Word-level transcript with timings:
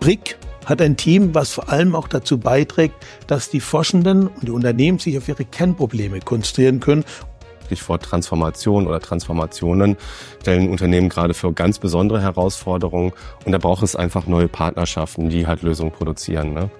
BRIC 0.00 0.38
hat 0.64 0.82
ein 0.82 0.96
Team, 0.96 1.34
was 1.34 1.52
vor 1.52 1.68
allem 1.68 1.94
auch 1.94 2.08
dazu 2.08 2.38
beiträgt, 2.38 2.94
dass 3.26 3.50
die 3.50 3.60
Forschenden 3.60 4.28
und 4.28 4.44
die 4.48 4.50
Unternehmen 4.50 4.98
sich 4.98 5.16
auf 5.18 5.28
ihre 5.28 5.44
Kernprobleme 5.44 6.20
konzentrieren 6.20 6.80
können 6.80 7.04
Stichwort 7.68 8.02
Transformation 8.02 8.86
oder 8.86 8.98
Transformationen 8.98 9.96
stellen 10.40 10.70
Unternehmen 10.70 11.10
gerade 11.10 11.34
für 11.34 11.52
ganz 11.52 11.78
besondere 11.78 12.22
Herausforderungen 12.22 13.12
und 13.44 13.52
da 13.52 13.58
braucht 13.58 13.82
es 13.82 13.94
einfach 13.94 14.26
neue 14.26 14.48
Partnerschaften, 14.48 15.28
die 15.28 15.46
halt 15.46 15.62
Lösungen 15.62 15.92
produzieren. 15.92 16.54
Ne? 16.54 16.70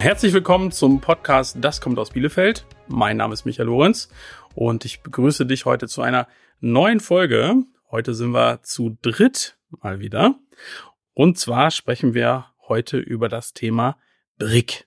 Herzlich 0.00 0.32
willkommen 0.32 0.72
zum 0.72 1.00
Podcast 1.00 1.58
Das 1.60 1.80
kommt 1.80 1.98
aus 1.98 2.10
Bielefeld. 2.10 2.64
Mein 2.88 3.18
Name 3.18 3.34
ist 3.34 3.44
Michael 3.44 3.66
Lorenz 3.66 4.08
und 4.54 4.86
ich 4.86 5.02
begrüße 5.02 5.44
dich 5.44 5.66
heute 5.66 5.88
zu 5.88 6.00
einer 6.00 6.26
neuen 6.60 7.00
Folge. 7.00 7.54
Heute 7.90 8.14
sind 8.14 8.32
wir 8.32 8.62
zu 8.62 8.96
dritt 9.02 9.58
mal 9.82 10.00
wieder. 10.00 10.38
Und 11.12 11.38
zwar 11.38 11.70
sprechen 11.70 12.14
wir 12.14 12.46
heute 12.66 12.98
über 12.98 13.28
das 13.28 13.52
Thema 13.52 13.98
BRIC. 14.38 14.86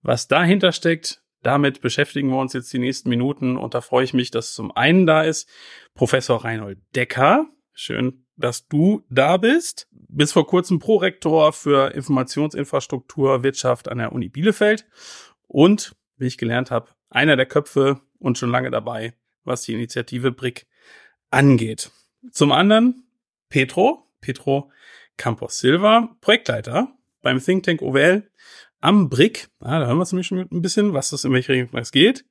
Was 0.00 0.28
dahinter 0.28 0.70
steckt, 0.70 1.22
damit 1.42 1.80
beschäftigen 1.80 2.28
wir 2.30 2.38
uns 2.38 2.52
jetzt 2.52 2.72
die 2.72 2.78
nächsten 2.78 3.08
Minuten 3.08 3.56
und 3.56 3.74
da 3.74 3.80
freue 3.80 4.04
ich 4.04 4.14
mich, 4.14 4.30
dass 4.30 4.54
zum 4.54 4.70
einen 4.70 5.06
da 5.06 5.22
ist 5.22 5.48
Professor 5.94 6.44
Reinhold 6.44 6.78
Decker. 6.94 7.46
Schön, 7.72 8.26
dass 8.36 8.68
du 8.68 9.02
da 9.10 9.38
bist. 9.38 9.88
Bis 9.90 10.30
vor 10.30 10.46
kurzem 10.46 10.78
Prorektor 10.78 11.52
für 11.52 11.94
Informationsinfrastruktur 11.94 13.42
Wirtschaft 13.42 13.88
an 13.88 13.98
der 13.98 14.12
Uni 14.12 14.28
Bielefeld 14.28 14.86
und, 15.48 15.96
wie 16.16 16.26
ich 16.26 16.38
gelernt 16.38 16.70
habe, 16.70 16.90
einer 17.10 17.36
der 17.36 17.46
Köpfe 17.46 18.00
und 18.18 18.38
schon 18.38 18.50
lange 18.50 18.70
dabei, 18.70 19.14
was 19.44 19.62
die 19.62 19.74
Initiative 19.74 20.32
BRIC 20.32 20.66
angeht. 21.30 21.90
Zum 22.30 22.52
anderen 22.52 23.04
Petro, 23.48 24.06
Petro 24.20 24.70
Campos 25.16 25.58
Silva, 25.58 26.16
Projektleiter 26.20 26.96
beim 27.22 27.42
Think 27.42 27.64
Tank 27.64 27.82
OWL 27.82 28.30
am 28.80 29.08
Brick. 29.08 29.48
Ah, 29.60 29.78
da 29.78 29.86
hören 29.86 29.98
wir 29.98 30.02
es 30.02 30.12
nämlich 30.12 30.26
schon 30.26 30.38
ein 30.38 30.62
bisschen, 30.62 30.94
was 30.94 31.10
das 31.10 31.24
in 31.24 31.32
welche 31.32 31.52
Richtung 31.52 31.78
es 31.78 31.92
geht. 31.92 32.24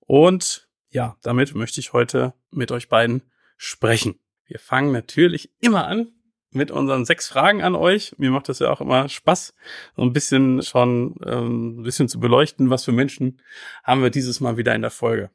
Und 0.00 0.68
ja, 0.88 1.16
damit 1.22 1.54
möchte 1.54 1.80
ich 1.80 1.92
heute 1.92 2.34
mit 2.50 2.72
euch 2.72 2.88
beiden 2.88 3.22
sprechen. 3.56 4.18
Wir 4.46 4.58
fangen 4.58 4.92
natürlich 4.92 5.50
immer 5.60 5.86
an 5.86 6.12
mit 6.54 6.70
unseren 6.70 7.04
sechs 7.04 7.28
Fragen 7.28 7.62
an 7.62 7.74
euch. 7.74 8.14
Mir 8.18 8.30
macht 8.30 8.48
das 8.48 8.58
ja 8.58 8.70
auch 8.70 8.80
immer 8.80 9.08
Spaß, 9.08 9.54
so 9.96 10.02
ein 10.02 10.12
bisschen 10.12 10.62
schon 10.62 11.16
ähm, 11.26 11.80
ein 11.80 11.82
bisschen 11.82 12.08
zu 12.08 12.20
beleuchten, 12.20 12.70
was 12.70 12.84
für 12.84 12.92
Menschen 12.92 13.40
haben 13.82 14.02
wir 14.02 14.10
dieses 14.10 14.40
Mal 14.40 14.56
wieder 14.56 14.74
in 14.74 14.82
der 14.82 14.90
Folge. 14.90 15.30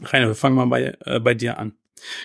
Rainer, 0.00 0.28
wir 0.28 0.34
fangen 0.34 0.56
mal 0.56 0.66
bei, 0.66 0.96
äh, 1.04 1.20
bei 1.20 1.34
dir 1.34 1.58
an. 1.58 1.74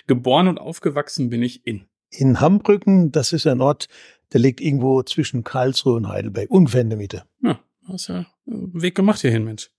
Geboren 0.06 0.48
und 0.48 0.58
aufgewachsen 0.58 1.28
bin 1.30 1.42
ich 1.42 1.66
in. 1.66 1.86
In 2.10 2.40
Hambrücken, 2.40 3.12
das 3.12 3.32
ist 3.32 3.46
ein 3.46 3.60
Ort, 3.60 3.88
der 4.32 4.40
liegt 4.40 4.60
irgendwo 4.60 5.02
zwischen 5.02 5.44
Karlsruhe 5.44 5.96
und 5.96 6.08
Heidelberg, 6.08 6.50
Mitte. 6.50 7.24
Ja, 7.42 7.60
hast 7.88 8.08
ja 8.08 8.26
einen 8.46 8.80
Weg 8.80 8.94
gemacht 8.94 9.20
hierhin, 9.20 9.44
Mensch. 9.44 9.70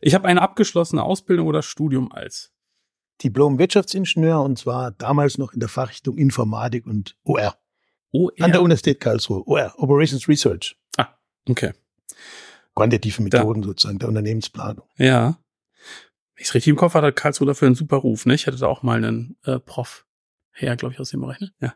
Ich 0.00 0.14
habe 0.14 0.28
eine 0.28 0.42
abgeschlossene 0.42 1.02
Ausbildung 1.02 1.46
oder 1.46 1.62
Studium 1.62 2.12
als 2.12 2.52
Diplom-Wirtschaftsingenieur 3.22 4.40
und 4.42 4.58
zwar 4.58 4.92
damals 4.92 5.38
noch 5.38 5.52
in 5.52 5.60
der 5.60 5.68
Fachrichtung 5.68 6.16
Informatik 6.16 6.86
und 6.86 7.16
OR. 7.24 7.56
OR? 8.12 8.32
An 8.40 8.52
der 8.52 8.62
Universität 8.62 9.00
Karlsruhe. 9.00 9.46
OR, 9.46 9.74
Operations 9.76 10.28
Research. 10.28 10.76
Ah, 10.96 11.08
okay. 11.48 11.72
Quantitative 12.74 13.22
Methoden 13.22 13.62
da. 13.62 13.68
sozusagen 13.68 13.98
der 13.98 14.08
Unternehmensplanung. 14.08 14.86
Ja. 14.96 15.38
Wenn 16.34 16.42
ich 16.42 16.48
es 16.48 16.54
richtig 16.54 16.70
im 16.70 16.76
Kopf 16.76 16.94
hatte, 16.94 17.08
hat 17.08 17.16
Karlsruhe 17.16 17.46
dafür 17.46 17.66
einen 17.66 17.74
super 17.74 17.96
Ruf. 17.96 18.26
Ne? 18.26 18.34
Ich 18.34 18.46
hatte 18.46 18.56
da 18.56 18.66
auch 18.66 18.82
mal 18.82 18.96
einen 18.96 19.36
äh, 19.44 19.58
Prof 19.58 20.06
her, 20.52 20.76
glaube 20.76 20.94
ich, 20.94 21.00
aus 21.00 21.10
dem 21.10 21.20
Bereich. 21.20 21.40
Ne? 21.40 21.52
Ja. 21.60 21.74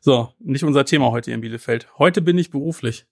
So, 0.00 0.32
nicht 0.40 0.64
unser 0.64 0.84
Thema 0.84 1.10
heute 1.10 1.30
in 1.32 1.40
Bielefeld. 1.40 1.86
Heute 1.98 2.22
bin 2.22 2.38
ich 2.38 2.50
beruflich. 2.50 3.06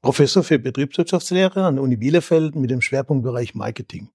Professor 0.00 0.44
für 0.44 0.58
Betriebswirtschaftslehre 0.58 1.64
an 1.64 1.76
der 1.76 1.82
Uni 1.82 1.96
Bielefeld 1.96 2.54
mit 2.54 2.70
dem 2.70 2.80
Schwerpunktbereich 2.80 3.54
Marketing. 3.54 4.10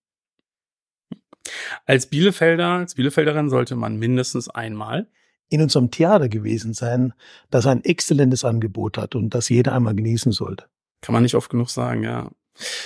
Als 1.86 2.08
Bielefelder, 2.08 2.68
als 2.68 2.96
Bielefelderin 2.96 3.50
sollte 3.50 3.76
man 3.76 3.98
mindestens 3.98 4.50
einmal 4.50 5.10
in 5.54 5.62
unserem 5.62 5.92
Theater 5.92 6.30
gewesen 6.30 6.74
sein, 6.74 7.14
das 7.52 7.68
ein 7.68 7.84
exzellentes 7.84 8.44
Angebot 8.44 8.98
hat 8.98 9.14
und 9.14 9.36
das 9.36 9.50
jeder 9.50 9.74
einmal 9.74 9.94
genießen 9.94 10.32
sollte. 10.32 10.66
Kann 11.02 11.14
man 11.14 11.22
nicht 11.22 11.36
oft 11.36 11.52
genug 11.52 11.70
sagen, 11.70 12.04
ja. 12.04 12.32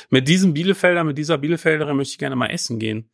Mit 0.09 0.27
diesem 0.27 0.53
Bielefelder, 0.53 1.05
mit 1.05 1.17
dieser 1.17 1.37
Bielefelderin 1.37 1.95
möchte 1.95 2.11
ich 2.11 2.17
gerne 2.17 2.35
mal 2.35 2.47
essen 2.47 2.77
gehen. 2.77 3.09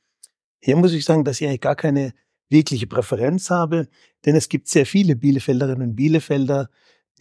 Hier 0.59 0.75
muss 0.75 0.92
ich 0.92 1.06
sagen, 1.06 1.24
dass 1.24 1.40
ich 1.40 1.47
eigentlich 1.47 1.62
gar 1.62 1.75
keine 1.75 2.13
wirkliche 2.50 2.88
Präferenz 2.88 3.52
habe, 3.52 3.90
denn 4.25 4.36
es 4.36 4.50
gibt 4.50 4.68
sehr 4.69 4.88
viele 4.88 5.16
Bielefelderinnen 5.16 5.90
und 5.90 5.96
Bielefelder, 5.96 6.69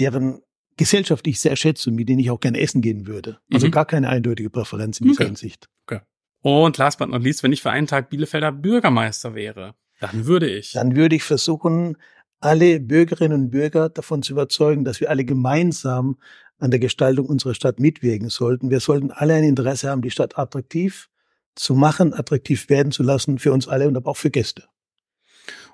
deren 0.00 0.41
Gesellschaft 0.78 1.26
ich 1.26 1.38
sehr 1.38 1.56
schätze 1.56 1.91
und 1.91 1.97
mit 1.97 2.09
denen 2.09 2.21
ich 2.21 2.31
auch 2.31 2.41
gerne 2.41 2.60
essen 2.60 2.81
gehen 2.81 3.06
würde. 3.06 3.41
Also 3.53 3.66
mhm. 3.66 3.72
gar 3.72 3.84
keine 3.84 4.09
eindeutige 4.09 4.48
Präferenz 4.48 5.00
in 5.00 5.09
dieser 5.09 5.21
okay. 5.21 5.26
Hinsicht. 5.26 5.69
Okay. 5.87 6.00
Und 6.41 6.78
last 6.78 6.98
but 6.98 7.10
not 7.10 7.22
least, 7.22 7.42
wenn 7.42 7.53
ich 7.53 7.60
für 7.60 7.71
einen 7.71 7.87
Tag 7.87 8.09
Bielefelder 8.09 8.53
Bürgermeister 8.53 9.34
wäre, 9.34 9.75
dann 10.00 10.26
würde 10.26 10.48
ich. 10.48 10.72
Dann 10.72 10.97
würde 10.97 11.15
ich 11.15 11.22
versuchen, 11.22 11.97
alle 12.42 12.80
Bürgerinnen 12.80 13.44
und 13.44 13.50
Bürger 13.50 13.88
davon 13.88 14.22
zu 14.22 14.32
überzeugen, 14.32 14.84
dass 14.84 15.00
wir 15.00 15.10
alle 15.10 15.25
gemeinsam 15.25 16.19
an 16.58 16.70
der 16.70 16.80
Gestaltung 16.80 17.26
unserer 17.26 17.54
Stadt 17.54 17.80
mitwirken 17.80 18.28
sollten. 18.28 18.70
Wir 18.70 18.80
sollten 18.80 19.10
alle 19.10 19.34
ein 19.34 19.44
Interesse 19.44 19.91
haben, 19.91 20.03
die 20.03 20.10
Stadt 20.10 20.38
attraktiv 20.38 21.08
zu 21.54 21.75
machen, 21.75 22.14
attraktiv 22.14 22.69
werden 22.69 22.92
zu 22.92 23.03
lassen 23.03 23.38
für 23.38 23.53
uns 23.53 23.69
alle 23.69 23.88
und 23.88 23.97
aber 23.97 24.10
auch 24.10 24.16
für 24.16 24.30
Gäste. 24.30 24.64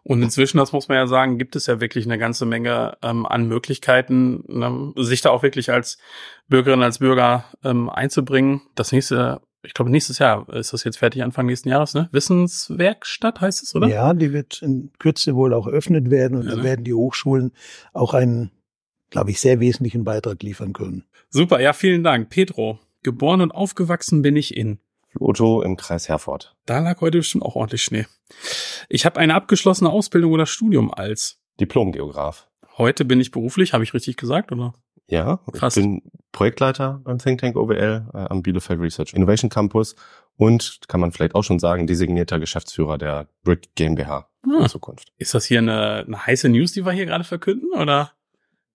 Und 0.03 0.23
inzwischen, 0.23 0.59
das 0.59 0.73
muss 0.73 0.89
man 0.89 0.97
ja 0.97 1.07
sagen, 1.07 1.39
gibt 1.39 1.57
es 1.57 1.67
ja 1.67 1.81
wirklich 1.81 2.07
eine 2.07 2.19
ganze 2.19 2.47
Menge 2.47 2.97
ähm, 3.03 3.27
an 3.27 3.47
Möglichkeiten, 3.47 4.43
ne, 4.47 4.93
sich 4.97 5.21
da 5.21 5.31
auch 5.31 5.43
wirklich 5.43 5.71
als 5.71 5.99
Bürgerin, 6.49 6.83
als 6.83 7.01
Bürger 7.01 7.45
ähm, 7.65 7.91
einzubringen. 7.91 8.63
Das 8.75 8.93
nächste, 8.93 9.41
ich 9.63 9.75
glaube, 9.75 9.91
nächstes 9.91 10.19
Jahr 10.19 10.49
ist 10.51 10.73
das 10.73 10.85
jetzt 10.85 10.99
fertig, 10.99 11.23
Anfang 11.23 11.47
nächsten 11.47 11.69
Jahres, 11.69 11.95
ne? 11.95 12.09
Wissenswerkstatt 12.13 13.41
heißt 13.41 13.63
es, 13.63 13.75
oder? 13.75 13.89
Ja, 13.89 14.15
die 14.15 14.33
wird 14.33 14.63
in 14.63 14.93
Kürze 14.99 15.35
wohl 15.35 15.53
auch 15.53 15.67
eröffnet 15.67 16.11
werden 16.11 16.39
und 16.39 16.45
ja, 16.45 16.53
da 16.53 16.57
ne? 16.59 16.65
werden 16.65 16.85
die 16.85 16.95
Hochschulen 16.95 17.53
auch 17.93 18.15
einen, 18.15 18.51
glaube 19.11 19.31
ich, 19.31 19.41
sehr 19.41 19.61
wesentlichen 19.61 20.05
Beitrag 20.05 20.43
liefern 20.43 20.73
können. 20.73 21.05
Super, 21.29 21.61
ja, 21.61 21.73
vielen 21.73 22.05
Dank. 22.05 22.31
Pedro, 22.31 22.79
geboren 23.03 23.41
und 23.41 23.51
aufgewachsen 23.51 24.23
bin 24.23 24.37
ich 24.37 24.57
in 24.57 24.79
Otto 25.19 25.63
im 25.63 25.77
Kreis 25.77 26.09
Herford. 26.09 26.57
Da 26.67 26.79
lag 26.79 27.01
heute 27.01 27.19
bestimmt 27.19 27.45
auch 27.45 27.57
ordentlich 27.57 27.83
Schnee. 27.83 28.07
Ich 28.89 29.05
habe 29.05 29.19
eine 29.19 29.35
abgeschlossene 29.35 29.91
Ausbildung 29.91 30.33
oder 30.33 30.47
Studium 30.47 30.93
als 30.93 31.41
Diplomgeograf. 31.61 32.49
Heute 32.77 33.05
bin 33.05 33.21
ich 33.21 33.33
beruflich, 33.33 33.73
habe 33.73 33.83
ich 33.83 33.95
richtig 33.95 34.17
gesagt, 34.17 34.53
oder? 34.53 34.75
Ja, 35.11 35.41
Krass. 35.53 35.77
ich 35.77 35.83
bin 35.83 36.03
Projektleiter 36.33 37.01
beim 37.03 37.19
Think 37.19 37.41
Tank 37.41 37.57
OWL 37.57 38.07
äh, 38.13 38.17
am 38.17 38.43
Bielefeld 38.43 38.79
Research 38.79 39.15
Innovation 39.15 39.49
Campus 39.49 39.97
und 40.37 40.81
kann 40.87 41.01
man 41.01 41.13
vielleicht 41.13 41.35
auch 41.35 41.43
schon 41.43 41.59
sagen, 41.59 41.87
designierter 41.87 42.39
Geschäftsführer 42.39 42.99
der 42.99 43.27
Brick 43.43 43.75
GmbH 43.75 44.29
ah. 44.43 44.63
in 44.63 44.69
Zukunft. 44.69 45.13
Ist 45.17 45.33
das 45.33 45.47
hier 45.47 45.59
eine, 45.59 46.05
eine 46.07 46.27
heiße 46.27 46.51
News, 46.51 46.73
die 46.73 46.85
wir 46.85 46.93
hier 46.93 47.07
gerade 47.07 47.25
verkünden, 47.25 47.73
oder? 47.73 48.13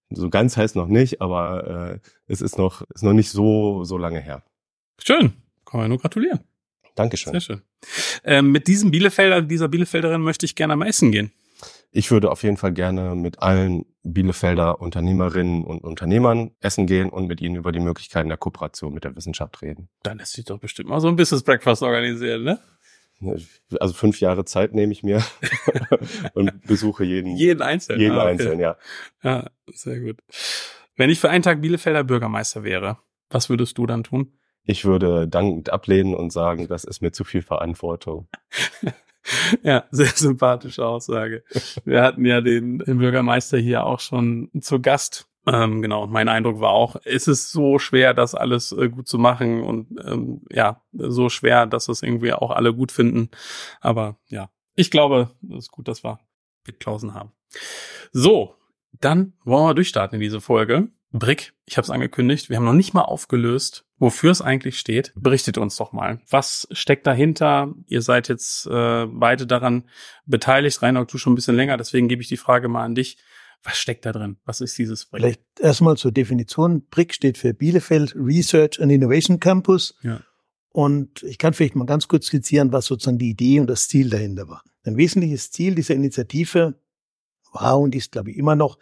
So 0.10 0.30
ganz 0.30 0.58
heiß 0.58 0.74
noch 0.76 0.88
nicht, 0.88 1.22
aber 1.22 2.00
äh, 2.04 2.10
es 2.28 2.42
ist 2.42 2.58
noch, 2.58 2.82
ist 2.94 3.04
noch 3.04 3.14
nicht 3.14 3.30
so, 3.30 3.84
so 3.84 3.98
lange 3.98 4.20
her. 4.20 4.44
Schön. 5.00 5.34
Kann 5.66 5.80
man 5.80 5.90
nur 5.90 6.00
gratulieren. 6.00 6.40
Dankeschön. 6.96 7.32
Sehr 7.32 7.42
schön. 7.42 7.62
Ähm, 8.24 8.52
mit 8.52 8.68
diesem 8.68 8.92
Bielefelder, 8.92 9.42
dieser 9.42 9.68
Bielefelderin 9.68 10.22
möchte 10.22 10.46
ich 10.46 10.56
gerne 10.56 10.76
mal 10.76 10.88
essen 10.88 11.12
gehen. 11.12 11.32
Ich 11.96 12.10
würde 12.10 12.32
auf 12.32 12.42
jeden 12.42 12.58
Fall 12.58 12.74
gerne 12.74 13.14
mit 13.14 13.44
allen 13.44 13.86
Bielefelder 14.02 14.82
Unternehmerinnen 14.82 15.64
und 15.64 15.84
Unternehmern 15.84 16.50
essen 16.60 16.88
gehen 16.88 17.12
und 17.12 17.28
mit 17.28 17.40
ihnen 17.40 17.56
über 17.56 17.72
die 17.72 17.80
Möglichkeiten 17.80 18.30
der 18.30 18.38
Kooperation 18.40 18.96
mit 18.96 19.04
der 19.04 19.16
Wissenschaft 19.16 19.62
reden. 19.62 19.90
Dann 20.02 20.18
lässt 20.18 20.34
sich 20.34 20.44
doch 20.44 20.58
bestimmt 20.58 20.90
mal 20.90 21.00
so 21.00 21.08
ein 21.08 21.16
Business 21.16 21.44
Breakfast 21.44 21.84
organisieren, 21.84 22.46
ne? 22.46 22.60
Also 23.80 23.94
fünf 23.94 24.20
Jahre 24.20 24.44
Zeit 24.44 24.74
nehme 24.74 24.92
ich 24.92 25.04
mir 25.04 25.24
und 26.34 26.66
besuche 26.66 27.04
jeden. 27.04 27.38
Jeden 27.38 27.62
einzeln. 27.62 28.00
Jeden 28.00 28.16
ah, 28.16 28.22
okay. 28.22 28.32
einzeln, 28.32 28.60
ja. 28.60 28.76
Ja, 29.22 29.52
sehr 29.72 30.00
gut. 30.00 30.18
Wenn 30.96 31.12
ich 31.12 31.20
für 31.20 31.30
einen 31.30 31.44
Tag 31.44 31.62
Bielefelder 31.62 32.04
Bürgermeister 32.04 32.64
wäre, 32.64 32.98
was 33.30 33.50
würdest 33.50 33.78
du 33.78 33.86
dann 33.86 34.04
tun? 34.04 34.34
Ich 34.66 34.84
würde 34.84 35.28
dankend 35.28 35.72
ablehnen 35.72 36.16
und 36.16 36.32
sagen, 36.32 36.68
das 36.68 36.86
ist 36.86 37.02
mir 37.02 37.12
zu 37.12 37.24
viel 37.24 37.44
Verantwortung. 37.44 38.28
ja, 39.64 39.86
sehr 39.92 40.08
sympathische 40.08 40.86
Aussage. 40.86 41.44
Wir 41.86 42.02
hatten 42.02 42.26
ja 42.26 42.42
den, 42.42 42.80
den 42.80 42.98
Bürgermeister 42.98 43.58
hier 43.58 43.86
auch 43.86 44.00
schon 44.00 44.50
zu 44.62 44.82
Gast. 44.82 45.28
Ähm, 45.46 45.82
genau, 45.82 46.08
mein 46.08 46.30
Eindruck 46.30 46.62
war 46.62 46.72
auch, 46.72 46.96
ist 46.98 47.28
es 47.28 47.52
so 47.52 47.78
schwer, 47.78 48.14
das 48.14 48.34
alles 48.34 48.72
äh, 48.72 48.88
gut 48.88 49.10
zu 49.10 49.18
machen 49.18 49.62
und 49.62 49.88
ähm, 50.06 50.42
ja, 50.50 50.82
so 50.94 51.28
schwer, 51.28 51.66
dass 51.66 51.90
es 51.90 52.02
irgendwie 52.02 52.32
auch 52.32 52.52
alle 52.52 52.74
gut 52.74 52.94
finden. 52.94 53.30
Aber 53.82 54.18
ja, 54.30 54.50
ich 54.76 54.90
glaube, 54.90 55.32
es 55.50 55.66
ist 55.66 55.72
gut, 55.72 55.90
dass 55.90 56.04
wir 56.04 56.20
mit 56.66 56.80
Klausen 56.80 57.14
haben. 57.14 57.34
So, 58.14 58.56
dann 59.02 59.34
wollen 59.44 59.66
wir 59.66 59.74
durchstarten 59.74 60.16
in 60.16 60.22
diese 60.22 60.40
Folge. 60.40 60.88
Brick, 61.12 61.54
ich 61.66 61.78
habe 61.78 61.84
es 61.84 61.92
angekündigt, 61.92 62.50
wir 62.50 62.58
haben 62.58 62.66
noch 62.66 62.74
nicht 62.74 62.94
mal 62.94 63.02
aufgelöst, 63.02 63.86
wofür 64.04 64.32
es 64.32 64.42
eigentlich 64.42 64.78
steht. 64.78 65.14
Berichtet 65.16 65.58
uns 65.58 65.78
doch 65.78 65.94
mal. 65.94 66.20
Was 66.30 66.68
steckt 66.72 67.08
dahinter? 67.08 67.74
Ihr 67.88 68.02
seid 68.02 68.28
jetzt 68.28 68.68
äh, 68.68 69.06
beide 69.06 69.48
daran 69.48 69.86
beteiligt. 70.26 70.82
Reinhold, 70.82 71.14
du 71.14 71.18
schon 71.18 71.32
ein 71.32 71.36
bisschen 71.36 71.56
länger, 71.56 71.78
deswegen 71.78 72.10
gebe 72.10 72.22
ich 72.22 72.28
die 72.28 72.36
Frage 72.36 72.68
mal 72.68 72.84
an 72.84 72.96
dich. 72.96 73.18
Was 73.64 73.78
steckt 73.78 74.06
da 74.06 74.12
drin? 74.12 74.36
Was 74.44 74.60
ist 74.60 74.78
dieses 74.78 75.06
BRIC? 75.06 75.22
Vielleicht 75.22 75.42
erstmal 75.62 75.96
zur 75.96 76.12
Definition. 76.12 76.86
BRIC 76.90 77.14
steht 77.14 77.38
für 77.38 77.54
Bielefeld 77.54 78.14
Research 78.14 78.82
and 78.82 78.92
Innovation 78.92 79.40
Campus. 79.40 79.96
Ja. 80.02 80.20
Und 80.74 81.24
ich 81.24 81.38
kann 81.38 81.54
vielleicht 81.54 81.78
mal 81.78 81.86
ganz 81.86 82.10
kurz 82.10 82.26
skizzieren, 82.26 82.74
was 82.74 82.88
sozusagen 82.88 83.20
die 83.20 83.30
Idee 83.30 83.62
und 83.62 83.68
das 83.68 83.88
Ziel 83.88 84.10
dahinter 84.10 84.50
war. 84.50 84.64
Ein 84.84 84.98
wesentliches 84.98 85.50
Ziel 85.52 85.76
dieser 85.76 85.94
Initiative 85.94 86.78
war 87.54 87.80
und 87.80 87.96
ist, 87.96 88.12
glaube 88.12 88.32
ich, 88.32 88.38
immer 88.38 88.58
noch, 88.58 88.78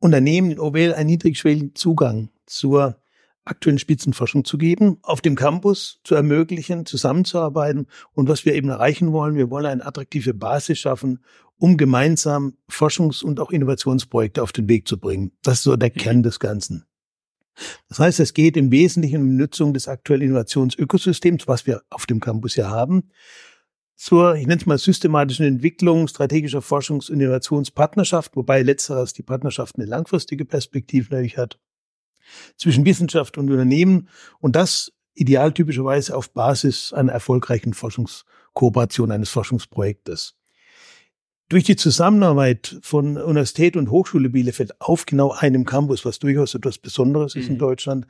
Unternehmen 0.00 0.50
in 0.50 0.58
OWL 0.58 0.92
einen 0.92 1.10
niedrigschwelligen 1.10 1.76
Zugang 1.76 2.30
zur 2.46 3.00
aktuellen 3.44 3.78
Spitzenforschung 3.78 4.44
zu 4.44 4.58
geben, 4.58 4.98
auf 5.02 5.20
dem 5.20 5.34
Campus 5.36 6.00
zu 6.04 6.14
ermöglichen, 6.14 6.86
zusammenzuarbeiten 6.86 7.86
und 8.12 8.28
was 8.28 8.44
wir 8.44 8.54
eben 8.54 8.68
erreichen 8.68 9.12
wollen, 9.12 9.36
wir 9.36 9.50
wollen 9.50 9.66
eine 9.66 9.86
attraktive 9.86 10.34
Basis 10.34 10.78
schaffen, 10.78 11.20
um 11.58 11.76
gemeinsam 11.76 12.56
Forschungs- 12.70 13.22
und 13.22 13.40
auch 13.40 13.50
Innovationsprojekte 13.50 14.42
auf 14.42 14.52
den 14.52 14.68
Weg 14.68 14.88
zu 14.88 14.98
bringen. 14.98 15.32
Das 15.42 15.58
ist 15.58 15.62
so 15.64 15.76
der 15.76 15.90
Kern 15.90 16.22
des 16.22 16.40
Ganzen. 16.40 16.86
Das 17.88 18.00
heißt, 18.00 18.18
es 18.20 18.34
geht 18.34 18.56
im 18.56 18.72
Wesentlichen 18.72 19.22
um 19.22 19.28
die 19.28 19.36
Nutzung 19.36 19.74
des 19.74 19.86
aktuellen 19.86 20.22
Innovationsökosystems, 20.22 21.46
was 21.46 21.66
wir 21.66 21.82
auf 21.90 22.06
dem 22.06 22.20
Campus 22.20 22.56
ja 22.56 22.68
haben, 22.68 23.10
zur, 23.96 24.34
ich 24.34 24.46
nenne 24.46 24.60
es 24.60 24.66
mal, 24.66 24.76
systematischen 24.76 25.46
Entwicklung 25.46 26.08
strategischer 26.08 26.58
Forschungs- 26.58 27.10
und 27.10 27.20
Innovationspartnerschaft, 27.20 28.34
wobei 28.34 28.62
letzteres 28.62 29.12
die 29.12 29.22
Partnerschaft 29.22 29.76
eine 29.76 29.86
langfristige 29.86 30.44
Perspektive 30.44 31.10
natürlich 31.10 31.38
hat, 31.38 31.60
zwischen 32.56 32.84
Wissenschaft 32.84 33.38
und 33.38 33.50
Unternehmen 33.50 34.08
und 34.40 34.56
das 34.56 34.92
ideal 35.14 35.52
typischerweise 35.52 36.16
auf 36.16 36.32
Basis 36.32 36.92
einer 36.92 37.12
erfolgreichen 37.12 37.74
Forschungskooperation 37.74 39.10
eines 39.10 39.30
Forschungsprojektes. 39.30 40.34
Durch 41.48 41.64
die 41.64 41.76
Zusammenarbeit 41.76 42.78
von 42.82 43.18
Universität 43.18 43.76
und 43.76 43.90
Hochschule 43.90 44.30
Bielefeld 44.30 44.80
auf 44.80 45.06
genau 45.06 45.32
einem 45.32 45.64
Campus, 45.64 46.04
was 46.04 46.18
durchaus 46.18 46.54
etwas 46.54 46.78
Besonderes 46.78 47.36
ist 47.36 47.48
in 47.48 47.54
mhm. 47.54 47.58
Deutschland, 47.58 48.06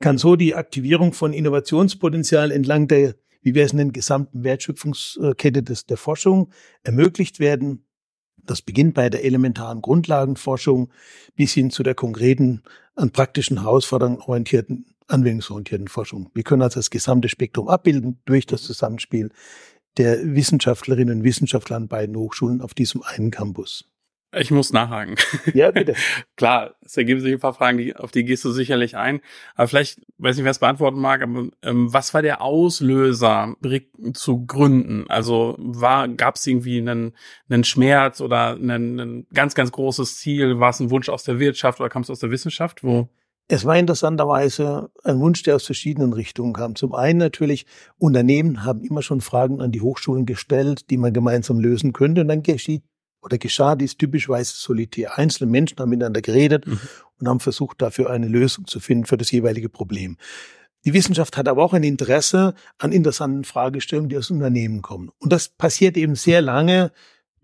kann 0.00 0.18
so 0.18 0.36
die 0.36 0.54
Aktivierung 0.54 1.12
von 1.12 1.32
Innovationspotenzial 1.32 2.50
entlang 2.50 2.88
der, 2.88 3.14
wie 3.42 3.54
wir 3.54 3.64
es 3.64 3.72
nennen, 3.72 3.92
gesamten 3.92 4.42
Wertschöpfungskette 4.42 5.62
des, 5.62 5.86
der 5.86 5.96
Forschung 5.96 6.50
ermöglicht 6.82 7.40
werden. 7.40 7.84
Das 8.44 8.62
beginnt 8.62 8.94
bei 8.94 9.08
der 9.08 9.24
elementaren 9.24 9.82
Grundlagenforschung 9.82 10.90
bis 11.36 11.52
hin 11.52 11.70
zu 11.70 11.82
der 11.82 11.94
konkreten, 11.94 12.62
an 12.94 13.10
praktischen 13.10 13.62
Herausforderungen 13.62 14.18
orientierten, 14.18 14.86
anwendungsorientierten 15.06 15.88
Forschung. 15.88 16.30
Wir 16.34 16.42
können 16.42 16.62
also 16.62 16.78
das 16.78 16.90
gesamte 16.90 17.28
Spektrum 17.28 17.68
abbilden 17.68 18.20
durch 18.24 18.46
das 18.46 18.62
Zusammenspiel 18.62 19.30
der 19.96 20.34
Wissenschaftlerinnen 20.34 21.18
und 21.18 21.24
Wissenschaftler 21.24 21.76
an 21.76 21.88
beiden 21.88 22.16
Hochschulen 22.16 22.60
auf 22.60 22.74
diesem 22.74 23.02
einen 23.02 23.30
Campus. 23.30 23.91
Ich 24.34 24.50
muss 24.50 24.72
nachhaken. 24.72 25.16
Ja, 25.52 25.70
bitte. 25.70 25.94
Klar, 26.36 26.74
es 26.80 26.96
ergeben 26.96 27.20
sich 27.20 27.32
ein 27.32 27.38
paar 27.38 27.52
Fragen, 27.52 27.76
die, 27.76 27.94
auf 27.94 28.12
die 28.12 28.24
gehst 28.24 28.44
du 28.44 28.50
sicherlich 28.50 28.96
ein. 28.96 29.20
Aber 29.54 29.68
vielleicht, 29.68 30.00
weiß 30.18 30.36
nicht, 30.36 30.44
wer 30.44 30.50
es 30.50 30.58
beantworten 30.58 30.98
mag, 30.98 31.22
aber 31.22 31.48
ähm, 31.62 31.92
was 31.92 32.14
war 32.14 32.22
der 32.22 32.40
Auslöser, 32.40 33.54
BRIC 33.60 33.90
zu 34.14 34.46
gründen? 34.46 35.04
Also 35.08 35.56
war, 35.58 36.08
gab 36.08 36.36
es 36.36 36.46
irgendwie 36.46 36.78
einen, 36.78 37.14
einen 37.50 37.64
Schmerz 37.64 38.22
oder 38.22 38.54
einen, 38.54 38.98
ein 38.98 39.26
ganz, 39.34 39.54
ganz 39.54 39.70
großes 39.70 40.16
Ziel? 40.16 40.58
War 40.60 40.70
es 40.70 40.80
ein 40.80 40.90
Wunsch 40.90 41.10
aus 41.10 41.24
der 41.24 41.38
Wirtschaft 41.38 41.80
oder 41.80 41.90
kam 41.90 42.02
es 42.02 42.10
aus 42.10 42.20
der 42.20 42.30
Wissenschaft? 42.30 42.82
Wo? 42.82 43.08
Es 43.48 43.66
war 43.66 43.76
interessanterweise 43.76 44.90
ein 45.04 45.20
Wunsch, 45.20 45.42
der 45.42 45.56
aus 45.56 45.66
verschiedenen 45.66 46.14
Richtungen 46.14 46.54
kam. 46.54 46.74
Zum 46.74 46.94
einen 46.94 47.18
natürlich, 47.18 47.66
Unternehmen 47.98 48.64
haben 48.64 48.82
immer 48.82 49.02
schon 49.02 49.20
Fragen 49.20 49.60
an 49.60 49.72
die 49.72 49.82
Hochschulen 49.82 50.24
gestellt, 50.24 50.88
die 50.88 50.96
man 50.96 51.12
gemeinsam 51.12 51.58
lösen 51.58 51.92
könnte. 51.92 52.22
Und 52.22 52.28
dann 52.28 52.42
geschieht 52.42 52.82
oder 53.22 53.38
geschah 53.38 53.76
dies 53.76 53.96
typischweise 53.96 54.52
solitär. 54.54 55.18
Einzelne 55.18 55.50
Menschen 55.50 55.78
haben 55.78 55.90
miteinander 55.90 56.20
geredet 56.20 56.66
mhm. 56.66 56.80
und 57.18 57.28
haben 57.28 57.40
versucht, 57.40 57.80
dafür 57.80 58.10
eine 58.10 58.28
Lösung 58.28 58.66
zu 58.66 58.80
finden 58.80 59.06
für 59.06 59.16
das 59.16 59.30
jeweilige 59.30 59.68
Problem. 59.68 60.16
Die 60.84 60.92
Wissenschaft 60.92 61.36
hat 61.36 61.48
aber 61.48 61.62
auch 61.62 61.72
ein 61.72 61.84
Interesse 61.84 62.54
an 62.78 62.90
interessanten 62.90 63.44
Fragestellungen, 63.44 64.08
die 64.08 64.18
aus 64.18 64.30
Unternehmen 64.30 64.82
kommen. 64.82 65.10
Und 65.18 65.32
das 65.32 65.48
passiert 65.48 65.96
eben 65.96 66.16
sehr 66.16 66.42
lange, 66.42 66.90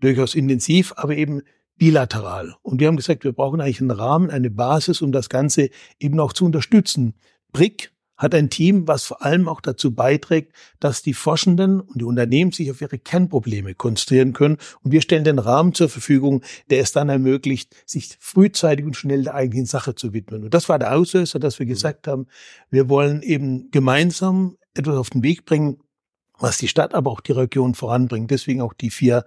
durchaus 0.01 0.35
intensiv, 0.35 0.93
aber 0.97 1.15
eben 1.15 1.41
bilateral. 1.77 2.55
Und 2.61 2.81
wir 2.81 2.87
haben 2.87 2.97
gesagt, 2.97 3.23
wir 3.23 3.31
brauchen 3.31 3.61
eigentlich 3.61 3.79
einen 3.79 3.91
Rahmen, 3.91 4.29
eine 4.29 4.49
Basis, 4.49 5.01
um 5.01 5.13
das 5.13 5.29
Ganze 5.29 5.69
eben 5.99 6.19
auch 6.19 6.33
zu 6.33 6.45
unterstützen. 6.45 7.13
BRIC 7.53 7.91
hat 8.19 8.35
ein 8.35 8.51
Team, 8.51 8.87
was 8.87 9.05
vor 9.05 9.25
allem 9.25 9.47
auch 9.47 9.61
dazu 9.61 9.95
beiträgt, 9.95 10.53
dass 10.79 11.01
die 11.01 11.15
Forschenden 11.15 11.79
und 11.79 12.01
die 12.01 12.05
Unternehmen 12.05 12.51
sich 12.51 12.69
auf 12.69 12.81
ihre 12.81 12.99
Kernprobleme 12.99 13.73
konzentrieren 13.73 14.33
können. 14.33 14.57
Und 14.83 14.91
wir 14.91 15.01
stellen 15.01 15.23
den 15.23 15.39
Rahmen 15.39 15.73
zur 15.73 15.89
Verfügung, 15.89 16.43
der 16.69 16.81
es 16.81 16.91
dann 16.91 17.09
ermöglicht, 17.09 17.75
sich 17.85 18.17
frühzeitig 18.19 18.85
und 18.85 18.95
schnell 18.95 19.23
der 19.23 19.33
eigentlichen 19.33 19.65
Sache 19.65 19.95
zu 19.95 20.13
widmen. 20.13 20.43
Und 20.43 20.53
das 20.53 20.69
war 20.69 20.77
der 20.77 20.95
Auslöser, 20.95 21.39
dass 21.39 21.57
wir 21.57 21.65
mhm. 21.65 21.69
gesagt 21.69 22.07
haben, 22.07 22.27
wir 22.69 22.89
wollen 22.89 23.23
eben 23.23 23.71
gemeinsam 23.71 24.57
etwas 24.75 24.97
auf 24.97 25.09
den 25.09 25.23
Weg 25.23 25.45
bringen, 25.45 25.77
was 26.39 26.57
die 26.57 26.67
Stadt, 26.67 26.93
aber 26.93 27.11
auch 27.11 27.21
die 27.21 27.31
Region 27.31 27.75
voranbringt. 27.75 28.31
Deswegen 28.31 28.61
auch 28.61 28.73
die 28.73 28.89
vier 28.89 29.25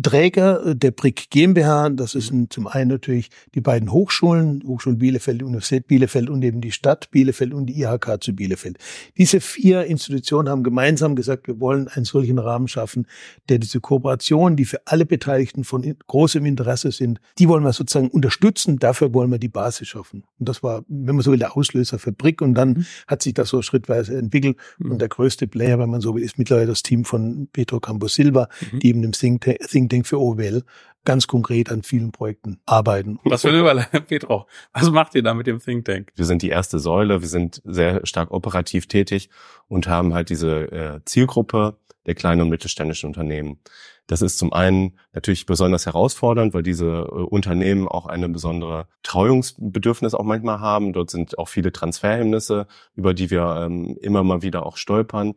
Träger 0.00 0.66
äh, 0.66 0.76
der 0.76 0.90
BRIC 0.90 1.30
GmbH. 1.30 1.90
Das 1.90 2.14
ist 2.14 2.32
mhm. 2.32 2.50
zum 2.50 2.66
einen 2.66 2.90
natürlich 2.90 3.30
die 3.54 3.60
beiden 3.60 3.92
Hochschulen, 3.92 4.62
Hochschulen 4.66 4.98
Bielefeld, 4.98 5.42
Universität 5.42 5.86
Bielefeld 5.86 6.30
und 6.30 6.42
eben 6.42 6.60
die 6.60 6.72
Stadt 6.72 7.10
Bielefeld 7.10 7.54
und 7.54 7.66
die 7.66 7.80
IHK 7.80 8.22
zu 8.22 8.34
Bielefeld. 8.34 8.78
Diese 9.16 9.40
vier 9.40 9.84
Institutionen 9.84 10.48
haben 10.48 10.62
gemeinsam 10.62 11.16
gesagt, 11.16 11.46
wir 11.46 11.60
wollen 11.60 11.88
einen 11.88 12.04
solchen 12.04 12.38
Rahmen 12.38 12.68
schaffen, 12.68 13.06
der 13.48 13.58
diese 13.58 13.80
Kooperation, 13.80 14.56
die 14.56 14.64
für 14.64 14.80
alle 14.86 15.06
Beteiligten 15.06 15.64
von 15.64 15.96
großem 16.06 16.44
Interesse 16.46 16.92
sind, 16.92 17.20
die 17.38 17.48
wollen 17.48 17.64
wir 17.64 17.72
sozusagen 17.72 18.08
unterstützen. 18.08 18.78
Dafür 18.78 19.14
wollen 19.14 19.30
wir 19.30 19.38
die 19.38 19.48
Basis 19.48 19.88
schaffen. 19.88 20.24
Und 20.38 20.48
das 20.48 20.62
war, 20.62 20.84
wenn 20.88 21.16
man 21.16 21.22
so 21.22 21.32
will, 21.32 21.38
der 21.38 21.56
Auslöser 21.56 21.98
für 21.98 22.12
BRIC. 22.12 22.42
Und 22.42 22.54
dann 22.54 22.70
mhm. 22.70 22.86
hat 23.06 23.22
sich 23.22 23.34
das 23.34 23.48
so 23.48 23.62
schrittweise 23.62 24.16
entwickelt. 24.16 24.56
Und 24.78 25.00
der 25.00 25.08
größte 25.08 25.46
Player, 25.46 25.78
wenn 25.78 25.90
man 25.90 26.00
so 26.00 26.14
will, 26.14 26.22
ist 26.22 26.38
mit 26.38 26.49
mittlerweile 26.50 26.66
das 26.66 26.82
Team 26.82 27.04
von 27.04 27.48
Pedro 27.52 27.80
Campos 27.80 28.14
Silva, 28.14 28.48
mhm. 28.72 28.78
die 28.80 28.88
eben 28.88 29.04
im 29.04 29.12
Think 29.12 29.42
Tank, 29.42 29.58
Think 29.68 29.90
Tank 29.90 30.06
für 30.06 30.20
OWL 30.20 30.64
ganz 31.04 31.26
konkret 31.26 31.70
an 31.70 31.82
vielen 31.82 32.12
Projekten 32.12 32.60
arbeiten. 32.66 33.18
Was 33.24 33.42
für 33.42 33.48
eine 33.48 33.60
Überleitung, 33.60 34.02
Pedro. 34.06 34.46
Was 34.72 34.90
macht 34.90 35.14
ihr 35.14 35.22
da 35.22 35.32
mit 35.32 35.46
dem 35.46 35.58
Think 35.60 35.86
Tank? 35.86 36.12
Wir 36.14 36.26
sind 36.26 36.42
die 36.42 36.50
erste 36.50 36.78
Säule, 36.78 37.22
wir 37.22 37.28
sind 37.28 37.62
sehr 37.64 38.04
stark 38.04 38.32
operativ 38.32 38.86
tätig 38.86 39.30
und 39.68 39.88
haben 39.88 40.12
halt 40.12 40.28
diese 40.28 40.70
äh, 40.70 41.00
Zielgruppe 41.04 41.78
der 42.06 42.14
kleinen 42.14 42.42
und 42.42 42.48
mittelständischen 42.48 43.06
Unternehmen. 43.06 43.60
Das 44.06 44.22
ist 44.22 44.38
zum 44.38 44.52
einen 44.52 44.98
natürlich 45.12 45.46
besonders 45.46 45.86
herausfordernd, 45.86 46.52
weil 46.52 46.64
diese 46.64 46.86
äh, 46.86 47.12
Unternehmen 47.12 47.86
auch 47.86 48.06
eine 48.06 48.28
besondere 48.28 48.88
Treuungsbedürfnis 49.02 50.14
auch 50.14 50.24
manchmal 50.24 50.60
haben. 50.60 50.92
Dort 50.92 51.10
sind 51.10 51.38
auch 51.38 51.48
viele 51.48 51.72
Transferhemmnisse, 51.72 52.66
über 52.94 53.14
die 53.14 53.30
wir 53.30 53.62
ähm, 53.64 53.96
immer 54.00 54.24
mal 54.24 54.42
wieder 54.42 54.66
auch 54.66 54.76
stolpern. 54.76 55.34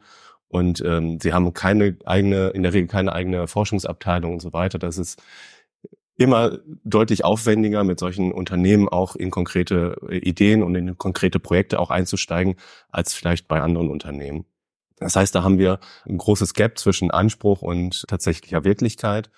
Und 0.53 0.83
ähm, 0.85 1.19
sie 1.19 1.33
haben 1.33 1.51
keine 1.55 1.97
eigene, 2.05 2.49
in 2.49 2.61
der 2.61 2.73
Regel 2.73 2.87
keine 2.87 3.11
eigene 3.11 3.47
Forschungsabteilung 3.47 4.33
und 4.33 4.39
so 4.39 4.53
weiter. 4.53 4.77
Das 4.77 4.99
ist 4.99 5.19
immer 6.15 6.59
deutlich 6.83 7.25
aufwendiger, 7.25 7.83
mit 7.83 7.99
solchen 7.99 8.31
Unternehmen 8.31 8.87
auch 8.87 9.15
in 9.15 9.31
konkrete 9.31 9.99
äh, 10.07 10.17
Ideen 10.17 10.61
und 10.61 10.75
in 10.75 10.95
konkrete 10.95 11.39
Projekte 11.39 11.79
auch 11.79 11.89
einzusteigen, 11.89 12.53
als 12.89 13.15
vielleicht 13.15 13.47
bei 13.47 13.61
anderen 13.61 13.89
Unternehmen. 13.89 14.45
Das 14.97 15.15
heißt, 15.15 15.33
da 15.33 15.41
haben 15.41 15.57
wir 15.57 15.79
ein 16.05 16.19
großes 16.19 16.53
Gap 16.53 16.77
zwischen 16.77 17.09
Anspruch 17.09 17.63
und 17.63 18.05
tatsächlicher 18.07 18.63
Wirklichkeit. 18.63 19.31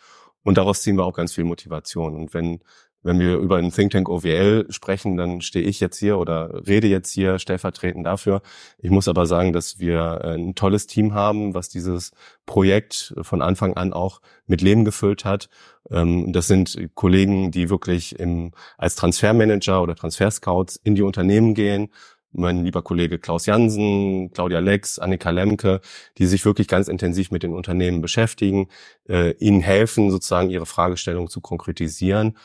Und 0.44 0.58
daraus 0.58 0.82
ziehen 0.82 0.98
wir 0.98 1.06
auch 1.06 1.16
ganz 1.16 1.32
viel 1.32 1.46
Motivation. 1.46 2.14
Und 2.14 2.34
wenn 2.34 2.60
wenn 3.06 3.20
wir 3.20 3.38
über 3.38 3.58
einen 3.58 3.72
Think 3.72 3.92
Tank 3.92 4.10
OWL 4.10 4.66
sprechen, 4.70 5.16
dann 5.16 5.42
stehe 5.42 5.64
ich 5.64 5.80
jetzt 5.80 6.00
hier 6.00 6.18
oder 6.18 6.68
rede 6.68 6.88
jetzt 6.88 7.12
hier 7.12 7.38
stellvertretend 7.38 8.04
dafür. 8.04 8.42
Ich 8.80 8.90
muss 8.90 9.08
aber 9.08 9.28
sagen, 9.28 9.54
dass 9.54 9.78
wir 9.78 10.26
ein 10.26 10.56
tolles 10.56 10.88
Team 10.88 11.14
haben, 11.14 11.54
was 11.54 11.70
dieses 11.70 12.14
Projekt 12.48 13.14
von 13.22 13.44
Anfang 13.44 13.76
an 13.76 13.94
auch 13.94 14.22
mit 14.48 14.62
Leben 14.62 14.86
gefüllt 14.86 15.24
hat. 15.24 15.50
Ähm, 15.92 16.34
das 16.34 16.48
sind 16.48 16.76
Kollegen, 16.96 17.52
die 17.52 17.70
wirklich 17.70 18.20
im, 18.20 18.54
als 18.76 18.96
Transfermanager 18.96 19.84
oder 19.84 19.96
Transferscouts 19.96 20.76
in 20.78 20.96
die 20.96 21.04
Unternehmen 21.04 21.54
gehen, 21.54 21.90
mein 22.32 22.66
lieber 22.66 22.82
Kollege 22.82 23.20
Klaus 23.20 23.46
Jansen, 23.46 24.32
Claudia 24.34 24.60
Lex, 24.60 24.98
Annika 24.98 25.30
Lemke, 25.30 25.80
die 26.18 26.26
sich 26.26 26.44
wirklich 26.44 26.68
ganz 26.68 26.88
intensiv 26.88 27.30
mit 27.30 27.44
den 27.44 27.54
Unternehmen 27.54 28.02
beschäftigen, 28.02 28.68
äh, 29.08 29.36
ihnen 29.38 29.62
helfen, 29.62 30.10
sozusagen 30.10 30.50
ihre 30.50 30.66
Fragestellung 30.66 31.30
zu 31.30 31.40
konkretisieren 31.40 32.36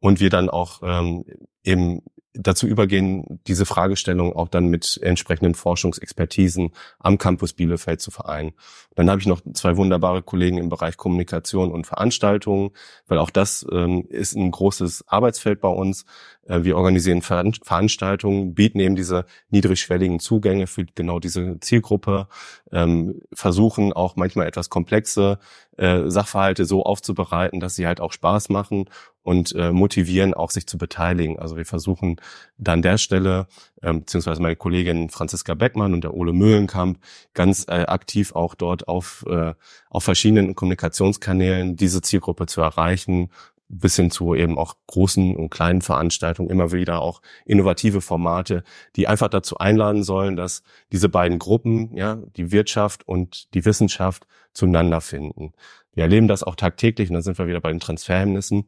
und 0.00 0.20
wir 0.20 0.30
dann 0.30 0.48
auch 0.48 0.80
ähm, 0.82 1.24
eben 1.62 2.02
dazu 2.34 2.66
übergehen, 2.66 3.40
diese 3.46 3.66
Fragestellung 3.66 4.34
auch 4.34 4.48
dann 4.48 4.68
mit 4.68 5.00
entsprechenden 5.02 5.54
Forschungsexpertisen 5.54 6.70
am 6.98 7.18
Campus 7.18 7.52
Bielefeld 7.52 8.00
zu 8.00 8.10
vereinen. 8.10 8.52
Dann 8.94 9.10
habe 9.10 9.20
ich 9.20 9.26
noch 9.26 9.40
zwei 9.54 9.76
wunderbare 9.76 10.22
Kollegen 10.22 10.58
im 10.58 10.68
Bereich 10.68 10.96
Kommunikation 10.96 11.72
und 11.72 11.86
Veranstaltungen, 11.86 12.70
weil 13.08 13.18
auch 13.18 13.30
das 13.30 13.66
ähm, 13.72 14.06
ist 14.08 14.36
ein 14.36 14.50
großes 14.50 15.08
Arbeitsfeld 15.08 15.60
bei 15.60 15.68
uns. 15.68 16.04
Äh, 16.46 16.62
wir 16.62 16.76
organisieren 16.76 17.22
Veranstaltungen, 17.22 18.54
bieten 18.54 18.78
eben 18.78 18.94
diese 18.94 19.24
niedrigschwelligen 19.50 20.20
Zugänge 20.20 20.68
für 20.68 20.84
genau 20.84 21.18
diese 21.18 21.58
Zielgruppe, 21.58 22.28
ähm, 22.70 23.22
versuchen 23.32 23.92
auch 23.92 24.14
manchmal 24.14 24.46
etwas 24.46 24.70
komplexe 24.70 25.40
äh, 25.76 26.08
Sachverhalte 26.08 26.64
so 26.64 26.84
aufzubereiten, 26.84 27.58
dass 27.58 27.74
sie 27.74 27.86
halt 27.86 28.00
auch 28.00 28.12
Spaß 28.12 28.50
machen 28.50 28.88
und 29.22 29.54
äh, 29.54 29.70
motivieren, 29.72 30.34
auch 30.34 30.50
sich 30.50 30.66
zu 30.66 30.78
beteiligen. 30.78 31.38
Also 31.38 31.56
wir 31.56 31.66
versuchen 31.66 32.16
da 32.56 32.72
an 32.72 32.82
der 32.82 32.98
Stelle, 32.98 33.46
ähm, 33.82 34.00
beziehungsweise 34.00 34.40
meine 34.40 34.56
Kollegin 34.56 35.10
Franziska 35.10 35.54
Beckmann 35.54 35.94
und 35.94 36.04
der 36.04 36.14
Ole 36.14 36.32
Mühlenkamp, 36.32 36.98
ganz 37.34 37.66
äh, 37.68 37.84
aktiv 37.86 38.34
auch 38.34 38.54
dort 38.54 38.88
auf, 38.88 39.24
äh, 39.28 39.54
auf 39.90 40.04
verschiedenen 40.04 40.54
Kommunikationskanälen 40.54 41.76
diese 41.76 42.00
Zielgruppe 42.02 42.46
zu 42.46 42.60
erreichen, 42.60 43.30
bis 43.70 43.96
hin 43.96 44.10
zu 44.10 44.34
eben 44.34 44.58
auch 44.58 44.74
großen 44.88 45.36
und 45.36 45.50
kleinen 45.50 45.80
Veranstaltungen, 45.80 46.50
immer 46.50 46.72
wieder 46.72 47.00
auch 47.00 47.22
innovative 47.44 48.00
Formate, 48.00 48.64
die 48.96 49.06
einfach 49.06 49.28
dazu 49.28 49.58
einladen 49.58 50.02
sollen, 50.02 50.34
dass 50.34 50.62
diese 50.92 51.08
beiden 51.08 51.38
Gruppen, 51.38 51.96
ja, 51.96 52.16
die 52.36 52.50
Wirtschaft 52.50 53.06
und 53.06 53.54
die 53.54 53.64
Wissenschaft 53.64 54.26
zueinander 54.52 55.00
finden. 55.00 55.52
Wir 55.92 56.04
erleben 56.04 56.26
das 56.26 56.42
auch 56.42 56.56
tagtäglich 56.56 57.10
und 57.10 57.14
dann 57.14 57.22
sind 57.22 57.38
wir 57.38 57.46
wieder 57.46 57.60
bei 57.60 57.70
den 57.70 57.80
Transferhemmnissen 57.80 58.64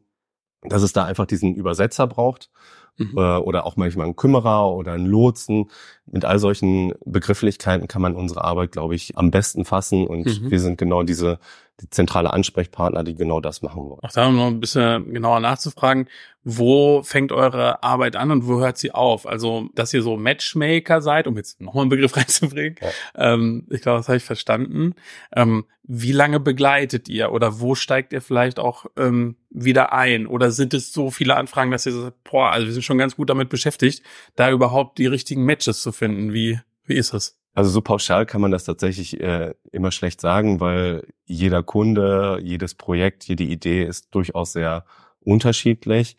dass 0.65 0.83
es 0.83 0.93
da 0.93 1.05
einfach 1.05 1.25
diesen 1.25 1.55
Übersetzer 1.55 2.07
braucht 2.07 2.49
mhm. 2.97 3.17
äh, 3.17 3.37
oder 3.37 3.65
auch 3.65 3.75
manchmal 3.75 4.05
einen 4.05 4.15
Kümmerer 4.15 4.71
oder 4.71 4.93
einen 4.93 5.05
Lotsen. 5.05 5.69
Mit 6.05 6.25
all 6.25 6.39
solchen 6.39 6.93
Begrifflichkeiten 7.05 7.87
kann 7.87 8.01
man 8.01 8.15
unsere 8.15 8.43
Arbeit, 8.43 8.71
glaube 8.71 8.95
ich, 8.95 9.17
am 9.17 9.31
besten 9.31 9.65
fassen 9.65 10.07
und 10.07 10.25
mhm. 10.25 10.51
wir 10.51 10.59
sind 10.59 10.77
genau 10.77 11.03
diese 11.03 11.39
die 11.81 11.89
zentrale 11.89 12.31
Ansprechpartner, 12.31 13.03
die 13.03 13.15
genau 13.15 13.41
das 13.41 13.61
machen 13.61 13.83
wollen. 13.83 13.99
Auch 14.01 14.11
da 14.11 14.29
noch 14.29 14.47
ein 14.47 14.59
bisschen 14.59 15.11
genauer 15.11 15.39
nachzufragen, 15.39 16.07
wo 16.43 17.01
fängt 17.03 17.31
eure 17.31 17.81
Arbeit 17.83 18.15
an 18.15 18.31
und 18.31 18.47
wo 18.47 18.59
hört 18.59 18.77
sie 18.77 18.91
auf? 18.91 19.25
Also, 19.25 19.69
dass 19.73 19.93
ihr 19.93 20.03
so 20.03 20.15
Matchmaker 20.15 21.01
seid, 21.01 21.25
um 21.25 21.35
jetzt 21.35 21.61
nochmal 21.61 21.83
einen 21.83 21.89
Begriff 21.89 22.15
reinzubringen, 22.17 22.75
ja. 22.79 23.33
ähm, 23.33 23.67
ich 23.71 23.81
glaube, 23.81 23.99
das 23.99 24.07
habe 24.07 24.17
ich 24.17 24.23
verstanden. 24.23 24.93
Ähm, 25.35 25.65
wie 25.83 26.11
lange 26.11 26.39
begleitet 26.39 27.09
ihr 27.09 27.31
oder 27.31 27.59
wo 27.59 27.75
steigt 27.75 28.13
ihr 28.13 28.21
vielleicht 28.21 28.59
auch 28.59 28.85
ähm, 28.95 29.35
wieder 29.49 29.93
ein? 29.93 30.27
Oder 30.27 30.51
sind 30.51 30.73
es 30.73 30.93
so 30.93 31.11
viele 31.11 31.35
Anfragen, 31.35 31.71
dass 31.71 31.85
ihr 31.85 31.91
sagt, 31.91 32.23
boah, 32.23 32.51
also 32.51 32.67
wir 32.67 32.73
sind 32.73 32.83
schon 32.83 32.97
ganz 32.97 33.15
gut 33.15 33.29
damit 33.29 33.49
beschäftigt, 33.49 34.03
da 34.35 34.51
überhaupt 34.51 34.97
die 34.99 35.07
richtigen 35.07 35.43
Matches 35.43 35.81
zu 35.81 35.91
finden? 35.91 36.33
Wie, 36.33 36.59
wie 36.85 36.95
ist 36.95 37.13
es? 37.13 37.37
Also 37.53 37.69
so 37.69 37.81
pauschal 37.81 38.25
kann 38.25 38.41
man 38.41 38.51
das 38.51 38.63
tatsächlich 38.63 39.19
äh, 39.21 39.53
immer 39.71 39.91
schlecht 39.91 40.19
sagen, 40.21 40.59
weil 40.59 41.07
jeder 41.25 41.61
Kunde, 41.61 42.39
jedes 42.41 42.73
Projekt, 42.73 43.25
jede 43.25 43.43
Idee 43.43 43.83
ist 43.83 44.13
durchaus 44.15 44.53
sehr 44.53 44.85
unterschiedlich. 45.21 46.17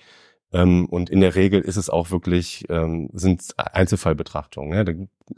Ähm, 0.53 0.87
und 0.87 1.11
in 1.11 1.21
der 1.21 1.35
Regel 1.35 1.61
ist 1.61 1.76
es 1.76 1.91
auch 1.91 2.12
wirklich, 2.12 2.64
ähm, 2.69 3.11
sind 3.12 3.43
Einzelfallbetrachtungen. 3.57 4.71
Ne? 4.71 4.85
Da 4.85 4.93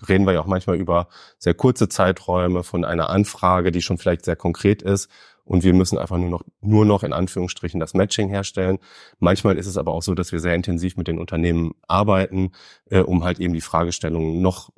reden 0.06 0.26
wir 0.26 0.34
ja 0.34 0.40
auch 0.40 0.46
manchmal 0.46 0.76
über 0.76 1.08
sehr 1.38 1.54
kurze 1.54 1.88
Zeiträume 1.88 2.62
von 2.62 2.84
einer 2.84 3.08
Anfrage, 3.08 3.72
die 3.72 3.80
schon 3.80 3.96
vielleicht 3.96 4.26
sehr 4.26 4.36
konkret 4.36 4.82
ist. 4.82 5.10
Und 5.44 5.64
wir 5.64 5.72
müssen 5.72 5.96
einfach 5.96 6.18
nur 6.18 6.28
noch, 6.28 6.42
nur 6.60 6.84
noch 6.84 7.04
in 7.04 7.14
Anführungsstrichen 7.14 7.80
das 7.80 7.94
Matching 7.94 8.28
herstellen. 8.28 8.78
Manchmal 9.18 9.56
ist 9.56 9.68
es 9.68 9.78
aber 9.78 9.92
auch 9.92 10.02
so, 10.02 10.14
dass 10.14 10.32
wir 10.32 10.40
sehr 10.40 10.54
intensiv 10.54 10.96
mit 10.96 11.08
den 11.08 11.18
Unternehmen 11.18 11.72
arbeiten, 11.88 12.52
äh, 12.90 12.98
um 12.98 13.24
halt 13.24 13.40
eben 13.40 13.54
die 13.54 13.60
Fragestellungen 13.62 14.42
noch 14.42 14.70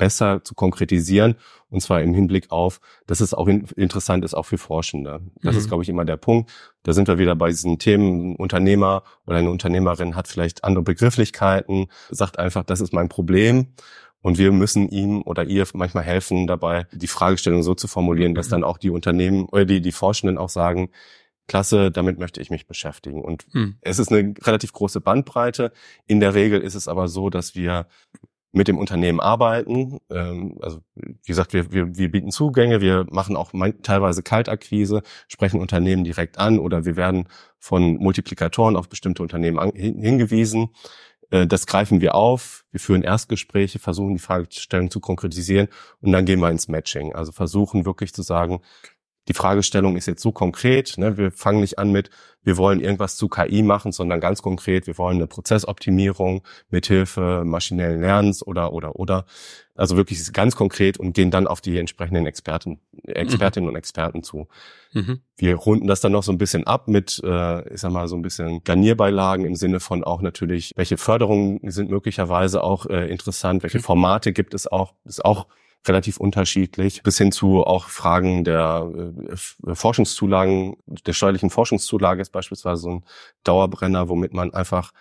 besser 0.00 0.42
zu 0.42 0.54
konkretisieren 0.54 1.36
und 1.68 1.82
zwar 1.82 2.00
im 2.00 2.14
Hinblick 2.14 2.50
auf, 2.50 2.80
dass 3.06 3.20
es 3.20 3.34
auch 3.34 3.46
in, 3.46 3.66
interessant 3.76 4.24
ist, 4.24 4.32
auch 4.32 4.46
für 4.46 4.56
Forschende. 4.56 5.20
Das 5.42 5.54
mhm. 5.54 5.58
ist, 5.60 5.68
glaube 5.68 5.82
ich, 5.82 5.90
immer 5.90 6.06
der 6.06 6.16
Punkt. 6.16 6.50
Da 6.84 6.94
sind 6.94 7.06
wir 7.06 7.18
wieder 7.18 7.36
bei 7.36 7.50
diesen 7.50 7.78
Themen. 7.78 8.32
Ein 8.32 8.36
Unternehmer 8.36 9.02
oder 9.26 9.36
eine 9.36 9.50
Unternehmerin 9.50 10.16
hat 10.16 10.26
vielleicht 10.26 10.64
andere 10.64 10.82
Begrifflichkeiten, 10.82 11.88
sagt 12.08 12.38
einfach, 12.38 12.64
das 12.64 12.80
ist 12.80 12.94
mein 12.94 13.10
Problem. 13.10 13.74
Und 14.22 14.38
wir 14.38 14.52
müssen 14.52 14.88
ihm 14.88 15.20
oder 15.22 15.44
ihr 15.44 15.66
manchmal 15.74 16.04
helfen, 16.04 16.46
dabei 16.46 16.86
die 16.92 17.06
Fragestellung 17.06 17.62
so 17.62 17.74
zu 17.74 17.86
formulieren, 17.86 18.34
dass 18.34 18.46
mhm. 18.46 18.52
dann 18.52 18.64
auch 18.64 18.78
die 18.78 18.90
Unternehmen 18.90 19.44
oder 19.44 19.66
die, 19.66 19.82
die 19.82 19.92
Forschenden 19.92 20.38
auch 20.38 20.48
sagen, 20.48 20.88
klasse, 21.46 21.90
damit 21.90 22.18
möchte 22.18 22.40
ich 22.40 22.48
mich 22.48 22.68
beschäftigen. 22.68 23.22
Und 23.22 23.44
hm. 23.50 23.74
es 23.80 23.98
ist 23.98 24.12
eine 24.12 24.34
relativ 24.42 24.72
große 24.72 25.00
Bandbreite. 25.00 25.72
In 26.06 26.20
der 26.20 26.32
Regel 26.34 26.60
ist 26.60 26.76
es 26.76 26.86
aber 26.86 27.08
so, 27.08 27.28
dass 27.28 27.56
wir 27.56 27.88
mit 28.52 28.68
dem 28.68 28.78
Unternehmen 28.78 29.20
arbeiten. 29.20 30.00
Ähm, 30.10 30.58
also 30.60 30.80
wie 30.96 31.16
gesagt, 31.26 31.52
wir, 31.52 31.72
wir, 31.72 31.96
wir 31.96 32.10
bieten 32.10 32.30
Zugänge, 32.30 32.80
wir 32.80 33.06
machen 33.10 33.36
auch 33.36 33.52
teilweise 33.82 34.22
Kaltakquise, 34.22 35.02
sprechen 35.28 35.60
Unternehmen 35.60 36.04
direkt 36.04 36.38
an 36.38 36.58
oder 36.58 36.84
wir 36.84 36.96
werden 36.96 37.28
von 37.58 37.96
Multiplikatoren 37.96 38.76
auf 38.76 38.88
bestimmte 38.88 39.22
Unternehmen 39.22 39.72
hingewiesen. 39.74 40.70
Äh, 41.30 41.46
das 41.46 41.66
greifen 41.66 42.00
wir 42.00 42.14
auf, 42.14 42.64
wir 42.70 42.80
führen 42.80 43.02
Erstgespräche, 43.02 43.78
versuchen 43.78 44.14
die 44.14 44.20
Fragestellung 44.20 44.90
zu 44.90 45.00
konkretisieren 45.00 45.68
und 46.00 46.12
dann 46.12 46.24
gehen 46.24 46.40
wir 46.40 46.50
ins 46.50 46.68
Matching. 46.68 47.14
Also 47.14 47.32
versuchen 47.32 47.86
wirklich 47.86 48.12
zu 48.12 48.22
sagen, 48.22 48.60
die 49.30 49.34
Fragestellung 49.34 49.96
ist 49.96 50.06
jetzt 50.06 50.22
so 50.22 50.32
konkret. 50.32 50.98
Ne? 50.98 51.16
Wir 51.16 51.30
fangen 51.30 51.60
nicht 51.60 51.78
an 51.78 51.92
mit, 51.92 52.10
wir 52.42 52.56
wollen 52.56 52.80
irgendwas 52.80 53.14
zu 53.14 53.28
KI 53.28 53.62
machen, 53.62 53.92
sondern 53.92 54.18
ganz 54.18 54.42
konkret, 54.42 54.88
wir 54.88 54.98
wollen 54.98 55.18
eine 55.18 55.28
Prozessoptimierung 55.28 56.42
mithilfe 56.68 57.44
maschinellen 57.44 58.00
Lernens 58.00 58.44
oder 58.44 58.72
oder 58.72 58.96
oder. 58.96 59.26
Also 59.76 59.96
wirklich 59.96 60.32
ganz 60.32 60.56
konkret 60.56 60.98
und 60.98 61.12
gehen 61.12 61.30
dann 61.30 61.46
auf 61.46 61.60
die 61.60 61.78
entsprechenden 61.78 62.26
Experten, 62.26 62.80
Expertinnen 63.04 63.66
mhm. 63.66 63.74
und 63.74 63.76
Experten 63.76 64.24
zu. 64.24 64.48
Mhm. 64.94 65.20
Wir 65.36 65.54
runden 65.54 65.86
das 65.86 66.00
dann 66.00 66.10
noch 66.10 66.24
so 66.24 66.32
ein 66.32 66.38
bisschen 66.38 66.66
ab 66.66 66.88
mit, 66.88 67.20
äh, 67.22 67.72
ich 67.72 67.80
sag 67.80 67.92
mal, 67.92 68.08
so 68.08 68.16
ein 68.16 68.22
bisschen 68.22 68.64
Garnierbeilagen 68.64 69.46
im 69.46 69.54
Sinne 69.54 69.78
von 69.78 70.02
auch 70.02 70.22
natürlich, 70.22 70.72
welche 70.74 70.96
Förderungen 70.96 71.70
sind 71.70 71.88
möglicherweise 71.88 72.64
auch 72.64 72.86
äh, 72.86 73.08
interessant, 73.08 73.62
welche 73.62 73.78
Formate 73.78 74.32
gibt 74.32 74.54
es 74.54 74.66
auch, 74.66 74.94
ist 75.04 75.24
auch 75.24 75.46
relativ 75.86 76.18
unterschiedlich, 76.18 77.02
bis 77.02 77.18
hin 77.18 77.32
zu 77.32 77.64
auch 77.64 77.88
Fragen 77.88 78.44
der 78.44 78.90
äh, 79.30 79.74
Forschungszulagen, 79.74 80.76
der 81.06 81.12
steuerlichen 81.12 81.50
Forschungszulage 81.50 82.20
ist 82.20 82.30
beispielsweise 82.30 82.82
so 82.82 82.90
ein 82.90 83.04
Dauerbrenner, 83.44 84.08
womit 84.08 84.34
man 84.34 84.52
einfach 84.52 84.92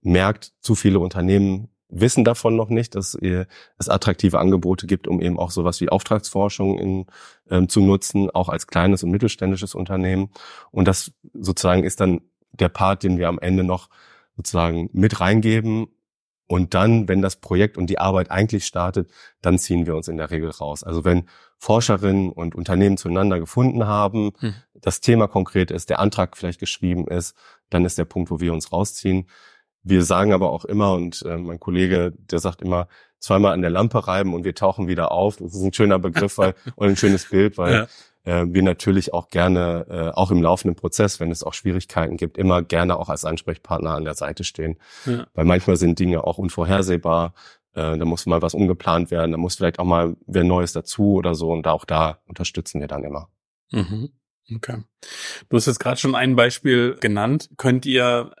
merkt, 0.00 0.52
zu 0.60 0.74
viele 0.74 0.98
Unternehmen 0.98 1.68
wissen 1.92 2.24
davon 2.24 2.56
noch 2.56 2.70
nicht, 2.70 2.94
dass 2.94 3.14
es 3.14 3.88
attraktive 3.88 4.38
Angebote 4.38 4.86
gibt, 4.86 5.06
um 5.06 5.20
eben 5.20 5.38
auch 5.38 5.50
sowas 5.50 5.80
wie 5.80 5.90
Auftragsforschung 5.90 6.78
in, 6.78 7.06
ähm, 7.50 7.68
zu 7.68 7.80
nutzen, 7.80 8.30
auch 8.30 8.48
als 8.48 8.66
kleines 8.66 9.02
und 9.02 9.10
mittelständisches 9.10 9.74
Unternehmen. 9.74 10.30
Und 10.70 10.88
das 10.88 11.12
sozusagen 11.34 11.84
ist 11.84 12.00
dann 12.00 12.22
der 12.52 12.70
Part, 12.70 13.02
den 13.02 13.18
wir 13.18 13.28
am 13.28 13.38
Ende 13.38 13.62
noch 13.62 13.88
sozusagen 14.36 14.88
mit 14.92 15.20
reingeben, 15.20 15.88
und 16.52 16.74
dann, 16.74 17.08
wenn 17.08 17.22
das 17.22 17.36
Projekt 17.36 17.78
und 17.78 17.86
die 17.86 17.98
Arbeit 17.98 18.30
eigentlich 18.30 18.66
startet, 18.66 19.10
dann 19.40 19.58
ziehen 19.58 19.86
wir 19.86 19.96
uns 19.96 20.08
in 20.08 20.18
der 20.18 20.30
Regel 20.30 20.50
raus. 20.50 20.84
Also 20.84 21.02
wenn 21.02 21.26
Forscherinnen 21.56 22.28
und 22.28 22.54
Unternehmen 22.54 22.98
zueinander 22.98 23.40
gefunden 23.40 23.86
haben, 23.86 24.32
hm. 24.38 24.52
das 24.74 25.00
Thema 25.00 25.28
konkret 25.28 25.70
ist, 25.70 25.88
der 25.88 25.98
Antrag 25.98 26.36
vielleicht 26.36 26.60
geschrieben 26.60 27.08
ist, 27.08 27.34
dann 27.70 27.86
ist 27.86 27.96
der 27.96 28.04
Punkt, 28.04 28.30
wo 28.30 28.38
wir 28.38 28.52
uns 28.52 28.70
rausziehen. 28.70 29.30
Wir 29.82 30.04
sagen 30.04 30.34
aber 30.34 30.50
auch 30.50 30.66
immer, 30.66 30.92
und 30.92 31.22
äh, 31.22 31.38
mein 31.38 31.58
Kollege, 31.58 32.12
der 32.18 32.38
sagt 32.38 32.60
immer, 32.60 32.86
zweimal 33.18 33.54
an 33.54 33.62
der 33.62 33.70
Lampe 33.70 34.06
reiben 34.06 34.34
und 34.34 34.44
wir 34.44 34.54
tauchen 34.54 34.88
wieder 34.88 35.10
auf. 35.10 35.38
Das 35.38 35.54
ist 35.54 35.62
ein 35.62 35.72
schöner 35.72 35.98
Begriff 35.98 36.36
weil, 36.36 36.54
und 36.76 36.86
ein 36.86 36.96
schönes 36.96 37.30
Bild, 37.30 37.56
weil 37.56 37.72
ja 37.72 37.86
äh, 38.24 38.46
wir 38.48 38.62
natürlich 38.62 39.12
auch 39.12 39.28
gerne, 39.28 39.86
äh, 39.88 40.16
auch 40.16 40.30
im 40.30 40.42
laufenden 40.42 40.76
Prozess, 40.76 41.20
wenn 41.20 41.30
es 41.30 41.42
auch 41.42 41.54
Schwierigkeiten 41.54 42.16
gibt, 42.16 42.38
immer 42.38 42.62
gerne 42.62 42.98
auch 42.98 43.08
als 43.08 43.24
Ansprechpartner 43.24 43.90
an 43.90 44.04
der 44.04 44.14
Seite 44.14 44.44
stehen. 44.44 44.78
Ja. 45.06 45.26
Weil 45.34 45.44
manchmal 45.44 45.76
sind 45.76 45.98
Dinge 45.98 46.24
auch 46.24 46.38
unvorhersehbar. 46.38 47.34
Äh, 47.74 47.98
da 47.98 48.04
muss 48.04 48.26
mal 48.26 48.42
was 48.42 48.54
umgeplant 48.54 49.10
werden, 49.10 49.32
da 49.32 49.38
muss 49.38 49.56
vielleicht 49.56 49.78
auch 49.78 49.84
mal 49.84 50.16
wer 50.26 50.44
Neues 50.44 50.72
dazu 50.72 51.14
oder 51.14 51.34
so. 51.34 51.50
Und 51.50 51.66
auch 51.66 51.84
da 51.84 52.20
unterstützen 52.26 52.80
wir 52.80 52.88
dann 52.88 53.04
immer. 53.04 53.28
Mhm. 53.70 54.10
Okay. 54.54 54.82
Du 55.48 55.56
hast 55.56 55.66
jetzt 55.66 55.80
gerade 55.80 55.98
schon 55.98 56.14
ein 56.14 56.36
Beispiel 56.36 56.96
genannt. 57.00 57.50
Könnt 57.56 57.86
ihr 57.86 58.32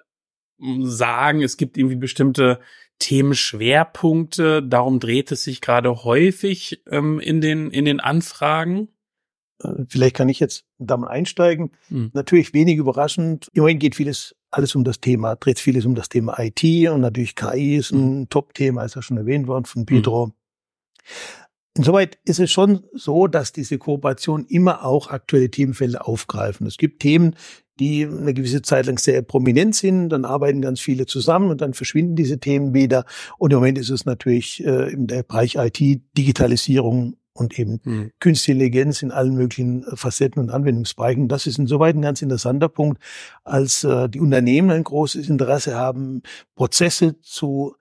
sagen, 0.58 1.42
es 1.42 1.56
gibt 1.56 1.76
irgendwie 1.76 1.96
bestimmte 1.96 2.60
Themenschwerpunkte, 2.98 4.62
darum 4.62 5.00
dreht 5.00 5.32
es 5.32 5.42
sich 5.42 5.60
gerade 5.60 6.04
häufig 6.04 6.82
ähm, 6.88 7.18
in 7.18 7.40
den 7.40 7.70
in 7.70 7.84
den 7.84 7.98
Anfragen? 7.98 8.88
Vielleicht 9.88 10.16
kann 10.16 10.28
ich 10.28 10.40
jetzt 10.40 10.64
damit 10.78 11.08
einsteigen. 11.08 11.72
Mhm. 11.88 12.10
Natürlich 12.14 12.54
wenig 12.54 12.76
überraschend. 12.76 13.48
Im 13.52 13.62
Moment 13.62 13.80
geht 13.80 13.94
vieles 13.94 14.34
alles 14.50 14.74
um 14.74 14.84
das 14.84 15.00
Thema, 15.00 15.36
dreht 15.36 15.58
vieles 15.58 15.86
um 15.86 15.94
das 15.94 16.08
Thema 16.08 16.38
IT 16.38 16.62
und 16.90 17.00
natürlich 17.00 17.34
KI 17.34 17.76
ist 17.76 17.90
ein 17.92 18.20
mhm. 18.20 18.28
Top-Thema, 18.28 18.84
ist 18.84 18.96
ja 18.96 19.02
schon 19.02 19.16
erwähnt 19.16 19.46
worden 19.46 19.64
von 19.64 19.86
Pedro. 19.86 20.26
Mhm. 20.26 20.32
Insoweit 21.74 22.18
ist 22.26 22.38
es 22.38 22.52
schon 22.52 22.84
so, 22.92 23.26
dass 23.28 23.52
diese 23.52 23.78
Kooperation 23.78 24.44
immer 24.44 24.84
auch 24.84 25.08
aktuelle 25.08 25.50
Themenfelder 25.50 26.06
aufgreifen. 26.06 26.66
Es 26.66 26.76
gibt 26.76 27.00
Themen, 27.00 27.34
die 27.80 28.04
eine 28.04 28.34
gewisse 28.34 28.60
Zeit 28.60 28.86
lang 28.86 28.98
sehr 28.98 29.22
prominent 29.22 29.74
sind. 29.74 30.10
Dann 30.10 30.26
arbeiten 30.26 30.60
ganz 30.60 30.80
viele 30.80 31.06
zusammen 31.06 31.50
und 31.50 31.62
dann 31.62 31.72
verschwinden 31.72 32.14
diese 32.14 32.38
Themen 32.38 32.74
wieder. 32.74 33.06
Und 33.38 33.52
im 33.52 33.58
Moment 33.58 33.78
ist 33.78 33.88
es 33.88 34.04
natürlich 34.04 34.62
äh, 34.62 34.92
im 34.92 35.06
Bereich 35.06 35.54
IT, 35.54 35.80
Digitalisierung 36.16 37.16
und 37.34 37.58
eben 37.58 37.80
mhm. 37.84 38.10
künstliche 38.20 38.52
Intelligenz 38.52 39.02
in 39.02 39.10
allen 39.10 39.34
möglichen 39.34 39.84
äh, 39.84 39.96
Facetten 39.96 40.42
und 40.42 40.50
Anwendungsbereichen. 40.50 41.28
Das 41.28 41.46
ist 41.46 41.58
insoweit 41.58 41.96
ein 41.96 42.02
ganz 42.02 42.22
interessanter 42.22 42.68
Punkt, 42.68 43.02
als 43.44 43.84
äh, 43.84 44.08
die 44.08 44.20
Unternehmen 44.20 44.70
ein 44.70 44.84
großes 44.84 45.28
Interesse 45.28 45.74
haben, 45.74 46.22
Prozesse 46.54 47.20
zu 47.20 47.76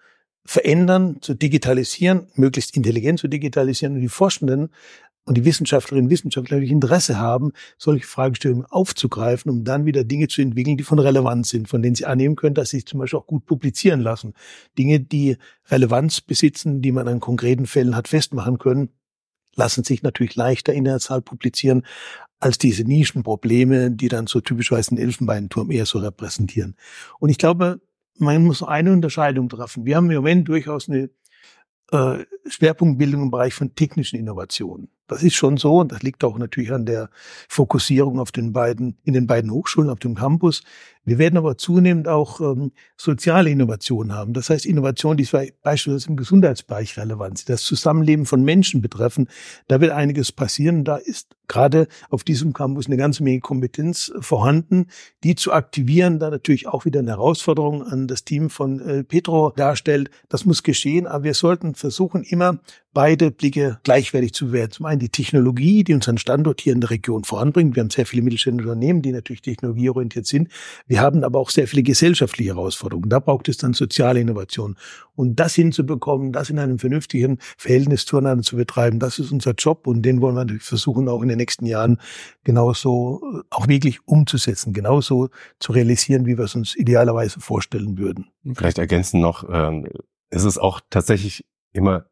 verändern, 0.45 1.17
zu 1.21 1.33
digitalisieren, 1.33 2.27
möglichst 2.35 2.75
intelligent 2.75 3.19
zu 3.19 3.27
digitalisieren 3.27 3.95
und 3.95 4.01
die 4.01 4.09
Forschenden 4.09 4.69
und 5.25 5.37
die 5.37 5.45
Wissenschaftlerinnen 5.45 6.07
und 6.07 6.11
Wissenschaftler 6.11 6.57
natürlich 6.57 6.71
Interesse 6.71 7.19
haben, 7.19 7.51
solche 7.77 8.07
Fragestellungen 8.07 8.65
aufzugreifen, 8.65 9.51
um 9.51 9.63
dann 9.63 9.85
wieder 9.85 10.03
Dinge 10.03 10.27
zu 10.27 10.41
entwickeln, 10.41 10.77
die 10.77 10.83
von 10.83 10.97
Relevanz 10.97 11.49
sind, 11.49 11.69
von 11.69 11.83
denen 11.83 11.95
sie 11.95 12.05
annehmen 12.05 12.35
können, 12.35 12.55
dass 12.55 12.71
sie 12.71 12.77
sich 12.77 12.87
zum 12.87 12.99
Beispiel 12.99 13.19
auch 13.19 13.27
gut 13.27 13.45
publizieren 13.45 14.01
lassen. 14.01 14.33
Dinge, 14.79 14.99
die 14.99 15.37
Relevanz 15.69 16.21
besitzen, 16.21 16.81
die 16.81 16.91
man 16.91 17.07
an 17.07 17.19
konkreten 17.19 17.67
Fällen 17.67 17.95
hat 17.95 18.07
festmachen 18.07 18.57
können, 18.57 18.89
lassen 19.55 19.83
sich 19.83 20.03
natürlich 20.03 20.35
leichter 20.35 20.73
in 20.73 20.85
der 20.85 20.99
Zahl 20.99 21.21
publizieren 21.21 21.85
als 22.39 22.57
diese 22.57 22.83
Nischenprobleme, 22.83 23.91
die 23.91 24.07
dann 24.07 24.27
so 24.27 24.41
typischweise 24.41 24.95
den 24.95 24.97
Elfenbeinturm 24.97 25.71
eher 25.71 25.85
so 25.85 25.99
repräsentieren. 25.99 26.75
Und 27.19 27.29
ich 27.29 27.37
glaube, 27.37 27.81
man 28.17 28.43
muss 28.43 28.63
eine 28.63 28.91
Unterscheidung 28.91 29.47
treffen. 29.49 29.85
Wir 29.85 29.95
haben 29.95 30.09
im 30.09 30.17
Moment 30.17 30.47
durchaus 30.47 30.89
eine 30.89 31.09
äh, 31.91 32.25
Schwerpunktbildung 32.47 33.23
im 33.23 33.31
Bereich 33.31 33.53
von 33.53 33.75
technischen 33.75 34.17
Innovationen. 34.17 34.89
Das 35.07 35.23
ist 35.23 35.35
schon 35.35 35.57
so 35.57 35.79
und 35.79 35.91
das 35.91 36.01
liegt 36.01 36.23
auch 36.23 36.37
natürlich 36.37 36.71
an 36.71 36.85
der 36.85 37.09
Fokussierung 37.49 38.19
auf 38.19 38.31
den 38.31 38.53
beiden, 38.53 38.97
in 39.03 39.13
den 39.13 39.27
beiden 39.27 39.51
Hochschulen, 39.51 39.89
auf 39.89 39.99
dem 39.99 40.15
Campus. 40.15 40.63
Wir 41.03 41.17
werden 41.17 41.37
aber 41.37 41.57
zunehmend 41.57 42.07
auch 42.07 42.41
ähm, 42.41 42.71
soziale 42.95 43.49
Innovationen 43.49 44.13
haben. 44.13 44.33
Das 44.33 44.49
heißt 44.49 44.65
Innovationen, 44.65 45.17
die 45.17 45.27
beispielsweise 45.63 46.09
im 46.09 46.15
Gesundheitsbereich 46.15 46.97
relevant 46.97 47.39
sind, 47.39 47.49
das 47.49 47.63
Zusammenleben 47.63 48.25
von 48.25 48.43
Menschen 48.43 48.81
betreffen. 48.81 49.27
Da 49.67 49.81
wird 49.81 49.91
einiges 49.91 50.31
passieren. 50.31 50.83
Da 50.83 50.97
ist 50.97 51.35
gerade 51.51 51.87
auf 52.09 52.23
diesem 52.23 52.53
Campus 52.53 52.85
eine 52.85 52.95
ganze 52.95 53.23
Menge 53.23 53.41
Kompetenz 53.41 54.13
vorhanden, 54.19 54.87
die 55.23 55.35
zu 55.35 55.51
aktivieren, 55.51 56.17
da 56.17 56.29
natürlich 56.29 56.67
auch 56.67 56.85
wieder 56.85 57.01
eine 57.01 57.11
Herausforderung 57.11 57.83
an 57.83 58.07
das 58.07 58.23
Team 58.23 58.49
von 58.49 58.79
äh, 58.79 59.03
Petro 59.03 59.51
darstellt. 59.55 60.09
Das 60.29 60.45
muss 60.45 60.63
geschehen, 60.63 61.07
aber 61.07 61.25
wir 61.25 61.33
sollten 61.33 61.75
versuchen, 61.75 62.23
immer 62.23 62.59
beide 62.93 63.31
Blicke 63.31 63.79
gleichwertig 63.83 64.33
zu 64.33 64.47
bewerten. 64.47 64.73
Zum 64.73 64.85
einen 64.85 64.99
die 64.99 65.09
Technologie, 65.09 65.83
die 65.83 65.93
unseren 65.93 66.17
Standort 66.17 66.61
hier 66.61 66.73
in 66.73 66.81
der 66.81 66.89
Region 66.89 67.23
voranbringt. 67.23 67.75
Wir 67.75 67.83
haben 67.83 67.89
sehr 67.89 68.05
viele 68.05 68.21
mittelständische 68.21 68.69
Unternehmen, 68.69 69.01
die 69.01 69.11
natürlich 69.11 69.41
technologieorientiert 69.41 70.25
sind. 70.25 70.49
Wir 70.91 70.99
haben 70.99 71.23
aber 71.23 71.39
auch 71.39 71.51
sehr 71.51 71.69
viele 71.69 71.83
gesellschaftliche 71.83 72.53
Herausforderungen. 72.53 73.09
Da 73.09 73.19
braucht 73.19 73.47
es 73.47 73.55
dann 73.55 73.71
soziale 73.71 74.19
Innovation. 74.19 74.75
Und 75.15 75.39
das 75.39 75.55
hinzubekommen, 75.55 76.33
das 76.33 76.49
in 76.49 76.59
einem 76.59 76.79
vernünftigen 76.79 77.37
Verhältnis 77.57 78.05
zueinander 78.05 78.43
zu 78.43 78.57
betreiben, 78.57 78.99
das 78.99 79.17
ist 79.17 79.31
unser 79.31 79.53
Job 79.53 79.87
und 79.87 80.01
den 80.01 80.19
wollen 80.19 80.35
wir 80.35 80.41
natürlich 80.41 80.63
versuchen, 80.63 81.07
auch 81.07 81.21
in 81.21 81.29
den 81.29 81.37
nächsten 81.37 81.65
Jahren 81.65 81.97
genauso 82.43 83.21
äh, 83.23 83.39
auch 83.51 83.69
wirklich 83.69 84.05
umzusetzen, 84.05 84.73
genauso 84.73 85.29
zu 85.59 85.71
realisieren, 85.71 86.25
wie 86.25 86.37
wir 86.37 86.43
es 86.43 86.55
uns 86.55 86.75
idealerweise 86.75 87.39
vorstellen 87.39 87.97
würden. 87.97 88.27
Vielleicht 88.53 88.77
ergänzen 88.77 89.21
noch, 89.21 89.47
ähm, 89.49 89.87
ist 90.29 90.43
es 90.43 90.57
auch 90.57 90.81
tatsächlich 90.89 91.45
immer 91.71 92.03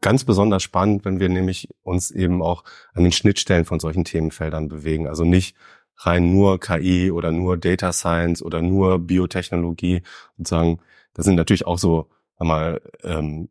ganz 0.00 0.22
besonders 0.22 0.62
spannend, 0.62 1.04
wenn 1.04 1.18
wir 1.18 1.28
nämlich 1.28 1.68
uns 1.82 2.12
eben 2.12 2.40
auch 2.40 2.62
an 2.92 3.02
den 3.02 3.10
Schnittstellen 3.10 3.64
von 3.64 3.80
solchen 3.80 4.04
Themenfeldern 4.04 4.68
bewegen. 4.68 5.08
Also 5.08 5.24
nicht 5.24 5.56
rein 5.98 6.32
nur 6.32 6.60
KI 6.60 7.10
oder 7.10 7.32
nur 7.32 7.56
Data 7.56 7.92
Science 7.92 8.42
oder 8.42 8.62
nur 8.62 8.98
Biotechnologie 8.98 10.02
und 10.36 10.48
sagen, 10.48 10.80
das 11.14 11.24
sind 11.24 11.34
natürlich 11.34 11.66
auch 11.66 11.78
so 11.78 12.08
einmal 12.38 12.80
ähm, 13.02 13.48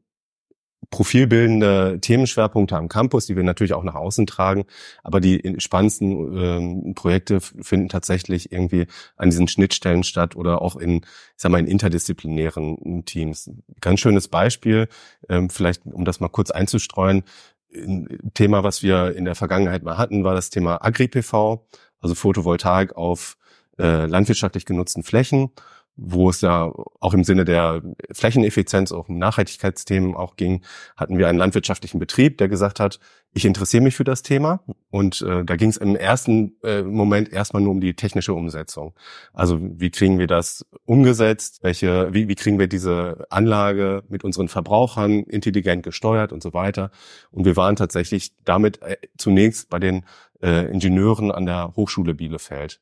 profilbildende 0.90 2.00
Themenschwerpunkte 2.00 2.78
am 2.78 2.88
Campus, 2.88 3.26
die 3.26 3.36
wir 3.36 3.44
natürlich 3.44 3.74
auch 3.74 3.84
nach 3.84 3.96
außen 3.96 4.26
tragen. 4.26 4.66
Aber 5.04 5.20
die 5.20 5.56
spannendsten 5.58 6.38
ähm, 6.38 6.94
Projekte 6.96 7.42
finden 7.42 7.90
tatsächlich 7.90 8.52
irgendwie 8.52 8.88
an 9.18 9.30
diesen 9.30 9.48
Schnittstellen 9.48 10.04
statt 10.04 10.36
oder 10.36 10.62
auch 10.62 10.76
in, 10.76 10.98
ich 10.98 11.04
sag 11.36 11.52
mal, 11.52 11.60
in 11.60 11.68
interdisziplinären 11.68 13.04
Teams. 13.06 13.52
Ganz 13.82 14.00
schönes 14.00 14.28
Beispiel, 14.28 14.88
ähm, 15.30 15.50
vielleicht 15.50 15.86
um 15.86 16.06
das 16.06 16.20
mal 16.20 16.30
kurz 16.30 16.52
einzustreuen. 16.52 17.24
Ein 17.74 18.32
Thema, 18.34 18.64
was 18.64 18.82
wir 18.82 19.14
in 19.16 19.26
der 19.26 19.36
Vergangenheit 19.36 19.84
mal 19.84 19.98
hatten, 19.98 20.24
war 20.24 20.36
das 20.36 20.50
Thema 20.50 20.84
Agri-PV, 20.86 21.66
also 22.02 22.16
Photovoltaik 22.16 22.96
auf 22.96 23.38
äh, 23.80 24.06
landwirtschaftlich 24.06 24.66
genutzten 24.66 25.04
Flächen 25.04 25.52
wo 25.98 26.30
es 26.30 26.42
ja 26.42 26.72
auch 27.00 27.14
im 27.14 27.24
Sinne 27.24 27.44
der 27.44 27.82
Flächeneffizienz, 28.12 28.92
auch 28.92 29.10
um 29.10 29.18
Nachhaltigkeitsthemen 29.18 30.16
auch 30.16 30.36
ging, 30.36 30.62
hatten 30.96 31.18
wir 31.18 31.28
einen 31.28 31.40
landwirtschaftlichen 31.40 32.00
Betrieb, 32.00 32.38
der 32.38 32.48
gesagt 32.48 32.80
hat, 32.80 33.00
ich 33.34 33.46
interessiere 33.46 33.84
mich 33.84 33.96
für 33.96 34.04
das 34.04 34.24
Thema. 34.24 34.62
Und 34.90 35.22
äh, 35.22 35.44
da 35.44 35.56
ging 35.56 35.70
es 35.70 35.78
im 35.78 35.96
ersten 35.96 36.56
äh, 36.64 36.82
Moment 36.82 37.32
erstmal 37.32 37.62
nur 37.62 37.72
um 37.72 37.82
die 37.82 37.96
technische 37.96 38.34
Umsetzung. 38.34 38.94
Also 39.34 39.60
wie 39.60 39.92
kriegen 39.92 40.18
wir 40.18 40.28
das 40.28 40.66
umgesetzt? 40.86 41.60
Welche, 41.62 42.14
wie, 42.14 42.28
wie 42.28 42.36
kriegen 42.36 42.58
wir 42.60 42.68
diese 42.68 43.26
Anlage 43.30 44.04
mit 44.08 44.24
unseren 44.24 44.48
Verbrauchern 44.48 45.24
intelligent 45.24 45.84
gesteuert 45.84 46.32
und 46.32 46.42
so 46.42 46.54
weiter? 46.54 46.92
Und 47.32 47.46
wir 47.46 47.56
waren 47.56 47.76
tatsächlich 47.76 48.34
damit 48.46 48.82
äh, 48.82 48.98
zunächst 49.18 49.70
bei 49.70 49.80
den 49.80 50.06
äh, 50.42 50.72
Ingenieuren 50.72 51.32
an 51.32 51.46
der 51.46 51.76
Hochschule 51.76 52.14
Bielefeld 52.14 52.80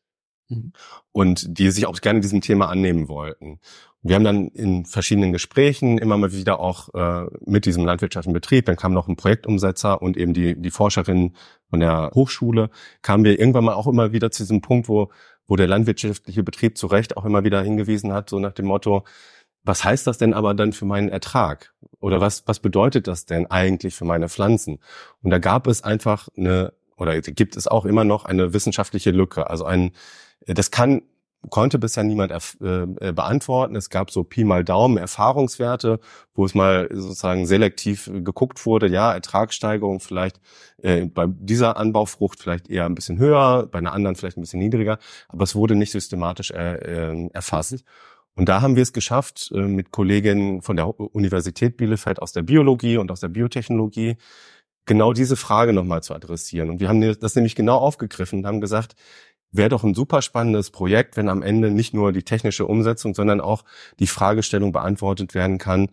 Mhm. 0.50 0.74
Und 1.12 1.60
die 1.60 1.72
sich 1.72 1.86
auch 1.86 2.00
gerne 2.02 2.20
diesem 2.20 2.42
Thema 2.42 2.70
annehmen 2.70 3.08
wollten. 3.08 3.60
Wir 4.02 4.16
haben 4.16 4.24
dann 4.24 4.50
in 4.50 4.86
verschiedenen 4.86 5.32
Gesprächen 5.32 5.98
immer 5.98 6.16
mal 6.18 6.32
wieder 6.32 6.60
auch 6.60 6.94
äh, 6.94 7.26
mit 7.44 7.66
diesem 7.66 7.86
landwirtschaftlichen 7.86 8.34
Betrieb, 8.34 8.68
dann 8.68 8.76
kam 8.76 8.94
noch 8.94 9.08
ein 9.08 9.16
Projektumsetzer 9.16 10.00
und 10.00 10.16
eben 10.16 10.36
die, 10.36 10.62
die 10.62 10.70
Forscherin 10.70 11.36
von 11.72 11.80
der 11.80 12.12
Hochschule, 12.14 12.70
kamen 13.02 13.24
wir 13.24 13.40
irgendwann 13.40 13.64
mal 13.64 13.74
auch 13.74 13.88
immer 13.88 14.12
wieder 14.12 14.30
zu 14.30 14.44
diesem 14.44 14.62
Punkt, 14.62 14.90
wo, 14.90 15.10
wo 15.48 15.56
der 15.56 15.66
landwirtschaftliche 15.66 16.44
Betrieb 16.44 16.78
zu 16.78 16.86
Recht 16.86 17.18
auch 17.18 17.26
immer 17.26 17.44
wieder 17.44 17.64
hingewiesen 17.64 18.14
hat, 18.14 18.30
so 18.30 18.38
nach 18.38 18.54
dem 18.54 18.68
Motto, 18.68 19.06
was 19.64 19.84
heißt 19.84 20.06
das 20.06 20.20
denn 20.20 20.36
aber 20.36 20.54
dann 20.54 20.72
für 20.72 20.86
meinen 20.86 21.10
Ertrag? 21.10 21.74
Oder 22.00 22.22
was, 22.22 22.48
was 22.48 22.60
bedeutet 22.60 23.08
das 23.08 23.26
denn 23.26 23.48
eigentlich 23.48 23.96
für 23.96 24.06
meine 24.06 24.30
Pflanzen? 24.30 24.78
Und 25.24 25.32
da 25.32 25.40
gab 25.40 25.66
es 25.66 25.84
einfach 25.84 26.30
eine, 26.38 26.74
oder 26.96 27.20
gibt 27.20 27.58
es 27.58 27.68
auch 27.68 27.86
immer 27.86 28.04
noch 28.04 28.26
eine 28.26 28.54
wissenschaftliche 28.54 29.10
Lücke, 29.10 29.50
also 29.50 29.66
ein, 29.66 29.94
das 30.46 30.72
kann 30.72 31.02
konnte 31.50 31.80
bisher 31.80 32.04
niemand 32.04 32.32
äh, 32.32 33.14
beantworten. 33.14 33.76
Es 33.76 33.90
gab 33.90 34.12
so 34.12 34.24
Pi 34.24 34.44
mal 34.44 34.64
Daumen 34.64 34.98
Erfahrungswerte, 34.98 36.00
wo 36.34 36.46
es 36.46 36.56
mal 36.56 36.90
sozusagen 36.92 37.46
selektiv 37.46 38.10
geguckt 38.12 38.66
wurde. 38.66 38.88
Ja, 38.88 39.14
Ertragssteigerung 39.14 40.00
vielleicht 40.00 40.40
äh, 40.82 41.06
bei 41.06 41.26
dieser 41.28 41.78
Anbaufrucht 41.78 42.40
vielleicht 42.40 42.70
eher 42.70 42.86
ein 42.86 42.96
bisschen 42.96 43.18
höher, 43.18 43.68
bei 43.68 43.80
einer 43.80 43.94
anderen 43.94 44.16
vielleicht 44.16 44.38
ein 44.38 44.42
bisschen 44.42 44.60
niedriger, 44.60 44.98
aber 45.30 45.44
es 45.44 45.56
wurde 45.56 45.76
nicht 45.76 45.92
systematisch 45.92 46.52
äh, 46.52 46.76
äh, 46.76 47.30
erfasst. 47.34 47.84
Und 48.38 48.50
da 48.50 48.62
haben 48.62 48.76
wir 48.76 48.84
es 48.84 48.92
geschafft, 48.92 49.52
äh, 49.54 49.62
mit 49.62 49.92
Kolleginnen 49.92 50.62
von 50.62 50.76
der 50.76 51.00
Universität 51.00 51.78
Bielefeld 51.78 52.22
aus 52.22 52.34
der 52.34 52.42
Biologie 52.42 52.98
und 52.98 53.12
aus 53.12 53.22
der 53.22 53.30
Biotechnologie 53.30 54.18
genau 54.86 55.14
diese 55.14 55.36
Frage 55.36 55.74
nochmal 55.74 56.04
zu 56.04 56.14
adressieren. 56.14 56.70
Und 56.70 56.80
wir 56.80 56.90
haben 56.90 57.02
das 57.20 57.36
nämlich 57.36 57.56
genau 57.56 57.78
aufgegriffen 57.78 58.40
und 58.40 58.46
haben 58.46 58.62
gesagt, 58.62 58.96
wäre 59.58 59.70
doch 59.70 59.84
ein 59.84 59.94
super 59.94 60.22
spannendes 60.22 60.70
Projekt, 60.72 61.18
wenn 61.18 61.30
am 61.30 61.42
Ende 61.42 61.72
nicht 61.72 61.94
nur 61.94 62.12
die 62.12 62.24
technische 62.24 62.66
Umsetzung, 62.66 63.14
sondern 63.16 63.42
auch 63.42 63.64
die 64.00 64.08
Fragestellung 64.08 64.72
beantwortet 64.72 65.34
werden 65.34 65.58
kann, 65.58 65.90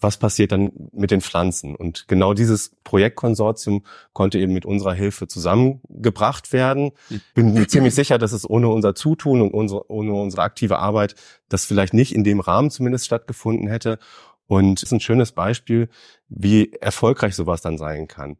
was 0.00 0.18
passiert 0.18 0.52
dann 0.52 0.70
mit 0.92 1.10
den 1.10 1.20
Pflanzen? 1.20 1.74
Und 1.74 2.08
genau 2.08 2.34
dieses 2.34 2.76
Projektkonsortium 2.84 3.84
konnte 4.12 4.38
eben 4.38 4.52
mit 4.52 4.66
unserer 4.66 4.92
Hilfe 4.92 5.28
zusammengebracht 5.28 6.52
werden. 6.52 6.92
Bin 7.34 7.54
mir 7.54 7.66
ziemlich 7.68 7.94
sicher, 7.94 8.18
dass 8.18 8.32
es 8.32 8.48
ohne 8.48 8.68
unser 8.68 8.94
Zutun 8.94 9.40
und 9.40 9.54
unsere, 9.54 9.90
ohne 9.90 10.12
unsere 10.12 10.42
aktive 10.42 10.78
Arbeit 10.78 11.14
das 11.48 11.64
vielleicht 11.64 11.94
nicht 11.94 12.14
in 12.14 12.22
dem 12.22 12.40
Rahmen 12.40 12.70
zumindest 12.70 13.06
stattgefunden 13.06 13.66
hätte. 13.68 13.98
Und 14.46 14.78
es 14.78 14.84
ist 14.84 14.92
ein 14.92 15.00
schönes 15.00 15.32
Beispiel, 15.32 15.88
wie 16.28 16.72
erfolgreich 16.72 17.34
sowas 17.34 17.62
dann 17.62 17.78
sein 17.78 18.06
kann. 18.06 18.36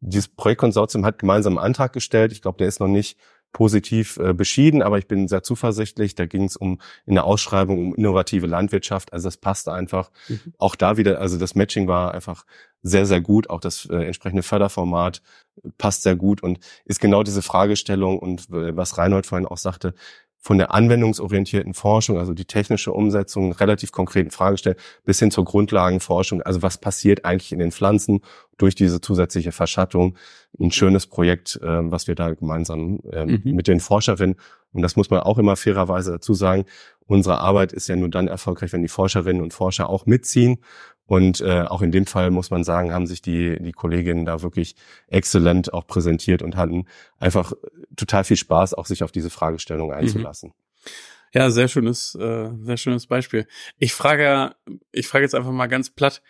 Dieses 0.00 0.28
Projektkonsortium 0.28 1.04
hat 1.04 1.18
gemeinsam 1.18 1.56
einen 1.56 1.66
Antrag 1.66 1.92
gestellt. 1.92 2.32
Ich 2.32 2.42
glaube, 2.42 2.58
der 2.58 2.68
ist 2.68 2.80
noch 2.80 2.88
nicht 2.88 3.18
positiv 3.52 4.18
äh, 4.18 4.34
beschieden, 4.34 4.82
aber 4.82 4.98
ich 4.98 5.08
bin 5.08 5.28
sehr 5.28 5.42
zuversichtlich. 5.42 6.14
Da 6.14 6.26
ging 6.26 6.44
es 6.44 6.56
um 6.56 6.80
in 7.06 7.14
der 7.14 7.24
Ausschreibung 7.24 7.78
um 7.78 7.94
innovative 7.94 8.46
Landwirtschaft. 8.46 9.12
Also 9.12 9.28
das 9.28 9.36
passte 9.36 9.72
einfach. 9.72 10.10
Mhm. 10.28 10.52
Auch 10.58 10.76
da 10.76 10.96
wieder, 10.96 11.20
also 11.20 11.38
das 11.38 11.54
Matching 11.54 11.88
war 11.88 12.14
einfach 12.14 12.44
sehr, 12.82 13.06
sehr 13.06 13.20
gut. 13.20 13.50
Auch 13.50 13.60
das 13.60 13.86
äh, 13.86 14.04
entsprechende 14.04 14.42
Förderformat 14.42 15.22
passt 15.78 16.02
sehr 16.02 16.16
gut 16.16 16.42
und 16.42 16.60
ist 16.84 17.00
genau 17.00 17.22
diese 17.22 17.42
Fragestellung 17.42 18.18
und 18.18 18.50
äh, 18.50 18.76
was 18.76 18.98
Reinhold 18.98 19.26
vorhin 19.26 19.46
auch 19.46 19.58
sagte, 19.58 19.94
von 20.40 20.58
der 20.58 20.72
anwendungsorientierten 20.72 21.74
Forschung, 21.74 22.18
also 22.18 22.32
die 22.32 22.44
technische 22.44 22.92
Umsetzung, 22.92 23.52
relativ 23.52 23.92
konkreten 23.92 24.30
Fragestellungen, 24.30 24.80
bis 25.04 25.18
hin 25.18 25.30
zur 25.30 25.44
Grundlagenforschung. 25.44 26.42
Also 26.42 26.62
was 26.62 26.78
passiert 26.78 27.24
eigentlich 27.24 27.52
in 27.52 27.58
den 27.58 27.72
Pflanzen? 27.72 28.20
Durch 28.58 28.74
diese 28.74 29.00
zusätzliche 29.00 29.52
Verschattung 29.52 30.16
ein 30.60 30.70
schönes 30.70 31.06
Projekt, 31.06 31.58
äh, 31.62 31.90
was 31.90 32.06
wir 32.06 32.14
da 32.14 32.34
gemeinsam 32.34 33.00
äh, 33.10 33.24
mhm. 33.24 33.42
mit 33.44 33.68
den 33.68 33.80
Forscherinnen, 33.80 34.36
und 34.72 34.82
das 34.82 34.96
muss 34.96 35.10
man 35.10 35.20
auch 35.20 35.38
immer 35.38 35.56
fairerweise 35.56 36.12
dazu 36.12 36.34
sagen, 36.34 36.66
unsere 37.06 37.38
Arbeit 37.38 37.72
ist 37.72 37.88
ja 37.88 37.96
nur 37.96 38.10
dann 38.10 38.28
erfolgreich, 38.28 38.72
wenn 38.72 38.82
die 38.82 38.88
Forscherinnen 38.88 39.42
und 39.42 39.54
Forscher 39.54 39.88
auch 39.88 40.04
mitziehen. 40.06 40.58
Und 41.06 41.40
äh, 41.40 41.62
auch 41.62 41.80
in 41.80 41.90
dem 41.90 42.04
Fall 42.04 42.30
muss 42.30 42.50
man 42.50 42.64
sagen, 42.64 42.92
haben 42.92 43.06
sich 43.06 43.22
die, 43.22 43.56
die 43.62 43.72
Kolleginnen 43.72 44.26
da 44.26 44.42
wirklich 44.42 44.76
exzellent 45.06 45.72
auch 45.72 45.86
präsentiert 45.86 46.42
und 46.42 46.54
hatten 46.54 46.84
einfach 47.18 47.54
total 47.96 48.24
viel 48.24 48.36
Spaß, 48.36 48.74
auch 48.74 48.84
sich 48.84 49.02
auf 49.02 49.10
diese 49.10 49.30
Fragestellung 49.30 49.88
mhm. 49.88 49.94
einzulassen. 49.94 50.50
Mhm. 50.50 50.90
Ja, 51.32 51.50
sehr 51.50 51.68
schönes, 51.68 52.14
äh, 52.14 52.50
sehr 52.60 52.76
schönes 52.76 53.06
Beispiel. 53.06 53.46
Ich 53.78 53.94
frage, 53.94 54.54
ich 54.92 55.06
frage 55.06 55.24
jetzt 55.24 55.34
einfach 55.34 55.50
mal 55.50 55.66
ganz 55.66 55.90
platt, 55.90 56.22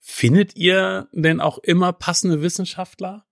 findet 0.00 0.56
ihr 0.56 1.08
denn 1.12 1.40
auch 1.40 1.58
immer 1.58 1.92
passende 1.92 2.42
Wissenschaftler? 2.42 3.26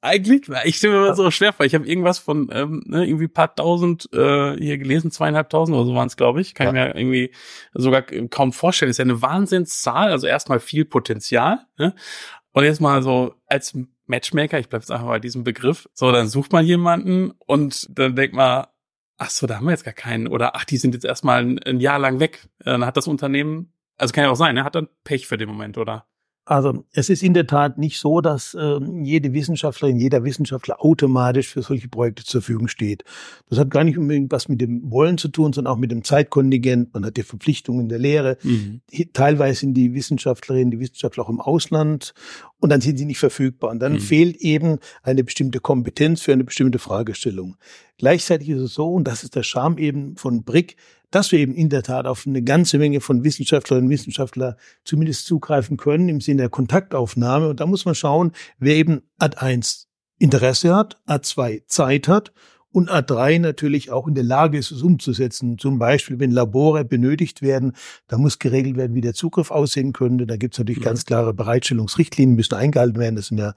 Eigentlich, 0.00 0.50
ich 0.64 0.76
stelle 0.76 0.92
mir 0.92 1.06
immer 1.06 1.16
so 1.16 1.30
schwer 1.30 1.54
vor. 1.54 1.64
Ich 1.64 1.74
habe 1.74 1.86
irgendwas 1.86 2.18
von 2.18 2.50
ähm, 2.52 2.82
ne, 2.86 3.06
irgendwie 3.06 3.26
paar 3.26 3.54
tausend 3.54 4.12
äh, 4.12 4.54
hier 4.54 4.76
gelesen, 4.76 5.10
zweieinhalbtausend 5.10 5.74
oder 5.74 5.86
so 5.86 5.94
waren 5.94 6.08
es, 6.08 6.18
glaube 6.18 6.42
ich. 6.42 6.54
Kann 6.54 6.76
ja. 6.76 6.88
ich 6.88 6.94
mir 6.94 7.00
irgendwie 7.00 7.32
sogar 7.72 8.02
kaum 8.02 8.52
vorstellen. 8.52 8.90
ist 8.90 8.98
ja 8.98 9.04
eine 9.04 9.22
Wahnsinnszahl. 9.22 10.10
Also 10.10 10.26
erstmal 10.26 10.60
viel 10.60 10.84
Potenzial. 10.84 11.66
Ne? 11.78 11.94
Und 12.52 12.64
jetzt 12.64 12.82
mal 12.82 13.02
so 13.02 13.34
als 13.46 13.78
Matchmaker, 14.06 14.58
ich 14.58 14.68
bleibe 14.68 14.82
jetzt 14.82 14.90
einfach 14.90 15.06
bei 15.06 15.20
diesem 15.20 15.42
Begriff. 15.42 15.88
So, 15.94 16.12
dann 16.12 16.28
sucht 16.28 16.52
man 16.52 16.66
jemanden 16.66 17.32
und 17.46 17.88
dann 17.98 18.14
denkt 18.14 18.36
man, 18.36 18.66
ach 19.16 19.30
so, 19.30 19.46
da 19.46 19.56
haben 19.56 19.64
wir 19.64 19.70
jetzt 19.70 19.84
gar 19.84 19.94
keinen. 19.94 20.28
Oder 20.28 20.54
ach, 20.54 20.64
die 20.64 20.76
sind 20.76 20.94
jetzt 20.94 21.04
erstmal 21.04 21.40
ein, 21.40 21.58
ein 21.60 21.80
Jahr 21.80 21.98
lang 21.98 22.20
weg. 22.20 22.46
Dann 22.58 22.84
hat 22.84 22.96
das 22.96 23.08
Unternehmen, 23.08 23.72
also 23.96 24.12
kann 24.12 24.24
ja 24.24 24.30
auch 24.30 24.36
sein, 24.36 24.56
er 24.56 24.64
hat 24.64 24.74
dann 24.74 24.88
Pech 25.04 25.26
für 25.26 25.36
den 25.36 25.48
Moment, 25.48 25.78
oder? 25.78 26.06
Also 26.46 26.84
es 26.92 27.08
ist 27.08 27.22
in 27.22 27.32
der 27.32 27.46
Tat 27.46 27.78
nicht 27.78 27.98
so, 27.98 28.20
dass 28.20 28.52
äh, 28.52 28.78
jede 29.02 29.32
Wissenschaftlerin, 29.32 29.96
jeder 29.96 30.24
Wissenschaftler 30.24 30.84
automatisch 30.84 31.48
für 31.48 31.62
solche 31.62 31.88
Projekte 31.88 32.22
zur 32.22 32.42
Verfügung 32.42 32.68
steht. 32.68 33.02
Das 33.48 33.58
hat 33.58 33.70
gar 33.70 33.82
nicht 33.82 33.96
unbedingt 33.96 34.30
was 34.30 34.48
mit 34.48 34.60
dem 34.60 34.90
Wollen 34.90 35.16
zu 35.16 35.28
tun, 35.28 35.54
sondern 35.54 35.72
auch 35.72 35.78
mit 35.78 35.90
dem 35.90 36.04
Zeitkontingent. 36.04 36.92
Man 36.92 37.06
hat 37.06 37.16
die 37.16 37.22
Verpflichtungen 37.22 37.88
der 37.88 37.98
Lehre. 37.98 38.36
Mhm. 38.42 38.82
Teilweise 39.14 39.60
sind 39.60 39.72
die 39.72 39.94
Wissenschaftlerinnen, 39.94 40.70
die 40.70 40.80
Wissenschaftler 40.80 41.24
auch 41.24 41.30
im 41.30 41.40
Ausland 41.40 42.12
und 42.60 42.68
dann 42.68 42.82
sind 42.82 42.98
sie 42.98 43.06
nicht 43.06 43.20
verfügbar. 43.20 43.70
Und 43.70 43.78
dann 43.78 43.94
mhm. 43.94 44.00
fehlt 44.00 44.36
eben 44.36 44.80
eine 45.02 45.24
bestimmte 45.24 45.60
Kompetenz 45.60 46.20
für 46.20 46.34
eine 46.34 46.44
bestimmte 46.44 46.78
Fragestellung. 46.78 47.56
Gleichzeitig 47.96 48.50
ist 48.50 48.60
es 48.60 48.74
so, 48.74 48.92
und 48.92 49.04
das 49.04 49.24
ist 49.24 49.34
der 49.34 49.44
Charme 49.44 49.78
eben 49.78 50.16
von 50.16 50.44
BRIC, 50.44 50.76
dass 51.14 51.32
wir 51.32 51.38
eben 51.38 51.54
in 51.54 51.68
der 51.68 51.82
Tat 51.82 52.06
auf 52.06 52.26
eine 52.26 52.42
ganze 52.42 52.78
Menge 52.78 53.00
von 53.00 53.22
Wissenschaftlerinnen 53.22 53.86
und 53.86 53.92
Wissenschaftlern 53.92 54.54
zumindest 54.84 55.26
zugreifen 55.26 55.76
können 55.76 56.08
im 56.08 56.20
Sinne 56.20 56.42
der 56.42 56.48
Kontaktaufnahme. 56.48 57.48
Und 57.48 57.60
da 57.60 57.66
muss 57.66 57.84
man 57.84 57.94
schauen, 57.94 58.32
wer 58.58 58.74
eben 58.74 59.02
Ad 59.18 59.36
1 59.38 59.88
Interesse 60.18 60.74
hat, 60.74 61.00
Ad 61.06 61.24
2 61.24 61.62
Zeit 61.66 62.08
hat 62.08 62.32
und 62.74 62.90
A3 62.90 63.38
natürlich 63.38 63.92
auch 63.92 64.08
in 64.08 64.16
der 64.16 64.24
Lage 64.24 64.58
ist, 64.58 64.72
es 64.72 64.82
umzusetzen. 64.82 65.58
Zum 65.58 65.78
Beispiel, 65.78 66.18
wenn 66.18 66.32
Labore 66.32 66.84
benötigt 66.84 67.40
werden, 67.40 67.74
da 68.08 68.18
muss 68.18 68.40
geregelt 68.40 68.76
werden, 68.76 68.96
wie 68.96 69.00
der 69.00 69.14
Zugriff 69.14 69.52
aussehen 69.52 69.92
könnte. 69.92 70.26
Da 70.26 70.36
gibt 70.36 70.54
es 70.54 70.58
natürlich 70.58 70.82
ja. 70.82 70.86
ganz 70.86 71.04
klare 71.04 71.32
Bereitstellungsrichtlinien, 71.34 72.34
müssen 72.34 72.56
eingehalten 72.56 72.98
werden. 72.98 73.14
Das 73.14 73.28
sind 73.28 73.38
ja 73.38 73.54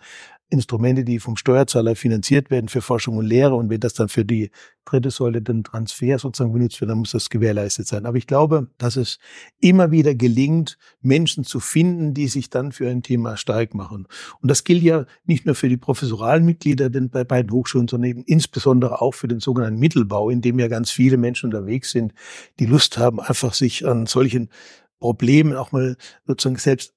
Instrumente, 0.50 1.04
die 1.04 1.20
vom 1.20 1.36
Steuerzahler 1.36 1.96
finanziert 1.96 2.50
werden 2.50 2.70
für 2.70 2.82
Forschung 2.82 3.18
und 3.18 3.26
Lehre. 3.26 3.56
Und 3.56 3.70
wenn 3.70 3.82
das 3.82 3.94
dann 3.94 4.08
für 4.08 4.24
die 4.24 4.50
dritte 4.86 5.12
Säule 5.12 5.42
den 5.42 5.66
Transfer 5.66 6.18
sozusagen 6.20 6.54
benutzt 6.54 6.80
wird, 6.80 6.90
dann 6.90 7.00
muss 7.00 7.12
das 7.12 7.30
gewährleistet 7.30 7.88
sein. 7.88 8.06
Aber 8.06 8.18
ich 8.18 8.28
glaube, 8.28 8.70
dass 8.78 8.96
es 8.96 9.20
immer 9.60 9.92
wieder 9.92 10.16
gelingt, 10.16 10.78
Menschen 11.02 11.44
zu 11.44 11.60
finden, 11.60 12.14
die 12.14 12.30
sich 12.30 12.50
dann 12.50 12.72
für 12.72 12.90
ein 12.90 13.04
Thema 13.04 13.36
stark 13.36 13.74
machen. 13.74 14.08
Und 14.42 14.50
das 14.50 14.64
gilt 14.64 14.84
ja 14.84 15.06
nicht 15.26 15.46
nur 15.46 15.56
für 15.56 15.68
die 15.68 15.76
professoralen 15.76 16.46
Mitglieder 16.46 16.90
denn 16.90 17.10
bei 17.10 17.26
beiden 17.26 17.52
Hochschulen, 17.52 17.90
sondern 17.90 18.10
eben 18.10 18.24
insbesondere 18.24 19.02
auch 19.02 19.16
für 19.16 19.28
den 19.28 19.42
sogenannten 19.42 19.80
Mittelbau, 19.80 20.30
in 20.30 20.42
dem 20.42 20.60
ja 20.60 20.70
ganz 20.70 20.92
viele 20.92 21.18
Menschen 21.18 21.48
unterwegs 21.48 21.92
sind, 21.92 22.14
die 22.60 22.66
Lust 22.66 22.98
haben, 22.98 23.20
einfach 23.20 23.54
sich 23.54 23.86
an 23.86 24.06
solchen 24.06 24.50
Problemen 25.00 25.56
auch 25.56 25.74
mal 25.74 25.98
sozusagen 26.26 26.58
selbst 26.58 26.94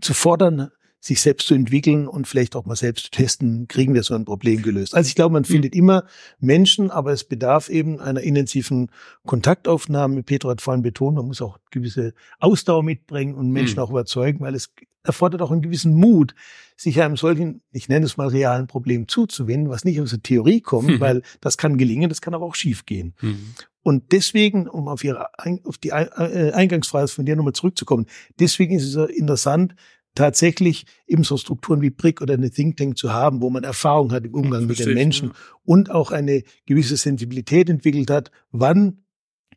zu 0.00 0.14
fordern, 0.14 0.70
sich 1.00 1.20
selbst 1.20 1.46
zu 1.46 1.54
entwickeln 1.54 2.08
und 2.08 2.26
vielleicht 2.26 2.56
auch 2.56 2.66
mal 2.66 2.76
selbst 2.76 3.04
zu 3.04 3.10
testen, 3.10 3.68
kriegen 3.68 3.94
wir 3.94 4.02
so 4.02 4.14
ein 4.14 4.24
Problem 4.24 4.62
gelöst. 4.62 4.94
Also 4.94 5.08
ich 5.08 5.14
glaube, 5.14 5.32
man 5.32 5.44
hm. 5.44 5.50
findet 5.50 5.74
immer 5.74 6.04
Menschen, 6.40 6.90
aber 6.90 7.12
es 7.12 7.24
bedarf 7.24 7.68
eben 7.68 8.00
einer 8.00 8.20
intensiven 8.20 8.90
Kontaktaufnahme. 9.24 10.22
Petro 10.22 10.50
hat 10.50 10.60
vorhin 10.60 10.82
betont, 10.82 11.16
man 11.16 11.26
muss 11.26 11.40
auch 11.40 11.58
gewisse 11.70 12.14
Ausdauer 12.40 12.82
mitbringen 12.82 13.34
und 13.34 13.50
Menschen 13.50 13.76
mhm. 13.76 13.82
auch 13.82 13.90
überzeugen, 13.90 14.40
weil 14.40 14.54
es 14.54 14.70
erfordert 15.04 15.42
auch 15.42 15.50
einen 15.50 15.62
gewissen 15.62 15.94
Mut, 15.94 16.34
sich 16.76 17.00
einem 17.00 17.16
solchen, 17.16 17.62
ich 17.72 17.88
nenne 17.88 18.06
es 18.06 18.16
mal 18.16 18.28
realen 18.28 18.66
Problem 18.66 19.08
zuzuwenden, 19.08 19.70
was 19.70 19.84
nicht 19.84 20.00
aus 20.00 20.10
der 20.10 20.22
Theorie 20.22 20.60
kommt, 20.60 20.88
mhm. 20.88 21.00
weil 21.00 21.22
das 21.40 21.56
kann 21.56 21.78
gelingen, 21.78 22.08
das 22.08 22.20
kann 22.20 22.34
aber 22.34 22.44
auch 22.44 22.54
schiefgehen. 22.54 23.14
Mhm. 23.20 23.54
Und 23.82 24.12
deswegen, 24.12 24.68
um 24.68 24.86
auf 24.86 25.02
Ihre 25.02 25.30
auf 25.64 25.78
die 25.78 25.90
äh, 25.90 26.52
Eingangsfrage 26.52 27.08
von 27.08 27.24
dir 27.24 27.36
nochmal 27.36 27.54
zurückzukommen, 27.54 28.06
deswegen 28.38 28.76
ist 28.76 28.94
es 28.94 29.10
interessant, 29.10 29.74
tatsächlich 30.14 30.84
eben 31.06 31.24
so 31.24 31.36
Strukturen 31.36 31.80
wie 31.80 31.90
BRIC 31.90 32.20
oder 32.20 32.34
eine 32.34 32.50
Think 32.50 32.76
Tank 32.76 32.98
zu 32.98 33.12
haben, 33.12 33.40
wo 33.40 33.50
man 33.50 33.64
Erfahrung 33.64 34.12
hat 34.12 34.24
im 34.24 34.34
Umgang 34.34 34.66
mit 34.66 34.78
den 34.78 34.94
Menschen 34.94 35.28
ja. 35.28 35.34
und 35.64 35.90
auch 35.90 36.10
eine 36.10 36.42
gewisse 36.66 36.96
Sensibilität 36.96 37.70
entwickelt 37.70 38.10
hat, 38.10 38.30
wann 38.50 39.04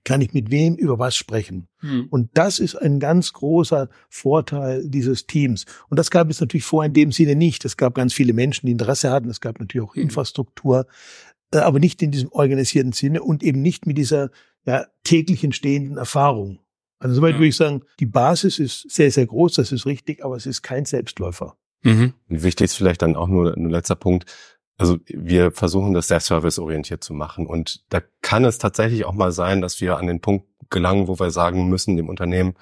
kann 0.04 0.22
ich 0.22 0.34
mit 0.34 0.50
wem 0.50 0.76
über 0.76 0.98
was 0.98 1.16
sprechen. 1.16 1.68
Hm. 1.80 2.08
Und 2.10 2.30
das 2.34 2.60
ist 2.60 2.76
ein 2.76 3.00
ganz 3.00 3.34
großer 3.34 3.90
Vorteil 4.10 4.88
dieses 4.88 5.28
Teams. 5.28 5.66
Und 5.90 5.98
das 5.98 6.10
gab 6.10 6.30
es 6.30 6.42
natürlich 6.42 6.64
vorher 6.64 6.88
in 6.88 6.94
dem 6.94 7.12
Sinne 7.12 7.36
nicht. 7.36 7.66
Es 7.66 7.78
gab 7.78 7.94
ganz 7.94 8.14
viele 8.14 8.34
Menschen, 8.34 8.66
die 8.66 8.72
Interesse 8.72 9.12
hatten. 9.12 9.30
Es 9.30 9.42
gab 9.42 9.60
natürlich 9.60 9.88
auch 9.88 9.96
hm. 9.96 10.04
Infrastruktur, 10.04 10.88
äh, 11.54 11.60
aber 11.60 11.80
nicht 11.80 12.02
in 12.02 12.12
diesem 12.12 12.32
organisierten 12.32 12.94
Sinne 12.94 13.22
und 13.22 13.44
eben 13.44 13.62
nicht 13.62 13.86
mit 13.86 13.98
dieser 13.98 14.32
ja, 14.66 14.86
täglich 15.04 15.44
entstehenden 15.44 15.98
Erfahrung. 15.98 16.60
Also 17.02 17.16
soweit 17.16 17.34
ja. 17.34 17.40
würde 17.40 17.48
ich 17.48 17.56
sagen, 17.56 17.82
die 18.00 18.06
Basis 18.06 18.60
ist 18.60 18.90
sehr, 18.92 19.10
sehr 19.12 19.26
groß, 19.26 19.56
das 19.56 19.72
ist 19.72 19.88
richtig, 19.88 20.24
aber 20.24 20.36
es 20.36 20.46
ist 20.46 20.62
kein 20.62 20.86
Selbstläufer. 20.86 21.58
Mhm. 21.82 22.14
Wichtig 22.28 22.66
ist 22.66 22.76
vielleicht 22.76 23.02
dann 23.02 23.16
auch 23.16 23.28
nur 23.28 23.58
ein 23.58 23.72
letzter 23.72 23.96
Punkt. 23.96 24.32
Also 24.78 25.00
wir 25.08 25.52
versuchen 25.52 25.94
das 25.94 26.10
sehr 26.10 26.20
serviceorientiert 26.20 27.04
zu 27.04 27.16
machen. 27.16 27.48
Und 27.48 27.84
da 27.90 28.02
kann 28.22 28.46
es 28.46 28.60
tatsächlich 28.60 29.06
auch 29.06 29.14
mal 29.14 29.32
sein, 29.32 29.62
dass 29.62 29.82
wir 29.82 29.98
an 29.98 30.06
den 30.06 30.22
Punkt 30.22 30.46
gelangen, 30.70 31.08
wo 31.08 31.20
wir 31.20 31.32
sagen 31.32 31.70
müssen 31.70 31.98
dem 31.98 32.08
Unternehmen, 32.08 32.54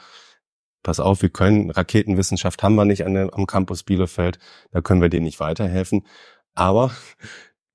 pass 0.84 1.02
auf, 1.02 1.21
wir 1.21 1.30
können, 1.30 1.69
Raketenwissenschaft 1.69 2.63
haben 2.63 2.75
wir 2.75 2.86
nicht 2.86 3.06
an 3.06 3.15
der, 3.15 3.34
am 3.34 3.45
Campus 3.45 3.84
Bielefeld, 3.84 4.39
da 4.71 4.80
können 4.80 5.02
wir 5.02 5.10
denen 5.10 5.25
nicht 5.25 5.41
weiterhelfen. 5.41 6.06
Aber 6.56 6.91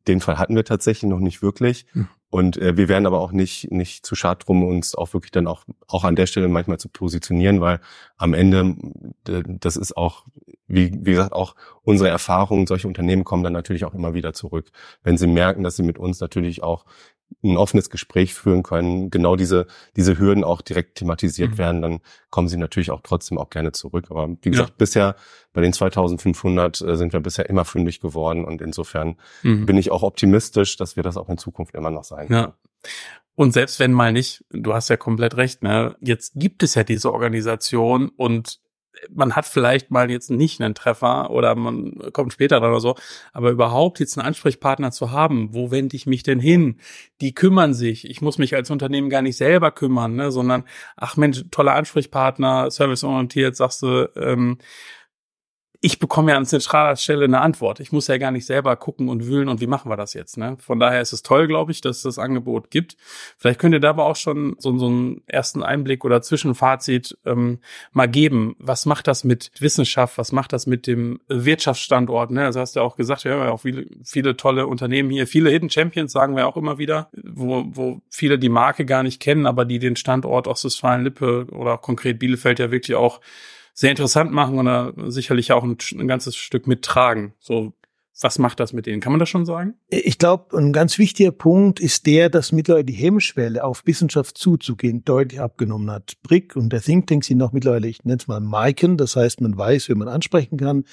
den 0.06 0.20
Fall 0.20 0.38
hatten 0.38 0.56
wir 0.56 0.64
tatsächlich 0.64 1.10
noch 1.10 1.20
nicht 1.20 1.42
wirklich. 1.42 1.86
Hm. 1.92 2.08
Und 2.30 2.56
äh, 2.56 2.76
wir 2.76 2.88
werden 2.88 3.06
aber 3.06 3.20
auch 3.20 3.30
nicht, 3.30 3.70
nicht 3.70 4.04
zu 4.04 4.16
schad 4.16 4.46
drum, 4.46 4.64
uns 4.64 4.96
auch 4.96 5.14
wirklich 5.14 5.30
dann 5.30 5.46
auch, 5.46 5.64
auch 5.86 6.02
an 6.02 6.16
der 6.16 6.26
Stelle 6.26 6.48
manchmal 6.48 6.78
zu 6.78 6.88
positionieren, 6.88 7.60
weil 7.60 7.80
am 8.16 8.34
Ende, 8.34 8.74
das 9.22 9.76
ist 9.76 9.96
auch, 9.96 10.24
wie, 10.66 10.92
wie 10.92 11.12
gesagt, 11.12 11.32
auch 11.32 11.54
unsere 11.82 12.08
Erfahrungen, 12.08 12.66
solche 12.66 12.88
Unternehmen 12.88 13.22
kommen 13.22 13.44
dann 13.44 13.52
natürlich 13.52 13.84
auch 13.84 13.94
immer 13.94 14.14
wieder 14.14 14.32
zurück. 14.32 14.72
Wenn 15.04 15.16
sie 15.16 15.28
merken, 15.28 15.62
dass 15.62 15.76
sie 15.76 15.84
mit 15.84 15.96
uns 15.96 16.18
natürlich 16.18 16.62
auch 16.62 16.86
ein 17.42 17.56
offenes 17.56 17.90
Gespräch 17.90 18.34
führen 18.34 18.62
können, 18.62 19.10
genau 19.10 19.36
diese, 19.36 19.66
diese 19.96 20.18
Hürden 20.18 20.44
auch 20.44 20.60
direkt 20.60 20.96
thematisiert 20.96 21.52
mhm. 21.52 21.58
werden, 21.58 21.82
dann 21.82 22.00
kommen 22.30 22.48
sie 22.48 22.56
natürlich 22.56 22.90
auch 22.90 23.00
trotzdem 23.02 23.38
auch 23.38 23.50
gerne 23.50 23.72
zurück. 23.72 24.06
Aber 24.10 24.28
wie 24.42 24.50
gesagt, 24.50 24.70
ja. 24.70 24.74
bisher 24.78 25.16
bei 25.52 25.60
den 25.60 25.72
2500 25.72 26.80
äh, 26.80 26.96
sind 26.96 27.12
wir 27.12 27.20
bisher 27.20 27.48
immer 27.48 27.64
fündig 27.64 28.00
geworden 28.00 28.44
und 28.44 28.60
insofern 28.60 29.16
mhm. 29.42 29.66
bin 29.66 29.76
ich 29.76 29.90
auch 29.90 30.02
optimistisch, 30.02 30.76
dass 30.76 30.96
wir 30.96 31.02
das 31.02 31.16
auch 31.16 31.28
in 31.28 31.38
Zukunft 31.38 31.74
immer 31.74 31.90
noch 31.90 32.04
sein. 32.04 32.28
Ja. 32.30 32.54
Und 33.36 33.52
selbst 33.52 33.80
wenn 33.80 33.92
mal 33.92 34.12
nicht, 34.12 34.44
du 34.50 34.74
hast 34.74 34.88
ja 34.90 34.96
komplett 34.96 35.36
recht, 35.36 35.62
ne? 35.62 35.96
Jetzt 36.00 36.34
gibt 36.36 36.62
es 36.62 36.76
ja 36.76 36.84
diese 36.84 37.12
Organisation 37.12 38.10
und 38.10 38.60
man 39.10 39.36
hat 39.36 39.46
vielleicht 39.46 39.90
mal 39.90 40.10
jetzt 40.10 40.30
nicht 40.30 40.60
einen 40.60 40.74
Treffer 40.74 41.30
oder 41.30 41.54
man 41.54 42.12
kommt 42.12 42.32
später 42.32 42.60
dran 42.60 42.70
oder 42.70 42.80
so, 42.80 42.96
aber 43.32 43.50
überhaupt 43.50 44.00
jetzt 44.00 44.18
einen 44.18 44.26
Ansprechpartner 44.26 44.90
zu 44.92 45.10
haben, 45.10 45.52
wo 45.52 45.70
wende 45.70 45.96
ich 45.96 46.06
mich 46.06 46.22
denn 46.22 46.40
hin? 46.40 46.78
Die 47.20 47.34
kümmern 47.34 47.74
sich. 47.74 48.08
Ich 48.08 48.20
muss 48.20 48.38
mich 48.38 48.54
als 48.54 48.70
Unternehmen 48.70 49.10
gar 49.10 49.22
nicht 49.22 49.36
selber 49.36 49.70
kümmern, 49.70 50.14
ne, 50.14 50.30
sondern 50.30 50.64
ach 50.96 51.16
Mensch, 51.16 51.44
toller 51.50 51.74
Ansprechpartner, 51.74 52.70
serviceorientiert, 52.70 53.56
sagst 53.56 53.82
du, 53.82 54.10
ähm, 54.16 54.58
ich 55.84 55.98
bekomme 55.98 56.30
ja 56.30 56.38
an 56.38 56.46
zentraler 56.46 56.96
Stelle 56.96 57.26
eine 57.26 57.42
Antwort. 57.42 57.78
Ich 57.78 57.92
muss 57.92 58.06
ja 58.06 58.16
gar 58.16 58.30
nicht 58.30 58.46
selber 58.46 58.74
gucken 58.74 59.10
und 59.10 59.26
wühlen 59.26 59.48
und 59.48 59.60
wie 59.60 59.66
machen 59.66 59.90
wir 59.90 59.98
das 59.98 60.14
jetzt. 60.14 60.38
Ne? 60.38 60.56
Von 60.58 60.80
daher 60.80 61.02
ist 61.02 61.12
es 61.12 61.22
toll, 61.22 61.46
glaube 61.46 61.72
ich, 61.72 61.82
dass 61.82 61.98
es 61.98 62.02
das 62.04 62.18
Angebot 62.18 62.70
gibt. 62.70 62.96
Vielleicht 63.36 63.60
könnt 63.60 63.74
ihr 63.74 63.80
da 63.80 63.90
aber 63.90 64.06
auch 64.06 64.16
schon 64.16 64.56
so, 64.58 64.78
so 64.78 64.86
einen 64.86 65.20
ersten 65.26 65.62
Einblick 65.62 66.06
oder 66.06 66.22
Zwischenfazit 66.22 67.18
ähm, 67.26 67.58
mal 67.92 68.06
geben. 68.06 68.56
Was 68.58 68.86
macht 68.86 69.08
das 69.08 69.24
mit 69.24 69.50
Wissenschaft? 69.58 70.16
Was 70.16 70.32
macht 70.32 70.54
das 70.54 70.66
mit 70.66 70.86
dem 70.86 71.20
Wirtschaftsstandort? 71.28 72.30
Ne? 72.30 72.46
Also 72.46 72.60
hast 72.60 72.76
du 72.76 72.80
ja 72.80 72.86
auch 72.86 72.96
gesagt, 72.96 73.24
wir 73.24 73.32
haben 73.32 73.40
ja 73.40 73.50
auch 73.50 73.60
viele, 73.60 73.84
viele 74.06 74.38
tolle 74.38 74.66
Unternehmen 74.66 75.10
hier, 75.10 75.26
viele 75.26 75.50
Hidden 75.50 75.68
Champions, 75.68 76.12
sagen 76.12 76.34
wir 76.34 76.46
auch 76.46 76.56
immer 76.56 76.78
wieder, 76.78 77.10
wo, 77.22 77.62
wo 77.68 78.00
viele 78.08 78.38
die 78.38 78.48
Marke 78.48 78.86
gar 78.86 79.02
nicht 79.02 79.20
kennen, 79.20 79.44
aber 79.44 79.66
die 79.66 79.80
den 79.80 79.96
Standort 79.96 80.48
Ostwestfalen-Lippe 80.48 81.48
oder 81.52 81.76
konkret 81.76 82.18
Bielefeld 82.18 82.58
ja 82.58 82.70
wirklich 82.70 82.96
auch 82.96 83.20
sehr 83.74 83.90
interessant 83.90 84.32
machen 84.32 84.58
oder 84.58 84.94
sicherlich 85.10 85.52
auch 85.52 85.64
ein, 85.64 85.76
ein 85.98 86.08
ganzes 86.08 86.36
Stück 86.36 86.66
mittragen. 86.66 87.34
So, 87.40 87.74
was 88.20 88.38
macht 88.38 88.60
das 88.60 88.72
mit 88.72 88.86
denen? 88.86 89.00
Kann 89.00 89.12
man 89.12 89.18
das 89.18 89.28
schon 89.28 89.44
sagen? 89.44 89.74
Ich 89.88 90.18
glaube, 90.18 90.56
ein 90.56 90.72
ganz 90.72 90.98
wichtiger 90.98 91.32
Punkt 91.32 91.80
ist 91.80 92.06
der, 92.06 92.30
dass 92.30 92.52
mittlerweile 92.52 92.84
die 92.84 92.92
Hemmschwelle 92.92 93.64
auf 93.64 93.82
Wissenschaft 93.86 94.38
zuzugehen 94.38 95.04
deutlich 95.04 95.40
abgenommen 95.40 95.90
hat. 95.90 96.14
BRIC 96.22 96.54
und 96.54 96.72
der 96.72 96.80
Think 96.80 97.08
Tank 97.08 97.24
sind 97.24 97.42
auch 97.42 97.52
mittlerweile, 97.52 97.88
ich 97.88 98.04
nenne 98.04 98.18
es 98.20 98.28
mal 98.28 98.40
Miken, 98.40 98.96
das 98.96 99.16
heißt, 99.16 99.40
man 99.40 99.58
weiß, 99.58 99.88
wie 99.88 99.94
man 99.94 100.08
ansprechen 100.08 100.56
kann. 100.56 100.84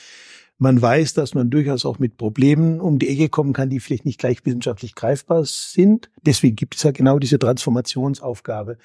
Man 0.57 0.81
weiß, 0.81 1.13
dass 1.13 1.33
man 1.33 1.49
durchaus 1.49 1.85
auch 1.85 1.99
mit 1.99 2.17
Problemen 2.17 2.81
um 2.81 2.99
die 2.99 3.09
Ecke 3.09 3.29
kommen 3.29 3.53
kann, 3.53 3.69
die 3.69 3.79
vielleicht 3.79 4.05
nicht 4.05 4.19
gleich 4.19 4.43
wissenschaftlich 4.45 4.95
greifbar 4.95 5.43
sind. 5.45 6.09
Deswegen 6.23 6.55
gibt 6.55 6.75
es 6.75 6.83
ja 6.83 6.91
genau 6.91 7.19
diese 7.19 7.39
Transformationsaufgabe 7.39 8.77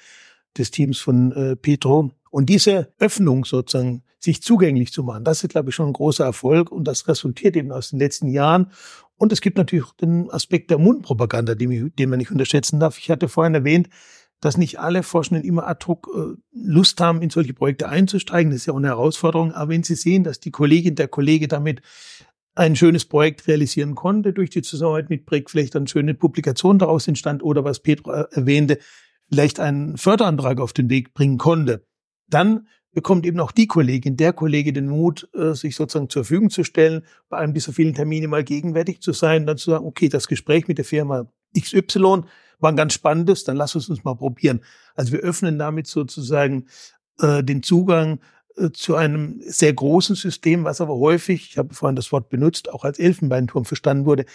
des 0.57 0.71
Teams 0.71 0.99
von 0.99 1.31
äh, 1.31 1.55
Petro. 1.55 2.11
Und 2.29 2.49
diese 2.49 2.93
Öffnung 2.99 3.45
sozusagen, 3.45 4.03
sich 4.19 4.41
zugänglich 4.41 4.91
zu 4.91 5.03
machen, 5.03 5.23
das 5.23 5.43
ist, 5.43 5.51
glaube 5.51 5.69
ich, 5.69 5.75
schon 5.75 5.87
ein 5.87 5.93
großer 5.93 6.25
Erfolg 6.25 6.71
und 6.71 6.85
das 6.85 7.07
resultiert 7.07 7.55
eben 7.55 7.71
aus 7.71 7.91
den 7.91 7.99
letzten 7.99 8.27
Jahren. 8.27 8.71
Und 9.15 9.31
es 9.31 9.41
gibt 9.41 9.57
natürlich 9.57 9.85
den 10.01 10.29
Aspekt 10.31 10.69
der 10.69 10.77
Mundpropaganda, 10.77 11.55
den, 11.55 11.93
den 11.97 12.09
man 12.09 12.19
nicht 12.19 12.31
unterschätzen 12.31 12.79
darf. 12.79 12.97
Ich 12.97 13.09
hatte 13.09 13.29
vorhin 13.29 13.55
erwähnt, 13.55 13.89
dass 14.39 14.57
nicht 14.57 14.79
alle 14.79 15.01
Forschenden 15.03 15.43
immer 15.43 15.67
ad 15.67 15.85
hoc 15.87 16.07
äh, 16.15 16.35
Lust 16.51 17.01
haben, 17.01 17.21
in 17.21 17.29
solche 17.29 17.53
Projekte 17.53 17.89
einzusteigen. 17.89 18.51
Das 18.51 18.61
ist 18.61 18.65
ja 18.67 18.73
auch 18.73 18.77
eine 18.77 18.87
Herausforderung. 18.87 19.53
Aber 19.53 19.71
wenn 19.71 19.83
Sie 19.83 19.95
sehen, 19.95 20.23
dass 20.23 20.39
die 20.39 20.51
Kollegin, 20.51 20.95
der 20.95 21.07
Kollege 21.07 21.47
damit 21.47 21.81
ein 22.53 22.75
schönes 22.75 23.05
Projekt 23.05 23.47
realisieren 23.47 23.95
konnte 23.95 24.33
durch 24.33 24.49
die 24.49 24.61
Zusammenarbeit 24.61 25.09
mit 25.09 25.25
BRIC, 25.25 25.49
vielleicht 25.49 25.75
eine 25.75 25.87
schöne 25.87 26.13
Publikation 26.13 26.79
daraus 26.79 27.07
entstand 27.07 27.43
oder 27.43 27.63
was 27.63 27.79
Petro 27.79 28.11
äh, 28.11 28.25
erwähnte, 28.31 28.79
vielleicht 29.29 29.59
einen 29.59 29.97
Förderantrag 29.97 30.59
auf 30.59 30.73
den 30.73 30.89
Weg 30.89 31.13
bringen 31.13 31.37
konnte, 31.37 31.85
dann 32.29 32.67
bekommt 32.93 33.25
eben 33.25 33.39
auch 33.39 33.51
die 33.51 33.67
Kollegin, 33.67 34.17
der 34.17 34.33
Kollege 34.33 34.73
den 34.73 34.87
Mut, 34.87 35.29
äh, 35.35 35.53
sich 35.53 35.75
sozusagen 35.75 36.09
zur 36.09 36.23
Verfügung 36.23 36.49
zu 36.49 36.63
stellen, 36.63 37.03
bei 37.29 37.37
einem 37.37 37.53
dieser 37.53 37.71
vielen 37.71 37.93
Termine 37.93 38.27
mal 38.27 38.43
gegenwärtig 38.43 39.01
zu 39.01 39.13
sein, 39.13 39.45
dann 39.45 39.57
zu 39.57 39.69
sagen, 39.69 39.85
okay, 39.85 40.09
das 40.09 40.27
Gespräch 40.27 40.67
mit 40.67 40.79
der 40.79 40.85
Firma 40.85 41.27
XY 41.55 42.23
war 42.59 42.71
ein 42.71 42.75
ganz 42.75 42.93
spannendes, 42.93 43.43
dann 43.43 43.55
lass 43.55 43.75
uns 43.75 43.89
uns 43.89 44.03
mal 44.03 44.15
probieren. 44.15 44.61
Also 44.95 45.11
wir 45.11 45.19
öffnen 45.19 45.59
damit 45.59 45.85
sozusagen 45.85 46.65
äh, 47.19 47.43
den 47.43 47.61
Zugang 47.61 48.19
äh, 48.55 48.71
zu 48.71 48.95
einem 48.95 49.41
sehr 49.45 49.73
großen 49.73 50.15
System, 50.15 50.63
was 50.63 50.81
aber 50.81 50.95
häufig, 50.95 51.51
ich 51.51 51.57
habe 51.57 51.75
vorhin 51.75 51.95
das 51.95 52.11
Wort 52.11 52.29
benutzt, 52.29 52.69
auch 52.71 52.83
als 52.83 52.97
Elfenbeinturm 52.97 53.65
verstanden 53.65 54.05
wurde. 54.05 54.25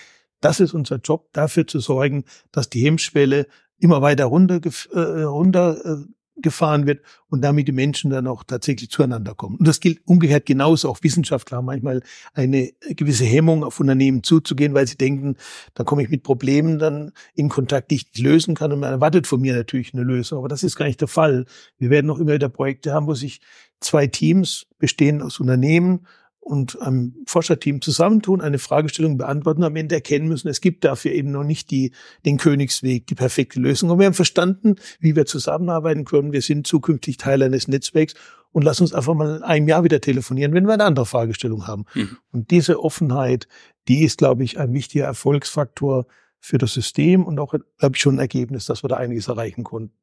Das 0.41 0.61
ist 0.61 0.75
unser 0.75 0.97
Job, 0.97 1.29
dafür 1.33 1.67
zu 1.67 1.81
sorgen, 1.81 2.25
dass 2.51 2.69
die 2.69 2.85
Hemmschwelle 2.85 3.47
immer 3.83 4.01
weiter 4.01 4.27
runter, 4.27 4.61
äh, 4.93 5.23
runter 5.23 5.85
äh, 5.85 6.05
gefahren 6.37 6.87
wird 6.87 7.03
und 7.29 7.43
damit 7.43 7.69
die 7.69 7.73
Menschen 7.73 8.11
dann 8.11 8.27
auch 8.27 8.43
tatsächlich 8.45 8.91
zueinander 8.91 9.35
kommen. 9.35 9.57
Und 9.57 9.69
das 9.69 9.81
gilt 9.81 10.01
umgekehrt 10.07 10.47
genauso. 10.47 10.89
Auch 10.89 10.99
Wissenschaftler 11.03 11.59
haben 11.59 11.67
manchmal 11.67 12.03
eine 12.33 12.71
gewisse 12.91 13.25
Hemmung, 13.25 13.65
auf 13.65 13.81
Unternehmen 13.81 14.23
zuzugehen, 14.23 14.73
weil 14.73 14.87
sie 14.87 14.97
denken, 14.97 15.37
da 15.75 15.85
komme 15.85 16.03
ich 16.03 16.09
mit 16.09 16.23
Problemen 16.23 16.79
dann 16.79 17.13
in 17.35 17.49
Kontakt, 17.49 17.91
die 17.91 17.97
ich 17.97 18.07
nicht 18.07 18.19
lösen 18.19 18.55
kann 18.55 18.73
und 18.73 18.81
man 18.81 18.93
erwartet 18.93 19.27
von 19.27 19.41
mir 19.41 19.55
natürlich 19.55 19.93
eine 19.93 20.05
Lösung. 20.05 20.39
Aber 20.39 20.49
das 20.49 20.63
ist 20.63 20.77
gar 20.77 20.87
nicht 20.87 21.01
der 21.01 21.09
Fall. 21.09 21.45
Wir 21.79 21.91
werden 21.91 22.07
noch 22.07 22.19
immer 22.19 22.33
wieder 22.33 22.49
Projekte 22.49 22.93
haben, 22.93 23.07
wo 23.07 23.15
sich 23.15 23.41
zwei 23.81 24.07
Teams 24.07 24.67
bestehen 24.79 25.21
aus 25.21 25.39
Unternehmen 25.39 26.07
und 26.43 26.83
einem 26.83 27.15
Forscherteam 27.27 27.81
zusammentun, 27.81 28.41
eine 28.41 28.59
Fragestellung 28.59 29.17
beantworten, 29.17 29.63
am 29.63 29.77
Ende 29.77 29.95
erkennen 29.95 30.27
müssen, 30.27 30.49
es 30.49 30.61
gibt 30.61 30.85
dafür 30.85 31.13
eben 31.13 31.31
noch 31.31 31.45
nicht 31.45 31.71
die, 31.71 31.93
den 32.27 32.37
Königsweg, 32.37 33.07
die 33.07 33.15
perfekte 33.15 33.61
Lösung. 33.61 33.91
Und 33.91 34.01
wir 34.01 34.07
haben 34.07 34.15
verstanden, 34.15 34.75
wie 34.99 35.15
wir 35.15 35.25
zusammenarbeiten 35.25 36.05
können. 36.05 36.33
Wir 36.33 36.43
sind 36.43 36.67
zukünftig 36.67 37.17
Teil 37.17 37.45
eines 37.45 37.69
Netzwerks 37.69 38.15
und 38.51 38.63
lass 38.63 38.81
uns 38.81 38.93
einfach 38.93 39.15
mal 39.15 39.37
in 39.37 39.43
einem 39.45 39.69
Jahr 39.69 39.85
wieder 39.85 40.01
telefonieren, 40.01 40.53
wenn 40.53 40.67
wir 40.67 40.75
eine 40.75 40.85
andere 40.85 41.07
Fragestellung 41.07 41.69
haben. 41.69 41.85
Mhm. 41.95 42.19
Und 42.33 42.51
diese 42.51 42.83
Offenheit, 42.83 43.47
die 43.87 44.03
ist, 44.03 44.19
glaube 44.19 44.43
ich, 44.43 44.59
ein 44.59 44.73
wichtiger 44.75 45.05
Erfolgsfaktor 45.05 46.07
für 46.41 46.59
das 46.59 46.75
System 46.75 47.25
und 47.25 47.39
auch, 47.39 47.55
glaube 47.79 47.95
ich, 47.95 48.01
schon 48.01 48.17
ein 48.17 48.21
Ergebnis, 48.21 48.67
dass 48.67 48.83
wir 48.83 48.89
da 48.89 48.97
einiges 48.97 49.29
erreichen 49.29 49.63
konnten. 49.63 49.95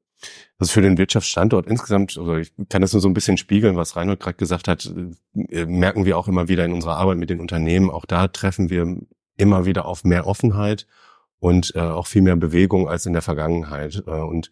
Also 0.58 0.73
für 0.73 0.82
den 0.82 0.97
Wirtschaftsstandort 0.97 1.67
insgesamt, 1.67 2.17
also 2.17 2.36
ich 2.36 2.51
kann 2.69 2.82
das 2.82 2.93
nur 2.93 3.01
so 3.01 3.08
ein 3.08 3.13
bisschen 3.13 3.38
spiegeln, 3.38 3.77
was 3.77 3.95
Reinhold 3.95 4.19
gerade 4.19 4.38
gesagt 4.38 4.67
hat, 4.67 4.91
äh, 5.36 5.65
merken 5.65 6.05
wir 6.05 6.17
auch 6.17 6.27
immer 6.27 6.47
wieder 6.47 6.65
in 6.65 6.73
unserer 6.73 6.97
Arbeit 6.97 7.17
mit 7.17 7.29
den 7.29 7.39
Unternehmen. 7.39 7.89
Auch 7.89 8.05
da 8.05 8.27
treffen 8.27 8.69
wir 8.69 8.97
immer 9.38 9.65
wieder 9.65 9.86
auf 9.86 10.03
mehr 10.03 10.27
Offenheit 10.27 10.86
und 11.39 11.73
äh, 11.75 11.79
auch 11.79 12.08
viel 12.08 12.21
mehr 12.21 12.36
Bewegung 12.36 12.89
als 12.89 13.05
in 13.05 13.13
der 13.13 13.21
Vergangenheit. 13.21 14.03
Äh, 14.05 14.12
und 14.12 14.51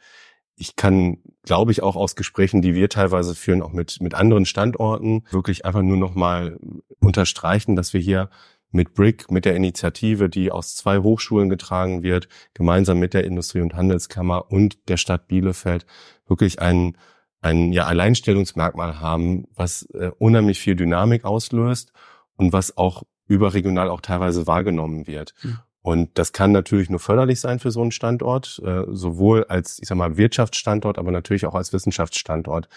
ich 0.55 0.75
kann, 0.75 1.19
glaube 1.43 1.71
ich, 1.71 1.83
auch 1.83 1.95
aus 1.95 2.15
Gesprächen, 2.15 2.61
die 2.61 2.73
wir 2.73 2.89
teilweise 2.89 3.35
führen, 3.35 3.61
auch 3.61 3.73
mit, 3.73 4.01
mit 4.01 4.15
anderen 4.15 4.45
Standorten, 4.45 5.23
wirklich 5.29 5.65
einfach 5.65 5.83
nur 5.83 5.97
noch 5.97 6.15
mal 6.15 6.57
unterstreichen, 6.99 7.75
dass 7.75 7.93
wir 7.93 8.01
hier 8.01 8.29
mit 8.71 8.93
BRIC, 8.93 9.31
mit 9.31 9.45
der 9.45 9.55
Initiative, 9.55 10.29
die 10.29 10.51
aus 10.51 10.75
zwei 10.75 10.99
Hochschulen 10.99 11.49
getragen 11.49 12.03
wird, 12.03 12.27
gemeinsam 12.53 12.99
mit 12.99 13.13
der 13.13 13.23
Industrie- 13.23 13.61
und 13.61 13.75
Handelskammer 13.75 14.51
und 14.51 14.89
der 14.89 14.97
Stadt 14.97 15.27
Bielefeld 15.27 15.85
wirklich 16.27 16.61
ein, 16.61 16.97
ein 17.41 17.71
ja, 17.71 17.85
Alleinstellungsmerkmal 17.85 18.99
haben, 18.99 19.45
was 19.55 19.83
äh, 19.93 20.11
unheimlich 20.19 20.59
viel 20.59 20.75
Dynamik 20.75 21.23
auslöst 21.23 21.93
und 22.35 22.53
was 22.53 22.77
auch 22.77 23.03
überregional 23.27 23.89
auch 23.89 24.01
teilweise 24.01 24.47
wahrgenommen 24.47 25.07
wird. 25.07 25.33
Mhm. 25.43 25.59
Und 25.81 26.17
das 26.17 26.33
kann 26.33 26.51
natürlich 26.51 26.89
nur 26.89 26.99
förderlich 26.99 27.39
sein 27.39 27.59
für 27.59 27.71
so 27.71 27.81
einen 27.81 27.91
Standort, 27.91 28.61
äh, 28.65 28.83
sowohl 28.89 29.45
als, 29.45 29.79
ich 29.81 29.87
sag 29.87 29.97
mal, 29.97 30.17
Wirtschaftsstandort, 30.17 30.97
aber 30.97 31.11
natürlich 31.11 31.45
auch 31.45 31.55
als 31.55 31.71
Wissenschaftsstandort. 31.71 32.67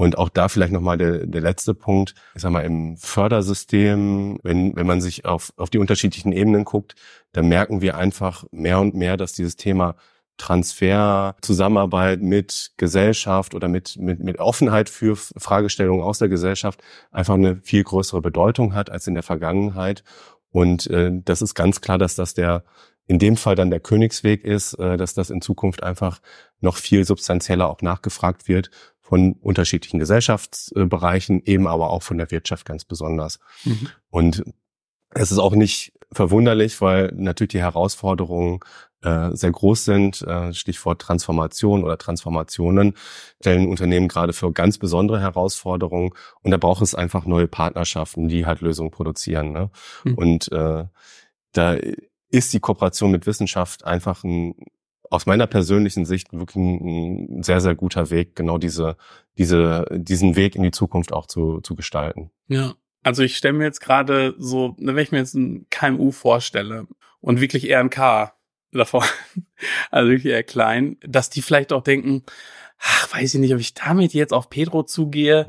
Und 0.00 0.16
auch 0.16 0.30
da 0.30 0.48
vielleicht 0.48 0.72
nochmal 0.72 0.96
der, 0.96 1.26
der 1.26 1.42
letzte 1.42 1.74
Punkt, 1.74 2.14
ich 2.34 2.40
sag 2.40 2.50
mal, 2.52 2.64
im 2.64 2.96
Fördersystem, 2.96 4.38
wenn, 4.42 4.74
wenn 4.74 4.86
man 4.86 5.02
sich 5.02 5.26
auf, 5.26 5.52
auf 5.58 5.68
die 5.68 5.76
unterschiedlichen 5.76 6.32
Ebenen 6.32 6.64
guckt, 6.64 6.94
dann 7.32 7.48
merken 7.48 7.82
wir 7.82 7.98
einfach 7.98 8.46
mehr 8.50 8.80
und 8.80 8.94
mehr, 8.94 9.18
dass 9.18 9.34
dieses 9.34 9.56
Thema 9.56 9.96
Transfer, 10.38 11.36
Zusammenarbeit 11.42 12.22
mit 12.22 12.70
Gesellschaft 12.78 13.54
oder 13.54 13.68
mit, 13.68 13.98
mit, 13.98 14.20
mit 14.20 14.38
Offenheit 14.38 14.88
für 14.88 15.16
Fragestellungen 15.16 16.02
aus 16.02 16.18
der 16.18 16.30
Gesellschaft 16.30 16.80
einfach 17.10 17.34
eine 17.34 17.56
viel 17.56 17.84
größere 17.84 18.22
Bedeutung 18.22 18.74
hat 18.74 18.88
als 18.88 19.06
in 19.06 19.12
der 19.12 19.22
Vergangenheit. 19.22 20.02
Und 20.50 20.86
äh, 20.86 21.10
das 21.12 21.42
ist 21.42 21.54
ganz 21.54 21.82
klar, 21.82 21.98
dass 21.98 22.14
das 22.14 22.32
der 22.32 22.64
in 23.10 23.18
dem 23.18 23.36
Fall 23.36 23.56
dann 23.56 23.70
der 23.70 23.80
Königsweg 23.80 24.44
ist, 24.44 24.74
äh, 24.74 24.96
dass 24.96 25.14
das 25.14 25.30
in 25.30 25.42
Zukunft 25.42 25.82
einfach 25.82 26.20
noch 26.60 26.76
viel 26.76 27.04
substanzieller 27.04 27.68
auch 27.68 27.82
nachgefragt 27.82 28.46
wird 28.46 28.70
von 29.00 29.32
unterschiedlichen 29.32 29.98
Gesellschaftsbereichen, 29.98 31.42
eben 31.44 31.66
aber 31.66 31.90
auch 31.90 32.04
von 32.04 32.18
der 32.18 32.30
Wirtschaft 32.30 32.64
ganz 32.64 32.84
besonders. 32.84 33.40
Mhm. 33.64 33.88
Und 34.10 34.44
es 35.12 35.32
ist 35.32 35.40
auch 35.40 35.56
nicht 35.56 35.92
verwunderlich, 36.12 36.80
weil 36.80 37.10
natürlich 37.16 37.50
die 37.50 37.58
Herausforderungen 37.58 38.60
äh, 39.02 39.30
sehr 39.32 39.50
groß 39.50 39.84
sind. 39.84 40.22
Äh, 40.22 40.54
Stichwort 40.54 41.02
Transformation 41.02 41.82
oder 41.82 41.98
Transformationen 41.98 42.94
stellen 43.40 43.68
Unternehmen 43.68 44.06
gerade 44.06 44.32
für 44.32 44.52
ganz 44.52 44.78
besondere 44.78 45.18
Herausforderungen. 45.18 46.12
Und 46.42 46.52
da 46.52 46.58
braucht 46.58 46.82
es 46.82 46.94
einfach 46.94 47.26
neue 47.26 47.48
Partnerschaften, 47.48 48.28
die 48.28 48.46
halt 48.46 48.60
Lösungen 48.60 48.92
produzieren. 48.92 49.50
Ne? 49.50 49.70
Mhm. 50.04 50.14
Und 50.14 50.52
äh, 50.52 50.84
da 51.52 51.76
ist 52.30 52.52
die 52.52 52.60
Kooperation 52.60 53.10
mit 53.10 53.26
Wissenschaft 53.26 53.84
einfach 53.84 54.24
ein 54.24 54.54
aus 55.10 55.26
meiner 55.26 55.48
persönlichen 55.48 56.06
Sicht 56.06 56.32
wirklich 56.32 56.56
ein 56.56 57.42
sehr, 57.42 57.60
sehr 57.60 57.74
guter 57.74 58.10
Weg, 58.10 58.36
genau 58.36 58.58
diese, 58.58 58.96
diese, 59.36 59.84
diesen 59.90 60.36
Weg 60.36 60.54
in 60.54 60.62
die 60.62 60.70
Zukunft 60.70 61.12
auch 61.12 61.26
zu, 61.26 61.60
zu 61.60 61.74
gestalten. 61.74 62.30
Ja. 62.46 62.74
Also 63.02 63.22
ich 63.22 63.36
stelle 63.36 63.54
mir 63.54 63.64
jetzt 63.64 63.80
gerade 63.80 64.34
so, 64.38 64.76
wenn 64.78 64.98
ich 64.98 65.10
mir 65.10 65.18
jetzt 65.18 65.34
ein 65.34 65.66
KMU 65.70 66.12
vorstelle 66.12 66.86
und 67.20 67.40
wirklich 67.40 67.68
eher 67.68 67.80
ein 67.80 67.90
K 67.90 68.34
davor, 68.72 69.04
also 69.90 70.10
wirklich 70.10 70.32
eher 70.32 70.42
klein, 70.44 70.96
dass 71.04 71.30
die 71.30 71.42
vielleicht 71.42 71.72
auch 71.72 71.82
denken, 71.82 72.24
ach, 72.78 73.12
weiß 73.14 73.34
ich 73.34 73.40
nicht, 73.40 73.54
ob 73.54 73.60
ich 73.60 73.74
damit 73.74 74.12
jetzt 74.12 74.32
auf 74.32 74.50
Pedro 74.50 74.82
zugehe. 74.82 75.46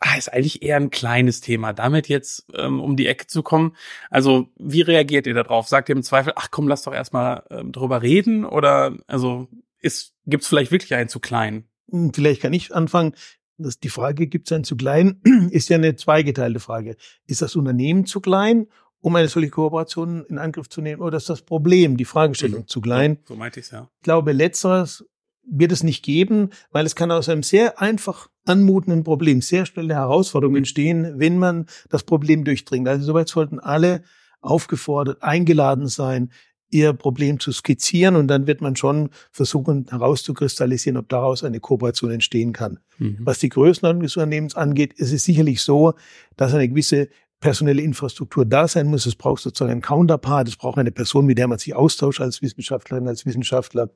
Ah, 0.00 0.16
ist 0.16 0.32
eigentlich 0.32 0.62
eher 0.62 0.76
ein 0.76 0.90
kleines 0.90 1.40
Thema, 1.40 1.72
damit 1.72 2.08
jetzt 2.08 2.46
ähm, 2.54 2.80
um 2.80 2.96
die 2.96 3.08
Ecke 3.08 3.26
zu 3.26 3.42
kommen. 3.42 3.74
Also, 4.10 4.48
wie 4.56 4.82
reagiert 4.82 5.26
ihr 5.26 5.34
darauf? 5.34 5.66
Sagt 5.66 5.88
ihr 5.88 5.96
im 5.96 6.04
Zweifel, 6.04 6.32
ach 6.36 6.50
komm, 6.52 6.68
lass 6.68 6.82
doch 6.82 6.94
erstmal 6.94 7.42
ähm, 7.50 7.72
drüber 7.72 8.00
reden? 8.00 8.44
Oder 8.44 8.96
also 9.08 9.48
ist, 9.80 10.14
gibt's 10.26 10.46
vielleicht 10.46 10.70
wirklich 10.70 10.94
einen 10.94 11.08
zu 11.08 11.18
klein? 11.18 11.64
Hm, 11.90 12.12
vielleicht 12.14 12.42
kann 12.42 12.52
ich 12.52 12.74
anfangen. 12.74 13.14
Das, 13.56 13.80
die 13.80 13.88
Frage, 13.88 14.28
gibt 14.28 14.46
es 14.48 14.52
einen 14.52 14.62
zu 14.62 14.76
klein, 14.76 15.20
ist 15.50 15.68
ja 15.68 15.76
eine 15.76 15.96
zweigeteilte 15.96 16.60
Frage. 16.60 16.96
Ist 17.26 17.42
das 17.42 17.56
Unternehmen 17.56 18.06
zu 18.06 18.20
klein, 18.20 18.68
um 19.00 19.16
eine 19.16 19.26
solche 19.26 19.50
Kooperation 19.50 20.24
in 20.26 20.38
Angriff 20.38 20.68
zu 20.68 20.80
nehmen, 20.80 21.02
oder 21.02 21.16
ist 21.16 21.28
das 21.28 21.42
Problem, 21.42 21.96
die 21.96 22.04
Fragestellung 22.04 22.62
mhm. 22.62 22.68
zu 22.68 22.80
klein? 22.80 23.18
So, 23.24 23.34
so 23.34 23.38
meinte 23.38 23.58
ich's, 23.58 23.72
ja. 23.72 23.90
Ich 23.96 24.04
glaube, 24.04 24.30
letzteres 24.30 25.04
wird 25.50 25.72
es 25.72 25.82
nicht 25.82 26.04
geben, 26.04 26.50
weil 26.70 26.86
es 26.86 26.94
kann 26.94 27.10
aus 27.10 27.28
einem 27.28 27.42
sehr 27.42 27.80
einfach 27.80 28.28
anmutenden 28.48 29.04
Problem 29.04 29.42
sehr 29.42 29.66
schnell 29.66 29.86
eine 29.86 29.94
Herausforderung 29.94 30.56
entstehen, 30.56 31.14
wenn 31.16 31.38
man 31.38 31.66
das 31.88 32.04
Problem 32.04 32.44
durchdringt. 32.44 32.88
Also 32.88 33.04
soweit 33.04 33.28
sollten 33.28 33.58
alle 33.58 34.02
aufgefordert, 34.40 35.22
eingeladen 35.22 35.88
sein, 35.88 36.30
ihr 36.70 36.92
Problem 36.92 37.40
zu 37.40 37.50
skizzieren 37.52 38.16
und 38.16 38.28
dann 38.28 38.46
wird 38.46 38.60
man 38.60 38.76
schon 38.76 39.10
versuchen 39.30 39.86
herauszukristallisieren, 39.88 40.98
ob 40.98 41.08
daraus 41.08 41.42
eine 41.42 41.60
Kooperation 41.60 42.10
entstehen 42.10 42.52
kann. 42.52 42.78
Mhm. 42.98 43.18
Was 43.20 43.38
die 43.38 43.48
Größenordnung 43.48 44.02
des 44.02 44.16
Unternehmens 44.16 44.54
angeht, 44.54 44.92
ist 44.94 45.12
es 45.12 45.24
sicherlich 45.24 45.62
so, 45.62 45.94
dass 46.36 46.52
eine 46.52 46.68
gewisse 46.68 47.08
personelle 47.40 47.82
Infrastruktur 47.82 48.44
da 48.44 48.66
sein 48.66 48.88
muss. 48.88 49.06
Es 49.06 49.14
braucht 49.14 49.42
sozusagen 49.42 49.72
einen 49.72 49.82
Counterpart, 49.82 50.48
es 50.48 50.56
braucht 50.56 50.78
eine 50.78 50.90
Person, 50.90 51.26
mit 51.26 51.38
der 51.38 51.48
man 51.48 51.58
sich 51.58 51.74
austauscht 51.74 52.20
als 52.20 52.42
Wissenschaftlerin, 52.42 53.08
als 53.08 53.26
Wissenschaftler. 53.26 53.90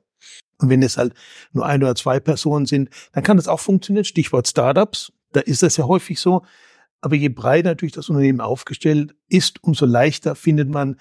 Und 0.59 0.69
wenn 0.69 0.81
es 0.81 0.97
halt 0.97 1.13
nur 1.51 1.65
ein 1.65 1.83
oder 1.83 1.95
zwei 1.95 2.19
Personen 2.19 2.65
sind, 2.65 2.89
dann 3.11 3.23
kann 3.23 3.37
das 3.37 3.47
auch 3.47 3.59
funktionieren. 3.59 4.05
Stichwort 4.05 4.47
Startups, 4.47 5.11
da 5.33 5.41
ist 5.41 5.63
das 5.63 5.77
ja 5.77 5.85
häufig 5.85 6.19
so. 6.19 6.43
Aber 7.01 7.15
je 7.15 7.29
breiter 7.29 7.69
natürlich 7.69 7.91
das 7.91 8.07
Unternehmen 8.07 8.39
aufgestellt 8.39 9.13
ist, 9.27 9.61
umso 9.61 9.85
leichter 9.85 10.35
findet 10.35 10.69
man 10.69 10.95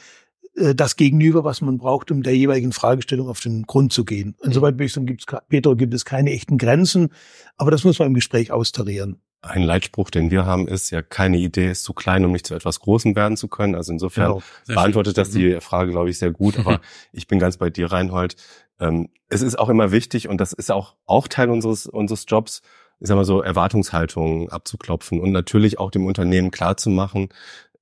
äh, 0.57 0.75
das 0.75 0.97
Gegenüber, 0.97 1.45
was 1.45 1.61
man 1.61 1.79
braucht, 1.79 2.11
um 2.11 2.25
der 2.25 2.37
jeweiligen 2.37 2.73
Fragestellung 2.73 3.29
auf 3.29 3.41
den 3.41 3.63
Grund 3.63 3.93
zu 3.93 4.05
gehen. 4.05 4.35
Insoweit 4.43 4.75
würde 4.75 4.85
ich 4.85 4.93
sagen, 4.93 5.07
gibt 5.07 5.21
es, 5.21 5.41
Peter, 5.49 5.77
gibt 5.77 5.95
es 5.95 6.05
keine 6.05 6.33
echten 6.33 6.59
Grenzen, 6.59 7.11
aber 7.57 7.71
das 7.71 7.85
muss 7.85 8.01
man 8.01 8.09
im 8.09 8.15
Gespräch 8.15 8.51
austarieren. 8.51 9.23
Ein 9.43 9.65
Leitspruch, 9.65 10.11
den 10.11 10.31
wir 10.31 10.47
haben, 10.47 10.69
ist 10.69 10.91
ja, 10.91 11.03
keine 11.03 11.37
Idee 11.37 11.71
ist 11.71 11.83
zu 11.83 11.93
klein, 11.93 12.25
um 12.25 12.31
nicht 12.31 12.47
zu 12.47 12.55
etwas 12.55 12.79
Großem 12.79 13.17
werden 13.17 13.37
zu 13.37 13.49
können. 13.49 13.75
Also 13.75 13.93
insofern 13.93 14.35
genau. 14.35 14.43
beantwortet 14.67 15.17
schön. 15.17 15.25
das 15.25 15.31
die 15.33 15.55
mhm. 15.55 15.61
Frage, 15.61 15.91
glaube 15.91 16.11
ich, 16.11 16.19
sehr 16.19 16.31
gut. 16.31 16.59
Aber 16.59 16.81
ich 17.13 17.27
bin 17.27 17.41
ganz 17.41 17.57
bei 17.57 17.69
dir, 17.69 17.91
Reinhold. 17.91 18.37
Ähm, 18.79 19.09
es 19.29 19.43
ist 19.43 19.59
auch 19.59 19.69
immer 19.69 19.91
wichtig, 19.91 20.29
und 20.29 20.41
das 20.41 20.53
ist 20.53 20.71
auch, 20.71 20.95
auch 21.07 21.27
Teil 21.27 21.51
unseres, 21.51 21.87
unseres 21.87 22.25
Jobs, 22.29 22.63
ich 23.01 23.09
sag 23.09 23.17
mal 23.17 23.25
so, 23.25 23.43
Erwartungshaltungen 23.43 24.49
abzuklopfen 24.49 25.21
und 25.21 25.33
natürlich 25.33 25.79
auch 25.79 25.91
dem 25.91 26.07
Unternehmen 26.07 26.53
klarzumachen, 26.53 27.31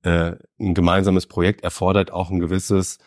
äh, 0.03 0.33
ein 0.59 0.75
gemeinsames 0.75 1.27
Projekt 1.27 1.63
erfordert 1.63 2.11
auch 2.11 2.31
ein 2.31 2.41
gewisses 2.41 2.99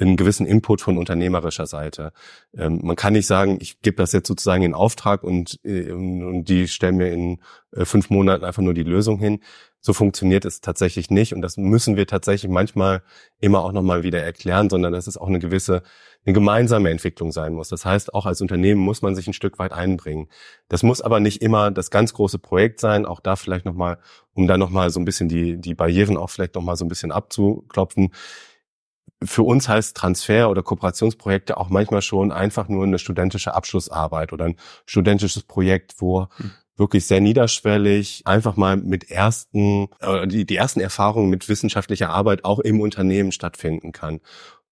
einen 0.00 0.16
gewissen 0.16 0.46
Input 0.46 0.80
von 0.80 0.98
unternehmerischer 0.98 1.66
Seite. 1.66 2.12
Ähm, 2.56 2.80
man 2.82 2.96
kann 2.96 3.12
nicht 3.12 3.26
sagen, 3.26 3.58
ich 3.60 3.80
gebe 3.80 3.96
das 3.96 4.12
jetzt 4.12 4.28
sozusagen 4.28 4.62
in 4.62 4.74
Auftrag 4.74 5.22
und, 5.22 5.60
äh, 5.64 5.92
und 5.92 6.44
die 6.44 6.68
stellen 6.68 6.96
mir 6.96 7.12
in 7.12 7.40
äh, 7.72 7.84
fünf 7.84 8.10
Monaten 8.10 8.44
einfach 8.44 8.62
nur 8.62 8.74
die 8.74 8.82
Lösung 8.82 9.18
hin. 9.18 9.40
So 9.82 9.94
funktioniert 9.94 10.44
es 10.44 10.60
tatsächlich 10.60 11.10
nicht 11.10 11.32
und 11.34 11.40
das 11.40 11.56
müssen 11.56 11.96
wir 11.96 12.06
tatsächlich 12.06 12.50
manchmal 12.50 13.02
immer 13.40 13.64
auch 13.64 13.72
nochmal 13.72 14.02
wieder 14.02 14.22
erklären, 14.22 14.68
sondern 14.68 14.92
dass 14.92 15.06
es 15.06 15.16
auch 15.16 15.28
eine 15.28 15.38
gewisse, 15.38 15.82
eine 16.26 16.34
gemeinsame 16.34 16.90
Entwicklung 16.90 17.32
sein 17.32 17.54
muss. 17.54 17.70
Das 17.70 17.86
heißt, 17.86 18.12
auch 18.12 18.26
als 18.26 18.42
Unternehmen 18.42 18.80
muss 18.82 19.00
man 19.00 19.14
sich 19.14 19.26
ein 19.26 19.32
Stück 19.32 19.58
weit 19.58 19.72
einbringen. 19.72 20.28
Das 20.68 20.82
muss 20.82 21.00
aber 21.00 21.18
nicht 21.18 21.40
immer 21.40 21.70
das 21.70 21.90
ganz 21.90 22.12
große 22.12 22.38
Projekt 22.38 22.78
sein, 22.80 23.06
auch 23.06 23.20
da 23.20 23.36
vielleicht 23.36 23.64
nochmal, 23.64 23.98
um 24.34 24.46
da 24.46 24.58
nochmal 24.58 24.90
so 24.90 25.00
ein 25.00 25.06
bisschen 25.06 25.30
die, 25.30 25.58
die 25.58 25.74
Barrieren 25.74 26.18
auch 26.18 26.28
vielleicht 26.28 26.56
nochmal 26.56 26.76
so 26.76 26.84
ein 26.84 26.88
bisschen 26.88 27.10
abzuklopfen 27.10 28.10
für 29.22 29.42
uns 29.42 29.68
heißt 29.68 29.96
Transfer 29.96 30.50
oder 30.50 30.62
Kooperationsprojekte 30.62 31.56
auch 31.56 31.68
manchmal 31.68 32.02
schon 32.02 32.32
einfach 32.32 32.68
nur 32.68 32.84
eine 32.84 32.98
studentische 32.98 33.54
Abschlussarbeit 33.54 34.32
oder 34.32 34.46
ein 34.46 34.56
studentisches 34.86 35.42
Projekt, 35.42 35.96
wo 35.98 36.28
mhm. 36.38 36.52
wirklich 36.76 37.06
sehr 37.06 37.20
niederschwellig 37.20 38.22
einfach 38.24 38.56
mal 38.56 38.76
mit 38.76 39.10
ersten, 39.10 39.88
äh, 40.00 40.26
die, 40.26 40.46
die 40.46 40.56
ersten 40.56 40.80
Erfahrungen 40.80 41.30
mit 41.30 41.48
wissenschaftlicher 41.48 42.10
Arbeit 42.10 42.44
auch 42.44 42.58
im 42.58 42.80
Unternehmen 42.80 43.32
stattfinden 43.32 43.92
kann. 43.92 44.20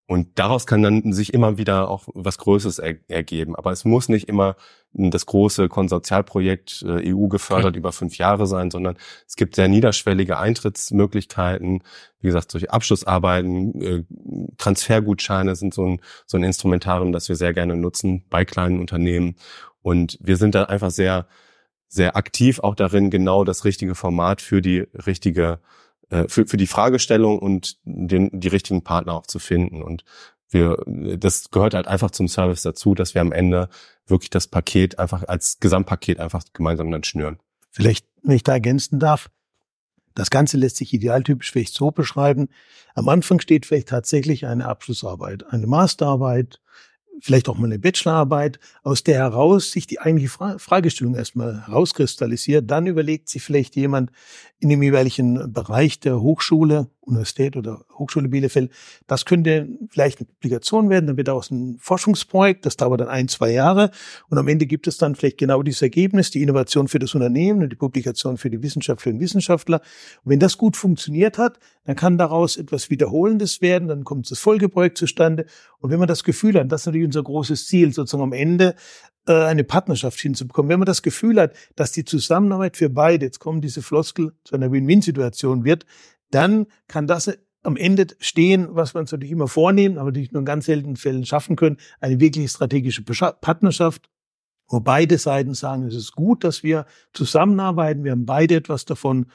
Und 0.09 0.39
daraus 0.39 0.67
kann 0.67 0.83
dann 0.83 1.13
sich 1.13 1.35
immer 1.35 1.59
wieder 1.59 1.91
auch 1.91 2.09
was 2.15 2.39
Größeres 2.39 2.79
er 2.79 2.97
ergeben. 3.09 3.55
Aber 3.55 3.73
es 3.73 3.85
muss 3.85 4.09
nicht 4.09 4.27
immer 4.27 4.57
das 4.95 5.27
große 5.27 5.69
Konsortialprojekt 5.69 6.83
äh, 6.83 7.13
EU 7.13 7.29
gefördert 7.29 7.75
ja. 7.75 7.79
über 7.79 7.93
fünf 7.93 8.17
Jahre 8.17 8.47
sein, 8.47 8.71
sondern 8.71 8.97
es 9.27 9.37
gibt 9.37 9.55
sehr 9.55 9.69
niederschwellige 9.69 10.39
Eintrittsmöglichkeiten. 10.39 11.83
Wie 12.21 12.27
gesagt, 12.27 12.51
solche 12.51 12.73
Abschlussarbeiten, 12.73 13.83
äh, 13.83 14.05
Transfergutscheine 14.57 15.55
sind 15.57 15.75
so 15.75 15.85
ein, 15.85 16.01
so 16.25 16.39
ein 16.39 16.43
Instrumentarium, 16.43 17.13
das 17.13 17.29
wir 17.29 17.37
sehr 17.37 17.53
gerne 17.53 17.77
nutzen 17.77 18.25
bei 18.31 18.47
kleinen 18.47 18.81
Unternehmen. 18.81 19.37
Und 19.83 20.17
wir 20.23 20.39
sind 20.39 20.55
da 20.55 20.65
einfach 20.65 20.91
sehr, 20.91 21.27
sehr 21.87 22.17
aktiv 22.17 22.61
auch 22.61 22.77
darin, 22.77 23.11
genau 23.11 23.45
das 23.45 23.67
richtige 23.67 23.95
Format 23.95 24.41
für 24.41 24.63
die 24.63 24.87
richtige 25.07 25.61
für, 26.11 26.47
für 26.47 26.57
die 26.57 26.67
Fragestellung 26.67 27.39
und 27.39 27.77
den, 27.85 28.31
die 28.33 28.49
richtigen 28.49 28.83
Partner 28.83 29.15
auch 29.15 29.27
zu 29.27 29.39
finden. 29.39 29.83
Und 29.83 30.05
wir, 30.51 30.83
das 30.87 31.51
gehört 31.51 31.75
halt 31.75 31.87
einfach 31.87 32.11
zum 32.11 32.29
Service 32.29 32.63
dazu, 32.63 32.95
dass 32.95 33.15
wir 33.15 33.21
am 33.21 33.33
Ende 33.33 33.69
wirklich 34.07 34.31
das 34.31 34.47
Paket 34.47 34.99
einfach 34.99 35.25
als 35.29 35.59
Gesamtpaket 35.61 36.19
einfach 36.19 36.45
gemeinsam 36.53 36.91
dann 36.91 37.05
schnüren. 37.05 37.39
Vielleicht, 37.71 38.07
wenn 38.23 38.37
ich 38.37 38.43
da 38.43 38.53
ergänzen 38.53 38.99
darf, 38.99 39.31
das 40.15 40.31
Ganze 40.31 40.57
lässt 40.57 40.77
sich 40.77 40.93
idealtypisch 40.93 41.53
vielleicht 41.53 41.75
so 41.75 41.91
beschreiben. 41.91 42.49
Am 42.95 43.09
Anfang 43.09 43.41
steht 43.41 43.67
vielleicht 43.67 43.89
tatsächlich 43.89 44.47
eine 44.47 44.67
Abschlussarbeit, 44.67 45.47
eine 45.53 45.67
Masterarbeit, 45.67 46.61
vielleicht 47.21 47.49
auch 47.49 47.59
mal 47.59 47.67
eine 47.67 47.79
Bachelorarbeit, 47.79 48.59
aus 48.83 49.03
der 49.03 49.17
heraus 49.17 49.71
sich 49.71 49.87
die 49.87 50.01
eigentliche 50.01 50.31
Fra 50.31 50.59
Fragestellung 50.59 51.15
erstmal 51.15 51.67
herauskristallisiert. 51.67 52.71
Dann 52.71 52.87
überlegt 52.87 53.29
sich 53.29 53.43
vielleicht 53.43 53.77
jemand 53.77 54.11
in 54.59 54.69
dem 54.69 54.83
jeweiligen 54.83 55.53
Bereich 55.53 56.01
der 56.01 56.21
Hochschule, 56.21 56.89
Universität 57.09 57.57
oder 57.57 57.85
Hochschule 57.95 58.29
Bielefeld, 58.29 58.71
das 59.07 59.25
könnte 59.25 59.69
vielleicht 59.91 60.19
eine 60.19 60.27
Publikation 60.27 60.91
werden, 60.91 61.07
dann 61.07 61.17
wird 61.17 61.29
daraus 61.29 61.51
ein 61.51 61.79
Forschungsprojekt, 61.81 62.67
das 62.67 62.77
dauert 62.77 63.01
dann 63.01 63.09
ein, 63.09 63.29
zwei 63.29 63.51
Jahre 63.51 63.91
und 64.29 64.39
am 64.39 64.49
Ende 64.49 64.67
gibt 64.67 64.87
es 64.87 64.99
dann 64.99 65.15
vielleicht 65.15 65.39
genau 65.39 65.63
dieses 65.63 65.83
Ergebnis, 65.83 66.31
die 66.31 66.43
Innovation 66.43 66.89
für 66.89 66.99
das 66.99 67.15
Unternehmen 67.15 67.63
und 67.63 67.71
die 67.71 67.77
Publikation 67.77 68.37
für 68.37 68.51
die 68.51 68.63
Wissenschaft, 68.63 69.03
für 69.03 69.11
den 69.11 69.21
Wissenschaftler. 69.21 69.81
Und 70.25 70.31
wenn 70.31 70.41
das 70.41 70.59
gut 70.59 70.77
funktioniert 70.77 71.39
hat, 71.39 71.59
dann 71.85 71.97
kann 71.97 72.19
daraus 72.19 72.57
etwas 72.57 72.91
Wiederholendes 72.91 73.61
werden, 73.61 73.89
dann 73.89 74.05
kommt 74.05 74.31
das 74.31 74.39
Folgeprojekt 74.39 74.99
zustande 74.99 75.47
und 75.81 75.91
wenn 75.91 75.99
man 75.99 76.09
das 76.09 76.25
Gefühl 76.25 76.59
hat, 76.59 76.71
das 76.71 76.83
ist 76.83 76.87
natürlich 76.87 77.07
unser 77.07 77.23
großes 77.23 77.67
Ziel, 77.67 77.93
sozusagen 77.93 78.23
am 78.23 78.33
Ende 78.33 78.75
äh, 79.29 79.45
eine 79.45 79.63
Partnerschaft 79.63 80.19
hinzubekommen. 80.19 80.71
Wenn 80.71 80.81
man 80.81 80.87
das 80.87 81.03
Gefühl 81.03 81.41
hat, 81.41 81.53
dass 81.77 81.93
die 81.93 82.05
Zusammenarbeit 82.05 82.77
für 82.77 82.89
beide, 82.89 83.27
jetzt 83.27 83.39
kommen 83.39 83.61
diese 83.61 83.83
Floskel, 83.83 84.33
zu 84.45 84.57
einer 84.57 84.73
Win-Win-Situation 84.73 85.65
wird, 85.65 85.85
dann 86.31 86.67
kann 86.87 87.07
das 87.07 87.31
am 87.63 87.77
Ende 87.77 88.07
stehen, 88.21 88.69
was 88.71 88.95
wir 88.95 89.01
uns 89.01 89.13
natürlich 89.13 89.33
immer 89.33 89.49
vornehmen, 89.49 89.99
aber 89.99 90.07
natürlich 90.07 90.33
nur 90.33 90.41
in 90.41 90.47
ganz 90.47 90.67
seltenen 90.67 90.97
Fällen 90.97 91.27
schaffen 91.27 91.57
können, 91.57 91.79
eine 92.01 92.21
wirklich 92.21 92.51
strategische 92.51 93.03
Partnerschaft, 93.03 94.09
wo 94.69 94.81
beide 94.81 95.19
Seiten 95.19 95.55
sagen, 95.55 95.85
es 95.85 95.95
ist 95.95 96.13
gut, 96.13 96.45
dass 96.45 96.63
wir 96.63 96.87
zusammenarbeiten, 97.13 98.05
wir 98.05 98.13
haben 98.13 98.27
beide 98.27 98.55
etwas 98.57 98.85
davon. 98.85 99.27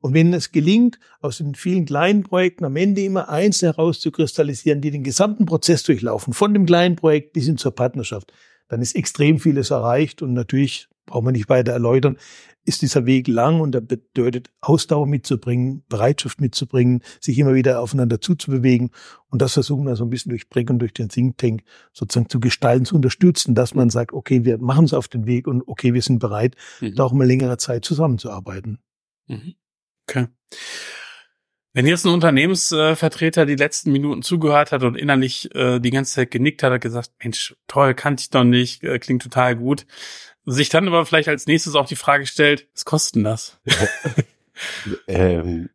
Und 0.00 0.14
wenn 0.14 0.32
es 0.32 0.52
gelingt, 0.52 0.98
aus 1.20 1.38
den 1.38 1.54
vielen 1.54 1.84
kleinen 1.84 2.22
Projekten 2.22 2.64
am 2.64 2.76
Ende 2.76 3.02
immer 3.02 3.28
eins 3.28 3.62
herauszukristallisieren, 3.62 4.80
die 4.80 4.90
den 4.90 5.02
gesamten 5.02 5.44
Prozess 5.44 5.82
durchlaufen, 5.82 6.32
von 6.32 6.54
dem 6.54 6.66
kleinen 6.66 6.96
Projekt 6.96 7.32
bis 7.32 7.46
hin 7.46 7.58
zur 7.58 7.74
Partnerschaft, 7.74 8.32
dann 8.68 8.80
ist 8.80 8.94
extrem 8.94 9.38
vieles 9.40 9.70
erreicht 9.70 10.22
und 10.22 10.34
natürlich 10.34 10.88
braucht 11.08 11.24
man 11.24 11.32
nicht 11.32 11.48
weiter 11.48 11.72
erläutern, 11.72 12.16
ist 12.64 12.82
dieser 12.82 13.06
Weg 13.06 13.26
lang 13.28 13.60
und 13.60 13.74
er 13.74 13.80
bedeutet 13.80 14.50
Ausdauer 14.60 15.06
mitzubringen, 15.06 15.84
Bereitschaft 15.88 16.40
mitzubringen, 16.40 17.02
sich 17.20 17.38
immer 17.38 17.54
wieder 17.54 17.80
aufeinander 17.80 18.20
zuzubewegen. 18.20 18.90
Und 19.30 19.42
das 19.42 19.54
versuchen 19.54 19.86
wir 19.86 19.96
so 19.96 20.04
ein 20.04 20.10
bisschen 20.10 20.30
durch 20.30 20.48
Breck 20.48 20.68
und 20.68 20.78
durch 20.78 20.92
den 20.92 21.08
Think 21.08 21.38
Tank 21.38 21.62
sozusagen 21.92 22.28
zu 22.28 22.40
gestalten, 22.40 22.84
zu 22.84 22.94
unterstützen, 22.94 23.54
dass 23.54 23.74
man 23.74 23.90
sagt, 23.90 24.12
okay, 24.12 24.44
wir 24.44 24.58
machen 24.58 24.84
es 24.84 24.92
auf 24.92 25.08
den 25.08 25.26
Weg 25.26 25.48
und 25.48 25.66
okay, 25.66 25.94
wir 25.94 26.02
sind 26.02 26.18
bereit, 26.18 26.56
mhm. 26.80 26.94
da 26.94 27.04
auch 27.04 27.12
mal 27.12 27.26
längere 27.26 27.56
Zeit 27.56 27.84
zusammenzuarbeiten. 27.84 28.78
Mhm. 29.26 29.54
Okay. 30.06 30.26
Wenn 31.78 31.86
jetzt 31.86 32.04
ein 32.04 32.12
Unternehmensvertreter 32.12 33.46
die 33.46 33.54
letzten 33.54 33.92
Minuten 33.92 34.22
zugehört 34.22 34.72
hat 34.72 34.82
und 34.82 34.96
innerlich 34.96 35.54
äh, 35.54 35.78
die 35.78 35.90
ganze 35.90 36.14
Zeit 36.14 36.32
genickt 36.32 36.64
hat, 36.64 36.72
hat 36.72 36.80
gesagt, 36.80 37.12
Mensch, 37.22 37.54
toll, 37.68 37.94
kannte 37.94 38.22
ich 38.22 38.30
doch 38.30 38.42
nicht, 38.42 38.82
äh, 38.82 38.98
klingt 38.98 39.22
total 39.22 39.54
gut. 39.54 39.86
Sich 40.44 40.70
dann 40.70 40.88
aber 40.88 41.06
vielleicht 41.06 41.28
als 41.28 41.46
nächstes 41.46 41.76
auch 41.76 41.86
die 41.86 41.94
Frage 41.94 42.26
stellt, 42.26 42.66
was 42.74 42.84
kostet 42.84 43.14
denn 43.14 43.22
das? 43.22 43.60
ähm, 45.06 45.70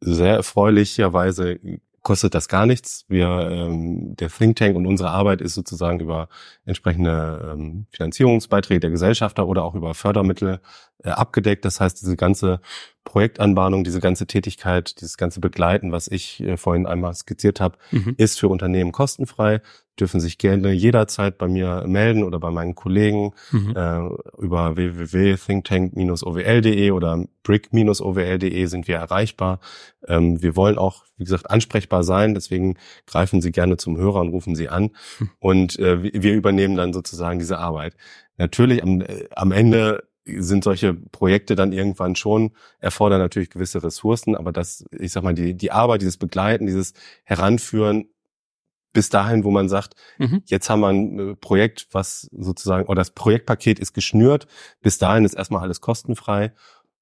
sehr 0.00 0.36
erfreulicherweise 0.36 1.60
kostet 2.00 2.34
das 2.34 2.48
gar 2.48 2.64
nichts. 2.64 3.04
Wir, 3.08 3.26
ähm, 3.50 4.16
der 4.16 4.30
Think 4.30 4.56
Tank 4.56 4.76
und 4.76 4.86
unsere 4.86 5.10
Arbeit 5.10 5.42
ist 5.42 5.52
sozusagen 5.54 6.00
über 6.00 6.30
entsprechende 6.64 7.52
ähm, 7.52 7.84
Finanzierungsbeiträge 7.90 8.80
der 8.80 8.90
Gesellschafter 8.90 9.46
oder 9.46 9.62
auch 9.62 9.74
über 9.74 9.92
Fördermittel 9.92 10.60
äh, 11.04 11.10
abgedeckt. 11.10 11.66
Das 11.66 11.80
heißt, 11.80 12.00
diese 12.00 12.16
ganze 12.16 12.60
Projektanbahnung, 13.04 13.84
diese 13.84 14.00
ganze 14.00 14.26
Tätigkeit, 14.26 15.00
dieses 15.00 15.16
ganze 15.16 15.40
Begleiten, 15.40 15.92
was 15.92 16.08
ich 16.08 16.40
äh, 16.40 16.56
vorhin 16.56 16.86
einmal 16.86 17.14
skizziert 17.14 17.60
habe, 17.60 17.78
mhm. 17.90 18.14
ist 18.16 18.38
für 18.38 18.48
Unternehmen 18.48 18.92
kostenfrei 18.92 19.60
dürfen 20.00 20.20
sich 20.20 20.38
gerne 20.38 20.72
jederzeit 20.72 21.36
bei 21.38 21.48
mir 21.48 21.84
melden 21.86 22.22
oder 22.22 22.38
bei 22.40 22.50
meinen 22.50 22.74
Kollegen 22.74 23.34
mhm. 23.50 23.76
äh, 23.76 24.08
über 24.38 24.76
www.thinktank-owl.de 24.76 26.90
oder 26.92 27.26
brick-owl.de 27.42 28.64
sind 28.66 28.88
wir 28.88 28.96
erreichbar. 28.96 29.60
Ähm, 30.06 30.42
wir 30.42 30.56
wollen 30.56 30.78
auch, 30.78 31.04
wie 31.16 31.24
gesagt, 31.24 31.50
ansprechbar 31.50 32.04
sein, 32.04 32.32
deswegen 32.34 32.78
greifen 33.06 33.42
Sie 33.42 33.52
gerne 33.52 33.76
zum 33.76 33.98
Hörer 33.98 34.20
und 34.20 34.30
rufen 34.30 34.54
Sie 34.54 34.70
an 34.70 34.92
mhm. 35.18 35.30
und 35.40 35.78
äh, 35.78 36.02
wir 36.02 36.32
übernehmen 36.32 36.76
dann 36.76 36.94
sozusagen 36.94 37.38
diese 37.38 37.58
Arbeit. 37.58 37.94
Natürlich 38.38 38.82
am, 38.82 39.02
äh, 39.02 39.28
am 39.36 39.52
Ende 39.52 40.04
sind 40.24 40.64
solche 40.64 40.94
Projekte 40.94 41.56
dann 41.56 41.72
irgendwann 41.72 42.14
schon, 42.16 42.52
erfordern 42.78 43.20
natürlich 43.20 43.50
gewisse 43.50 43.82
Ressourcen, 43.82 44.36
aber 44.36 44.52
das, 44.52 44.84
ich 44.98 45.12
sag 45.12 45.24
mal, 45.24 45.34
die, 45.34 45.54
die 45.54 45.72
Arbeit, 45.72 46.02
dieses 46.02 46.16
Begleiten, 46.16 46.66
dieses 46.66 46.94
Heranführen 47.24 48.08
bis 48.92 49.08
dahin, 49.08 49.44
wo 49.44 49.50
man 49.50 49.68
sagt, 49.68 49.94
mhm. 50.18 50.42
jetzt 50.46 50.68
haben 50.68 50.80
wir 50.80 50.88
ein 50.88 51.18
äh, 51.18 51.36
Projekt, 51.36 51.88
was 51.92 52.28
sozusagen, 52.32 52.86
oder 52.86 53.00
das 53.00 53.10
Projektpaket 53.10 53.78
ist 53.78 53.94
geschnürt, 53.94 54.46
bis 54.80 54.98
dahin 54.98 55.24
ist 55.24 55.34
erstmal 55.34 55.62
alles 55.62 55.80
kostenfrei. 55.80 56.52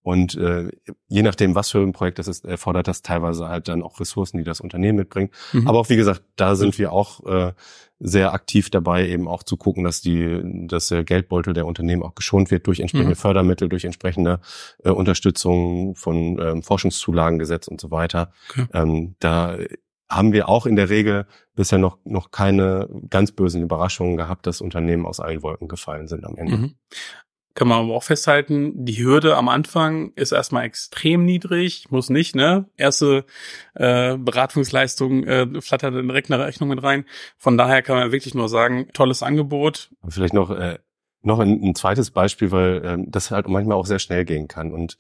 Und 0.03 0.35
äh, 0.37 0.71
je 1.09 1.23
nachdem, 1.23 1.55
was 1.55 1.71
für 1.71 1.81
ein 1.81 1.93
Projekt 1.93 2.19
das 2.19 2.29
ist, 2.29 2.45
erfordert 2.45 2.89
das 2.89 3.03
teilweise 3.03 3.49
halt 3.49 3.69
dann 3.69 3.83
auch 3.83 4.01
Ressourcen, 4.01 4.39
die 4.39 4.45
das 4.45 4.61
Unternehmen 4.61 4.99
mitbringt. 4.99 5.33
Mhm. 5.53 5.69
Aber 5.69 5.79
auch 5.79 5.91
wie 5.91 5.97
gesagt, 5.97 6.23
da 6.37 6.55
sind 6.55 6.79
wir 6.79 6.93
auch 6.93 7.25
äh, 7.27 7.53
sehr 7.99 8.33
aktiv 8.33 8.71
dabei, 8.71 9.07
eben 9.07 9.29
auch 9.29 9.43
zu 9.43 9.59
gucken, 9.59 9.85
dass 9.85 10.01
die, 10.01 10.41
dass 10.67 10.89
der 10.89 11.05
Geldbeutel 11.05 11.53
der 11.53 11.67
Unternehmen 11.67 12.03
auch 12.03 12.15
geschont 12.15 12.51
wird 12.51 12.67
durch 12.67 12.81
entsprechende 12.81 13.15
mhm. 13.15 13.19
Fördermittel, 13.19 13.69
durch 13.69 13.85
entsprechende 13.85 14.41
äh, 14.83 14.91
Unterstützung 14.91 15.95
von 15.97 16.39
ähm, 16.41 16.63
Forschungszulagengesetz 16.63 17.69
und 17.69 17.79
so 17.81 17.91
weiter. 17.91 18.33
Okay. 18.51 18.67
Ähm, 18.73 19.17
da 19.19 19.59
haben 20.09 20.33
wir 20.33 20.49
auch 20.49 20.67
in 20.67 20.77
der 20.77 20.89
Regel 20.89 21.27
bisher 21.55 21.79
noch, 21.79 21.99
noch 22.05 22.31
keine 22.31 22.89
ganz 23.11 23.33
bösen 23.33 23.63
Überraschungen 23.63 24.17
gehabt, 24.17 24.47
dass 24.47 24.61
Unternehmen 24.61 25.07
aus 25.07 25.21
allen 25.21 25.43
Wolken 25.43 25.69
gefallen 25.69 26.09
sind 26.09 26.25
am 26.25 26.37
Ende. 26.37 26.57
Mhm. 26.57 26.75
Kann 27.55 27.67
man 27.67 27.85
aber 27.85 27.95
auch 27.95 28.05
festhalten, 28.05 28.85
die 28.85 29.03
Hürde 29.03 29.37
am 29.37 29.49
Anfang 29.49 30.13
ist 30.15 30.31
erstmal 30.31 30.65
extrem 30.65 31.25
niedrig, 31.25 31.91
muss 31.91 32.09
nicht, 32.09 32.37
ne? 32.37 32.67
Erste 32.77 33.25
äh, 33.75 34.17
Beratungsleistung 34.17 35.25
äh, 35.25 35.61
flattert 35.61 35.95
direkt 35.95 36.31
eine 36.31 36.45
Rechnung 36.45 36.69
mit 36.69 36.83
rein. 36.83 37.05
Von 37.39 37.59
daher 37.59 37.83
kann 37.83 37.97
man 37.97 38.13
wirklich 38.13 38.35
nur 38.35 38.49
sagen, 38.49 38.89
tolles 38.93 39.23
Angebot. 39.25 39.91
Vielleicht 40.09 40.33
noch, 40.35 40.51
äh, 40.51 40.79
noch 41.23 41.41
ein, 41.41 41.61
ein 41.63 41.75
zweites 41.75 42.13
Beispiel, 42.13 42.53
weil 42.53 42.85
äh, 42.85 42.97
das 43.09 43.33
halt 43.33 43.49
manchmal 43.49 43.77
auch 43.77 43.87
sehr 43.87 43.99
schnell 43.99 44.25
gehen 44.25 44.47
kann. 44.47 44.73
Und 44.73 44.97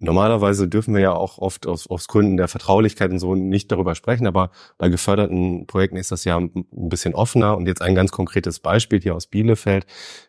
Normalerweise 0.00 0.68
dürfen 0.68 0.94
wir 0.94 1.00
ja 1.00 1.12
auch 1.12 1.38
oft 1.38 1.66
aus, 1.66 1.88
aus 1.88 2.06
Gründen 2.08 2.36
der 2.36 2.46
Vertraulichkeit 2.46 3.10
und 3.10 3.18
so 3.18 3.34
nicht 3.34 3.72
darüber 3.72 3.94
sprechen, 3.94 4.26
aber 4.26 4.50
bei 4.76 4.88
geförderten 4.88 5.66
Projekten 5.66 5.96
ist 5.96 6.12
das 6.12 6.24
ja 6.24 6.36
ein 6.36 6.66
bisschen 6.70 7.14
offener. 7.14 7.56
Und 7.56 7.66
jetzt 7.66 7.82
ein 7.82 7.94
ganz 7.94 8.12
konkretes 8.12 8.60
Beispiel 8.60 9.00
hier 9.00 9.14
aus 9.14 9.26
Bielefeld. 9.26 9.86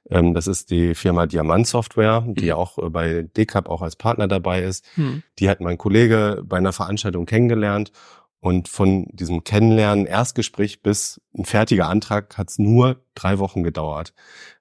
Ähm, 0.09 0.33
das 0.33 0.47
ist 0.47 0.71
die 0.71 0.95
Firma 0.95 1.27
Diamant 1.27 1.67
Software, 1.67 2.23
die 2.27 2.47
ja 2.47 2.55
auch 2.55 2.77
äh, 2.77 2.89
bei 2.89 3.23
DCAP 3.37 3.69
auch 3.69 3.81
als 3.81 3.95
Partner 3.95 4.27
dabei 4.27 4.63
ist. 4.63 4.85
Hm. 4.95 5.23
Die 5.37 5.49
hat 5.49 5.59
mein 5.61 5.77
Kollege 5.77 6.41
bei 6.45 6.57
einer 6.57 6.73
Veranstaltung 6.73 7.25
kennengelernt 7.25 7.91
und 8.41 8.69
von 8.69 9.05
diesem 9.11 9.43
Kennenlernen, 9.43 10.05
Erstgespräch 10.05 10.81
bis 10.81 11.19
ein 11.37 11.43
fertiger 11.43 11.87
Antrag 11.89 12.37
hat 12.37 12.49
es 12.49 12.57
nur 12.57 13.03
drei 13.13 13.37
Wochen 13.37 13.63
gedauert. 13.63 14.13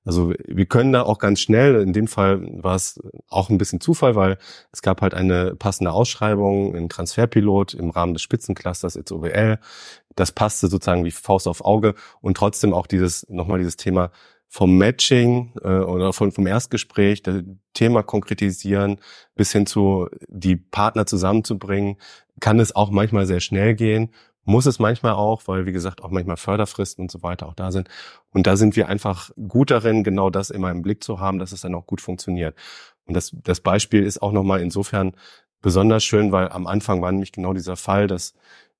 Also 0.05 0.33
wir 0.47 0.67
können 0.67 0.93
da 0.93 1.03
auch 1.03 1.19
ganz 1.19 1.41
schnell, 1.41 1.81
in 1.81 1.93
dem 1.93 2.09
Fall 2.09 2.41
war 2.63 2.75
es 2.75 3.01
auch 3.29 3.51
ein 3.51 3.59
bisschen 3.59 3.81
Zufall, 3.81 4.17
weil 4.17 4.39
es 4.73 4.83
gab 4.83 5.01
halt 5.01 5.15
eine 5.15 5.55
passende 5.55 5.93
Ausschreibung, 5.93 6.75
ein 6.75 6.89
Transferpilot 6.89 7.75
im 7.75 7.91
Rahmen 7.91 8.15
des 8.15 8.23
Spitzenclusters 8.23 8.97
ITSOWL. 8.97 9.61
Das 10.17 10.33
passte 10.33 10.67
sozusagen 10.67 11.05
wie 11.05 11.13
Faust 11.13 11.47
auf 11.47 11.65
Auge 11.65 11.95
und 12.21 12.37
trotzdem 12.37 12.75
auch 12.75 12.89
dieses, 12.89 13.29
nochmal 13.29 13.59
dieses 13.59 13.77
Thema 13.77 14.11
vom 14.49 14.79
Matching 14.79 15.53
äh, 15.63 15.69
oder 15.69 16.13
von, 16.13 16.33
vom 16.33 16.47
Erstgespräch, 16.47 17.23
das 17.23 17.43
Thema 17.75 18.03
konkretisieren, 18.03 18.99
bis 19.35 19.53
hin 19.53 19.67
zu 19.67 20.09
die 20.27 20.57
Partner 20.57 21.07
zusammenzubringen, 21.07 21.97
kann 22.41 22.61
es 22.61 22.75
auch 22.75 22.91
manchmal 22.91 23.27
sehr 23.27 23.41
schnell 23.41 23.75
gehen, 23.75 24.11
muss 24.45 24.67
es 24.67 24.79
manchmal 24.79 25.13
auch, 25.13 25.43
weil 25.47 25.67
wie 25.67 25.73
gesagt 25.73 26.03
auch 26.03 26.11
manchmal 26.11 26.39
Förderfristen 26.39 27.03
und 27.03 27.11
so 27.11 27.23
weiter 27.23 27.47
auch 27.47 27.55
da 27.55 27.71
sind. 27.71 27.89
Und 28.31 28.47
da 28.47 28.57
sind 28.57 28.77
wir 28.77 28.89
einfach 28.89 29.31
gut 29.47 29.71
darin, 29.71 30.05
genau 30.05 30.31
das 30.31 30.51
immer 30.51 30.71
im 30.71 30.83
Blick 30.83 31.05
zu 31.05 31.21
haben, 31.21 31.39
dass 31.39 31.53
es 31.53 31.61
dann 31.61 31.75
auch 31.75 31.87
gut 31.87 32.01
funktioniert. 32.01 32.57
Und 33.05 33.15
das, 33.15 33.37
das 33.43 33.61
Beispiel 33.61 34.03
ist 34.05 34.23
auch 34.23 34.33
nochmal 34.33 34.61
insofern 34.63 35.13
besonders 35.61 36.03
schön, 36.05 36.33
weil 36.33 36.49
am 36.49 36.67
Anfang 36.67 37.03
war 37.03 37.13
nämlich 37.13 37.33
genau 37.33 37.53
dieser 37.53 37.77
Fall, 37.77 38.07
dass 38.07 38.35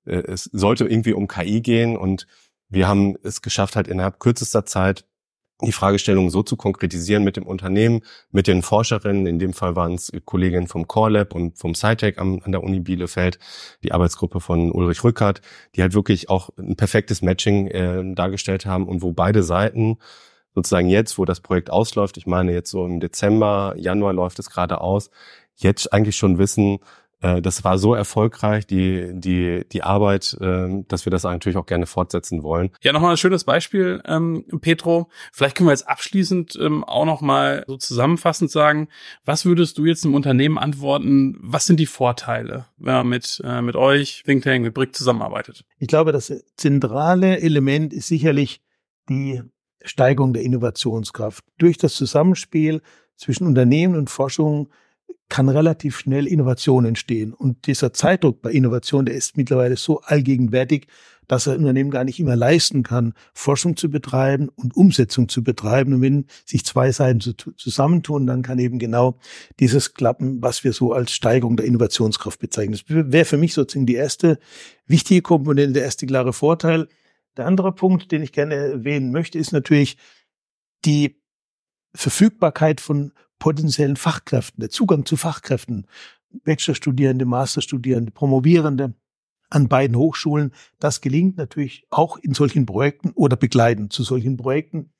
äh, 0.05 0.15
es 0.15 0.45
sollte 0.45 0.85
irgendwie 0.85 1.13
um 1.13 1.27
KI 1.27 1.61
gehen 1.61 1.97
und 1.97 2.25
wir 2.69 2.87
haben 2.87 3.15
es 3.23 3.41
geschafft, 3.41 3.75
halt 3.75 3.87
innerhalb 3.87 4.19
kürzester 4.19 4.65
Zeit 4.65 5.05
die 5.61 5.71
Fragestellung 5.71 6.29
so 6.29 6.41
zu 6.41 6.55
konkretisieren 6.55 7.23
mit 7.23 7.35
dem 7.35 7.45
Unternehmen, 7.45 8.01
mit 8.31 8.47
den 8.47 8.61
Forscherinnen, 8.61 9.25
in 9.27 9.39
dem 9.39 9.53
Fall 9.53 9.75
waren 9.75 9.95
es 9.95 10.11
Kolleginnen 10.25 10.67
vom 10.67 10.87
Core 10.87 11.11
Lab 11.11 11.35
und 11.35 11.57
vom 11.57 11.75
SciTech 11.75 12.17
an 12.19 12.41
der 12.47 12.63
Uni 12.63 12.79
Bielefeld, 12.79 13.39
die 13.83 13.91
Arbeitsgruppe 13.91 14.39
von 14.39 14.71
Ulrich 14.71 15.03
Rückert, 15.03 15.41
die 15.75 15.81
halt 15.81 15.93
wirklich 15.93 16.29
auch 16.29 16.49
ein 16.57 16.75
perfektes 16.75 17.21
Matching 17.21 17.67
äh, 17.67 18.15
dargestellt 18.15 18.65
haben 18.65 18.87
und 18.87 19.01
wo 19.01 19.11
beide 19.11 19.43
Seiten 19.43 19.97
sozusagen 20.55 20.89
jetzt, 20.89 21.17
wo 21.17 21.25
das 21.25 21.41
Projekt 21.41 21.69
ausläuft, 21.69 22.17
ich 22.17 22.25
meine 22.25 22.53
jetzt 22.53 22.71
so 22.71 22.85
im 22.85 22.99
Dezember, 22.99 23.75
Januar 23.77 24.13
läuft 24.13 24.39
es 24.39 24.49
gerade 24.49 24.81
aus, 24.81 25.11
jetzt 25.55 25.91
eigentlich 25.93 26.15
schon 26.15 26.37
wissen, 26.37 26.79
äh, 27.21 27.41
das 27.41 27.63
war 27.63 27.77
so 27.77 27.93
erfolgreich, 27.93 28.65
die, 28.65 29.11
die, 29.13 29.65
die 29.71 29.83
Arbeit, 29.83 30.37
äh, 30.39 30.83
dass 30.87 31.05
wir 31.05 31.11
das 31.11 31.23
natürlich 31.23 31.57
auch 31.57 31.65
gerne 31.65 31.85
fortsetzen 31.85 32.43
wollen. 32.43 32.71
Ja, 32.81 32.93
nochmal 32.93 33.11
ein 33.11 33.17
schönes 33.17 33.43
Beispiel, 33.43 34.01
ähm, 34.05 34.45
Petro. 34.61 35.09
Vielleicht 35.33 35.57
können 35.57 35.67
wir 35.67 35.73
jetzt 35.73 35.87
abschließend 35.87 36.57
ähm, 36.61 36.83
auch 36.83 37.05
nochmal 37.05 37.63
so 37.67 37.77
zusammenfassend 37.77 38.51
sagen, 38.51 38.87
was 39.25 39.45
würdest 39.45 39.77
du 39.77 39.85
jetzt 39.85 40.05
im 40.05 40.15
Unternehmen 40.15 40.57
antworten? 40.57 41.37
Was 41.41 41.65
sind 41.65 41.79
die 41.79 41.85
Vorteile, 41.85 42.65
wenn 42.77 42.93
man 42.93 43.09
mit, 43.09 43.41
äh, 43.43 43.61
mit 43.61 43.75
euch, 43.75 44.23
Think 44.25 44.43
Tank, 44.43 44.63
mit 44.63 44.73
Brick 44.73 44.95
zusammenarbeitet? 44.95 45.65
Ich 45.77 45.87
glaube, 45.87 46.11
das 46.11 46.33
zentrale 46.55 47.41
Element 47.41 47.93
ist 47.93 48.07
sicherlich 48.07 48.61
die 49.09 49.41
Steigerung 49.83 50.33
der 50.33 50.43
Innovationskraft. 50.43 51.43
Durch 51.57 51.77
das 51.77 51.95
Zusammenspiel 51.95 52.81
zwischen 53.15 53.47
Unternehmen 53.47 53.95
und 53.95 54.09
Forschung 54.09 54.69
kann 55.29 55.47
relativ 55.47 55.99
schnell 55.99 56.27
Innovation 56.27 56.85
entstehen. 56.85 57.33
Und 57.33 57.67
dieser 57.67 57.93
Zeitdruck 57.93 58.41
bei 58.41 58.51
Innovation, 58.51 59.05
der 59.05 59.15
ist 59.15 59.37
mittlerweile 59.37 59.77
so 59.77 60.01
allgegenwärtig, 60.01 60.87
dass 61.29 61.47
ein 61.47 61.59
Unternehmen 61.59 61.91
gar 61.91 62.03
nicht 62.03 62.19
immer 62.19 62.35
leisten 62.35 62.81
kann, 62.81 63.13
Forschung 63.35 63.77
zu 63.77 63.91
betreiben 63.91 64.49
und 64.49 64.75
Umsetzung 64.75 65.29
zu 65.29 65.43
betreiben. 65.43 65.93
Und 65.93 66.01
wenn 66.01 66.25
sich 66.43 66.65
zwei 66.65 66.91
Seiten 66.91 67.21
zusammentun, 67.55 68.25
dann 68.25 68.41
kann 68.41 68.57
eben 68.57 68.79
genau 68.79 69.19
dieses 69.59 69.93
klappen, 69.93 70.41
was 70.41 70.63
wir 70.63 70.73
so 70.73 70.91
als 70.91 71.11
Steigerung 71.11 71.55
der 71.55 71.67
Innovationskraft 71.67 72.39
bezeichnen. 72.39 72.73
Das 72.73 72.83
wäre 72.87 73.25
für 73.25 73.37
mich 73.37 73.53
sozusagen 73.53 73.85
die 73.85 73.93
erste 73.93 74.39
wichtige 74.87 75.21
Komponente, 75.21 75.73
der 75.73 75.83
erste 75.83 76.07
klare 76.07 76.33
Vorteil. 76.33 76.87
Der 77.37 77.45
andere 77.45 77.73
Punkt, 77.73 78.11
den 78.11 78.23
ich 78.23 78.31
gerne 78.31 78.55
erwähnen 78.55 79.11
möchte, 79.11 79.37
ist 79.37 79.51
natürlich 79.51 79.97
die 80.83 81.21
Verfügbarkeit 81.93 82.81
von 82.81 83.13
potenziellen 83.39 83.95
Fachkräften, 83.95 84.61
der 84.61 84.69
Zugang 84.69 85.05
zu 85.05 85.17
Fachkräften, 85.17 85.87
Bachelorstudierende, 86.43 87.25
Masterstudierende, 87.25 88.11
Promovierende 88.11 88.93
an 89.49 89.67
beiden 89.67 89.97
Hochschulen. 89.97 90.51
Das 90.79 91.01
gelingt 91.01 91.37
natürlich 91.37 91.85
auch 91.89 92.17
in 92.17 92.33
solchen 92.33 92.65
Projekten 92.65 93.11
oder 93.15 93.35
begleitend 93.35 93.93
zu 93.93 94.03
solchen 94.03 94.37
Projekten. 94.37 94.91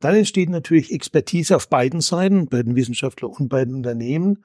Dann 0.00 0.16
entsteht 0.16 0.50
natürlich 0.50 0.92
Expertise 0.92 1.54
auf 1.54 1.68
beiden 1.68 2.00
Seiten, 2.00 2.46
bei 2.46 2.62
den 2.62 2.74
Wissenschaftlern 2.74 3.30
und 3.30 3.48
bei 3.48 3.64
den 3.64 3.74
Unternehmen. 3.74 4.44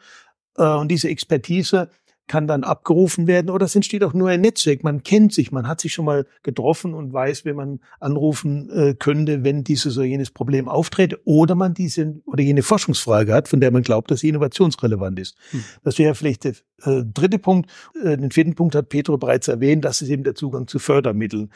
Äh, 0.55 0.75
und 0.75 0.89
diese 0.89 1.09
Expertise 1.09 1.89
kann 2.29 2.47
dann 2.47 2.63
abgerufen 2.63 3.27
werden 3.27 3.49
oder 3.49 3.65
es 3.65 3.75
entsteht 3.75 4.03
auch 4.03 4.13
nur 4.13 4.29
ein 4.29 4.39
Netzwerk. 4.39 4.83
Man 4.83 5.03
kennt 5.03 5.33
sich, 5.33 5.51
man 5.51 5.67
hat 5.67 5.81
sich 5.81 5.91
schon 5.91 6.05
mal 6.05 6.25
getroffen 6.43 6.93
und 6.93 7.11
weiß, 7.11 7.43
wenn 7.43 7.57
man 7.57 7.79
anrufen 7.99 8.69
äh, 8.69 8.93
könnte, 8.93 9.43
wenn 9.43 9.65
dieses 9.65 9.97
oder 9.97 10.05
jenes 10.05 10.31
Problem 10.31 10.69
auftrete 10.69 11.19
oder 11.25 11.55
man 11.55 11.73
diese 11.73 12.21
oder 12.25 12.43
jene 12.43 12.63
Forschungsfrage 12.63 13.33
hat, 13.33 13.49
von 13.49 13.59
der 13.59 13.71
man 13.71 13.81
glaubt, 13.81 14.11
dass 14.11 14.21
sie 14.21 14.29
innovationsrelevant 14.29 15.19
ist. 15.19 15.35
Hm. 15.51 15.63
Das 15.83 15.97
wäre 15.97 16.15
vielleicht 16.15 16.43
der 16.45 16.53
äh, 16.83 17.03
dritte 17.03 17.39
Punkt. 17.39 17.69
Äh, 18.01 18.15
den 18.17 18.31
vierten 18.31 18.53
Punkt 18.55 18.75
hat 18.75 18.89
Petro 18.89 19.17
bereits 19.17 19.47
erwähnt, 19.47 19.83
das 19.83 20.01
ist 20.01 20.09
eben 20.09 20.23
der 20.23 20.35
Zugang 20.35 20.67
zu 20.67 20.77
Fördermitteln, 20.79 21.51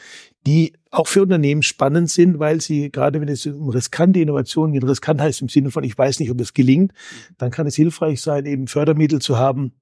die 0.46 0.74
auch 0.90 1.06
für 1.06 1.22
Unternehmen 1.22 1.62
spannend 1.62 2.10
sind, 2.10 2.40
weil 2.40 2.60
sie, 2.60 2.90
gerade 2.90 3.20
wenn 3.20 3.28
es 3.28 3.46
um 3.46 3.68
riskante 3.70 4.20
Innovationen 4.20 4.72
geht, 4.72 4.84
riskant 4.84 5.20
heißt 5.20 5.40
im 5.40 5.48
Sinne 5.48 5.70
von, 5.70 5.84
ich 5.84 5.96
weiß 5.96 6.20
nicht, 6.20 6.30
ob 6.30 6.40
es 6.40 6.52
gelingt, 6.52 6.92
dann 7.38 7.52
kann 7.52 7.66
es 7.66 7.76
hilfreich 7.76 8.20
sein, 8.20 8.44
eben 8.44 8.66
Fördermittel 8.66 9.20
zu 9.20 9.38
haben, 9.38 9.72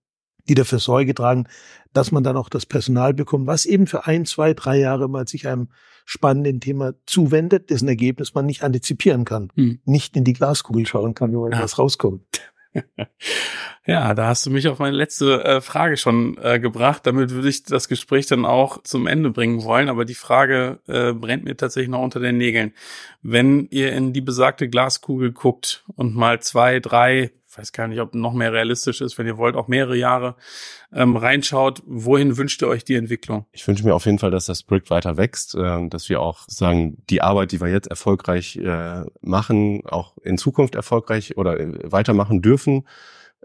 die 0.48 0.54
dafür 0.54 0.78
Sorge 0.78 1.14
tragen, 1.14 1.46
dass 1.92 2.12
man 2.12 2.24
dann 2.24 2.36
auch 2.36 2.48
das 2.48 2.66
Personal 2.66 3.14
bekommt, 3.14 3.46
was 3.46 3.66
eben 3.66 3.86
für 3.86 4.06
ein, 4.06 4.24
zwei, 4.26 4.54
drei 4.54 4.78
Jahre 4.78 5.08
mal 5.08 5.26
sich 5.28 5.46
einem 5.46 5.68
spannenden 6.04 6.60
Thema 6.60 6.94
zuwendet, 7.06 7.70
dessen 7.70 7.88
Ergebnis 7.88 8.34
man 8.34 8.46
nicht 8.46 8.62
antizipieren 8.62 9.24
kann, 9.24 9.50
hm. 9.54 9.80
nicht 9.84 10.16
in 10.16 10.24
die 10.24 10.32
Glaskugel 10.32 10.86
schauen 10.86 11.14
kann, 11.14 11.30
wie 11.30 11.54
ja. 11.54 11.62
was 11.62 11.78
rauskommt. 11.78 12.22
Ja, 13.84 14.14
da 14.14 14.28
hast 14.28 14.46
du 14.46 14.50
mich 14.50 14.68
auf 14.68 14.78
meine 14.78 14.96
letzte 14.96 15.44
äh, 15.44 15.60
Frage 15.60 15.96
schon 15.96 16.38
äh, 16.40 16.60
gebracht. 16.60 17.04
Damit 17.04 17.30
würde 17.30 17.48
ich 17.48 17.64
das 17.64 17.88
Gespräch 17.88 18.26
dann 18.26 18.44
auch 18.44 18.80
zum 18.84 19.08
Ende 19.08 19.30
bringen 19.30 19.64
wollen. 19.64 19.88
Aber 19.88 20.04
die 20.04 20.14
Frage 20.14 20.78
äh, 20.86 21.12
brennt 21.12 21.42
mir 21.42 21.56
tatsächlich 21.56 21.90
noch 21.90 22.02
unter 22.02 22.20
den 22.20 22.38
Nägeln. 22.38 22.74
Wenn 23.22 23.66
ihr 23.70 23.92
in 23.92 24.12
die 24.12 24.20
besagte 24.20 24.68
Glaskugel 24.68 25.32
guckt 25.32 25.84
und 25.96 26.14
mal 26.14 26.40
zwei, 26.40 26.78
drei, 26.78 27.32
weiß 27.56 27.72
gar 27.72 27.88
nicht, 27.88 28.00
ob 28.00 28.14
noch 28.14 28.32
mehr 28.32 28.52
realistisch 28.52 29.00
ist, 29.00 29.18
wenn 29.18 29.26
ihr 29.26 29.36
wollt, 29.36 29.56
auch 29.56 29.68
mehrere 29.68 29.96
Jahre 29.96 30.36
ähm, 30.92 31.16
reinschaut, 31.16 31.82
wohin 31.86 32.36
wünscht 32.36 32.62
ihr 32.62 32.68
euch 32.68 32.84
die 32.84 32.94
Entwicklung? 32.94 33.46
Ich 33.52 33.66
wünsche 33.66 33.84
mir 33.84 33.94
auf 33.94 34.06
jeden 34.06 34.18
Fall, 34.18 34.30
dass 34.30 34.46
das 34.46 34.62
Brick 34.62 34.90
weiter 34.90 35.16
wächst, 35.16 35.54
äh, 35.54 35.88
dass 35.88 36.08
wir 36.08 36.20
auch 36.20 36.44
sagen, 36.46 37.02
die 37.10 37.22
Arbeit, 37.22 37.52
die 37.52 37.60
wir 37.60 37.68
jetzt 37.68 37.88
erfolgreich 37.88 38.56
äh, 38.56 39.04
machen, 39.20 39.82
auch 39.86 40.16
in 40.22 40.38
Zukunft 40.38 40.74
erfolgreich 40.74 41.36
oder 41.36 41.58
äh, 41.60 41.90
weitermachen 41.90 42.42
dürfen, 42.42 42.86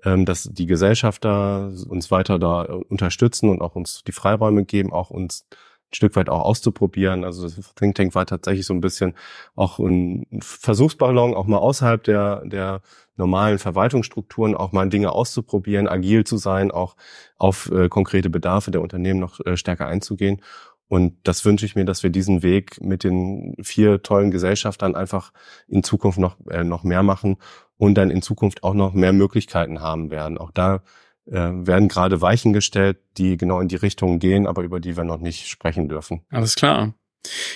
ähm, 0.03 0.26
dass 0.26 0.43
die 0.43 0.66
Gesellschafter 0.66 1.72
uns 1.88 2.12
weiter 2.12 2.39
da 2.39 2.62
unterstützen 2.62 3.49
und 3.49 3.62
auch 3.62 3.76
uns 3.76 4.03
die 4.05 4.12
Freiräume 4.12 4.66
geben, 4.66 4.93
auch 4.93 5.10
uns 5.10 5.45
ein 5.91 5.95
Stück 5.95 6.16
weit 6.16 6.30
auch 6.30 6.41
auszuprobieren. 6.41 7.24
Also 7.24 7.43
das 7.43 7.74
Think 7.76 7.95
Tank 7.95 8.14
war 8.14 8.26
tatsächlich 8.26 8.66
so 8.66 8.74
ein 8.74 8.82
bisschen 8.82 9.16
auch 9.55 9.80
ein 9.80 10.26
Versuchsballon, 10.41 11.34
auch 11.34 11.47
mal 11.47 11.58
außerhalb 11.58 12.03
der, 12.03 12.43
der 12.45 12.82
normalen 13.18 13.59
Verwaltungsstrukturen 13.59 14.55
auch 14.55 14.72
mal 14.72 14.89
Dinge 14.89 15.11
auszuprobieren, 15.11 15.88
agil 15.88 16.24
zu 16.24 16.38
sein, 16.38 16.72
auch 16.72 16.95
auf 17.38 17.72
äh, 17.72 17.89
konkrete 17.89 18.30
Bedarfe 18.30 18.72
der 18.72 18.82
Unternehmen 18.82 19.20
noch 19.20 19.39
äh, 19.45 19.57
stärker 19.57 19.88
einzugehen. 19.88 20.41
Und 20.88 21.18
das 21.24 21.43
wünsche 21.43 21.65
ich 21.65 21.76
mir, 21.76 21.84
dass 21.84 22.03
wir 22.03 22.09
diesen 22.09 22.43
Weg 22.43 22.82
mit 22.82 23.03
den 23.03 23.55
vier 23.61 24.01
tollen 24.01 24.32
Gesellschaftern 24.32 24.95
einfach 24.95 25.34
in 25.68 25.84
Zukunft 25.84 26.18
noch, 26.18 26.38
äh, 26.49 26.63
noch 26.63 26.84
mehr 26.84 27.03
machen 27.03 27.38
und 27.78 27.95
dann 27.95 28.09
in 28.09 28.22
Zukunft 28.22 28.63
auch 28.63 28.74
noch 28.74 28.93
mehr 28.93 29.13
Möglichkeiten 29.13 29.82
haben 29.82 30.09
werden. 30.11 30.38
Auch 30.38 30.51
da 30.51 30.82
äh, 31.26 31.34
werden 31.34 31.89
gerade 31.89 32.22
Weichen 32.22 32.53
gestellt, 32.53 32.97
die 33.18 33.36
genau 33.36 33.59
in 33.59 33.68
die 33.68 33.76
Richtung 33.76 34.20
gehen, 34.20 34.47
aber 34.47 34.63
über 34.63 34.80
die 34.80 34.95
wir 34.95 35.03
noch 35.03 35.20
nicht 35.20 35.47
sprechen 35.47 35.89
dürfen. 35.89 36.22
Alles 36.30 36.55
klar. 36.55 36.93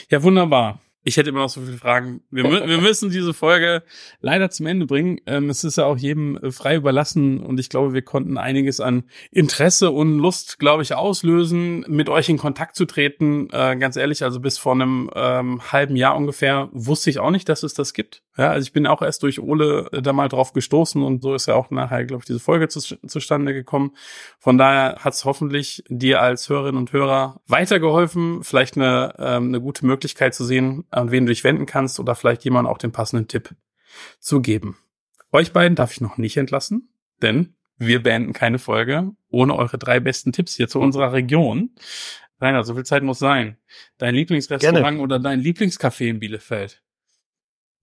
Ja, 0.09 0.23
wunderbar. 0.23 0.81
Ich 1.03 1.17
hätte 1.17 1.29
immer 1.29 1.39
noch 1.39 1.49
so 1.49 1.61
viele 1.61 1.77
Fragen. 1.77 2.21
Wir, 2.29 2.43
wir 2.43 2.77
müssen 2.79 3.09
diese 3.09 3.33
Folge 3.33 3.81
leider 4.19 4.51
zum 4.51 4.67
Ende 4.67 4.85
bringen. 4.85 5.19
Ähm, 5.25 5.49
es 5.49 5.63
ist 5.63 5.77
ja 5.77 5.85
auch 5.85 5.97
jedem 5.97 6.37
äh, 6.37 6.51
frei 6.51 6.75
überlassen 6.75 7.39
und 7.39 7.59
ich 7.59 7.69
glaube, 7.69 7.93
wir 7.93 8.03
konnten 8.03 8.37
einiges 8.37 8.79
an 8.79 9.05
Interesse 9.31 9.89
und 9.89 10.19
Lust, 10.19 10.59
glaube 10.59 10.83
ich, 10.83 10.93
auslösen, 10.93 11.83
mit 11.87 12.07
euch 12.07 12.29
in 12.29 12.37
Kontakt 12.37 12.75
zu 12.75 12.85
treten. 12.85 13.49
Äh, 13.51 13.77
ganz 13.77 13.95
ehrlich, 13.95 14.23
also 14.23 14.39
bis 14.39 14.59
vor 14.59 14.73
einem 14.73 15.09
ähm, 15.15 15.61
halben 15.71 15.95
Jahr 15.95 16.15
ungefähr 16.15 16.69
wusste 16.71 17.09
ich 17.09 17.17
auch 17.17 17.31
nicht, 17.31 17.49
dass 17.49 17.63
es 17.63 17.73
das 17.73 17.93
gibt. 17.93 18.21
Ja, 18.37 18.51
also 18.51 18.63
ich 18.65 18.71
bin 18.71 18.87
auch 18.87 19.01
erst 19.01 19.23
durch 19.23 19.39
Ole 19.39 19.89
äh, 19.91 20.01
da 20.01 20.13
mal 20.13 20.29
drauf 20.29 20.53
gestoßen 20.53 21.01
und 21.01 21.21
so 21.21 21.33
ist 21.33 21.47
ja 21.47 21.55
auch 21.55 21.69
nachher, 21.71 22.05
glaube 22.05 22.21
ich, 22.21 22.27
diese 22.27 22.39
Folge 22.39 22.67
zu, 22.69 22.79
zustande 22.79 23.53
gekommen. 23.53 23.91
Von 24.39 24.57
daher 24.57 24.97
hat 24.99 25.13
es 25.13 25.25
hoffentlich 25.25 25.83
dir 25.89 26.21
als 26.21 26.47
Hörerinnen 26.47 26.77
und 26.77 26.93
Hörer 26.93 27.41
weitergeholfen, 27.47 28.43
vielleicht 28.43 28.77
eine, 28.77 29.15
ähm, 29.17 29.47
eine 29.47 29.59
gute 29.59 29.85
Möglichkeit 29.85 30.33
zu 30.33 30.45
sehen, 30.45 30.85
an 30.91 31.11
wen 31.11 31.25
du 31.25 31.31
dich 31.31 31.43
wenden 31.43 31.65
kannst 31.65 31.99
oder 31.99 32.15
vielleicht 32.15 32.43
jemand 32.43 32.67
auch 32.67 32.77
den 32.77 32.91
passenden 32.91 33.27
Tipp 33.27 33.55
zu 34.19 34.41
geben. 34.41 34.77
Euch 35.31 35.53
beiden 35.53 35.75
darf 35.75 35.91
ich 35.91 36.01
noch 36.01 36.17
nicht 36.17 36.37
entlassen, 36.37 36.93
denn 37.21 37.55
wir 37.77 38.03
beenden 38.03 38.33
keine 38.33 38.59
Folge 38.59 39.11
ohne 39.29 39.55
eure 39.55 39.77
drei 39.77 39.99
besten 39.99 40.33
Tipps 40.33 40.55
hier 40.55 40.67
zu 40.67 40.79
unserer 40.79 41.13
Region. 41.13 41.71
Rainer, 42.39 42.63
so 42.63 42.75
viel 42.75 42.85
Zeit 42.85 43.03
muss 43.03 43.19
sein. 43.19 43.57
Dein 43.97 44.15
Lieblingsrestaurant 44.15 44.83
Gerne. 44.83 44.99
oder 44.99 45.19
dein 45.19 45.39
Lieblingscafé 45.39 46.07
in 46.07 46.19
Bielefeld? 46.19 46.83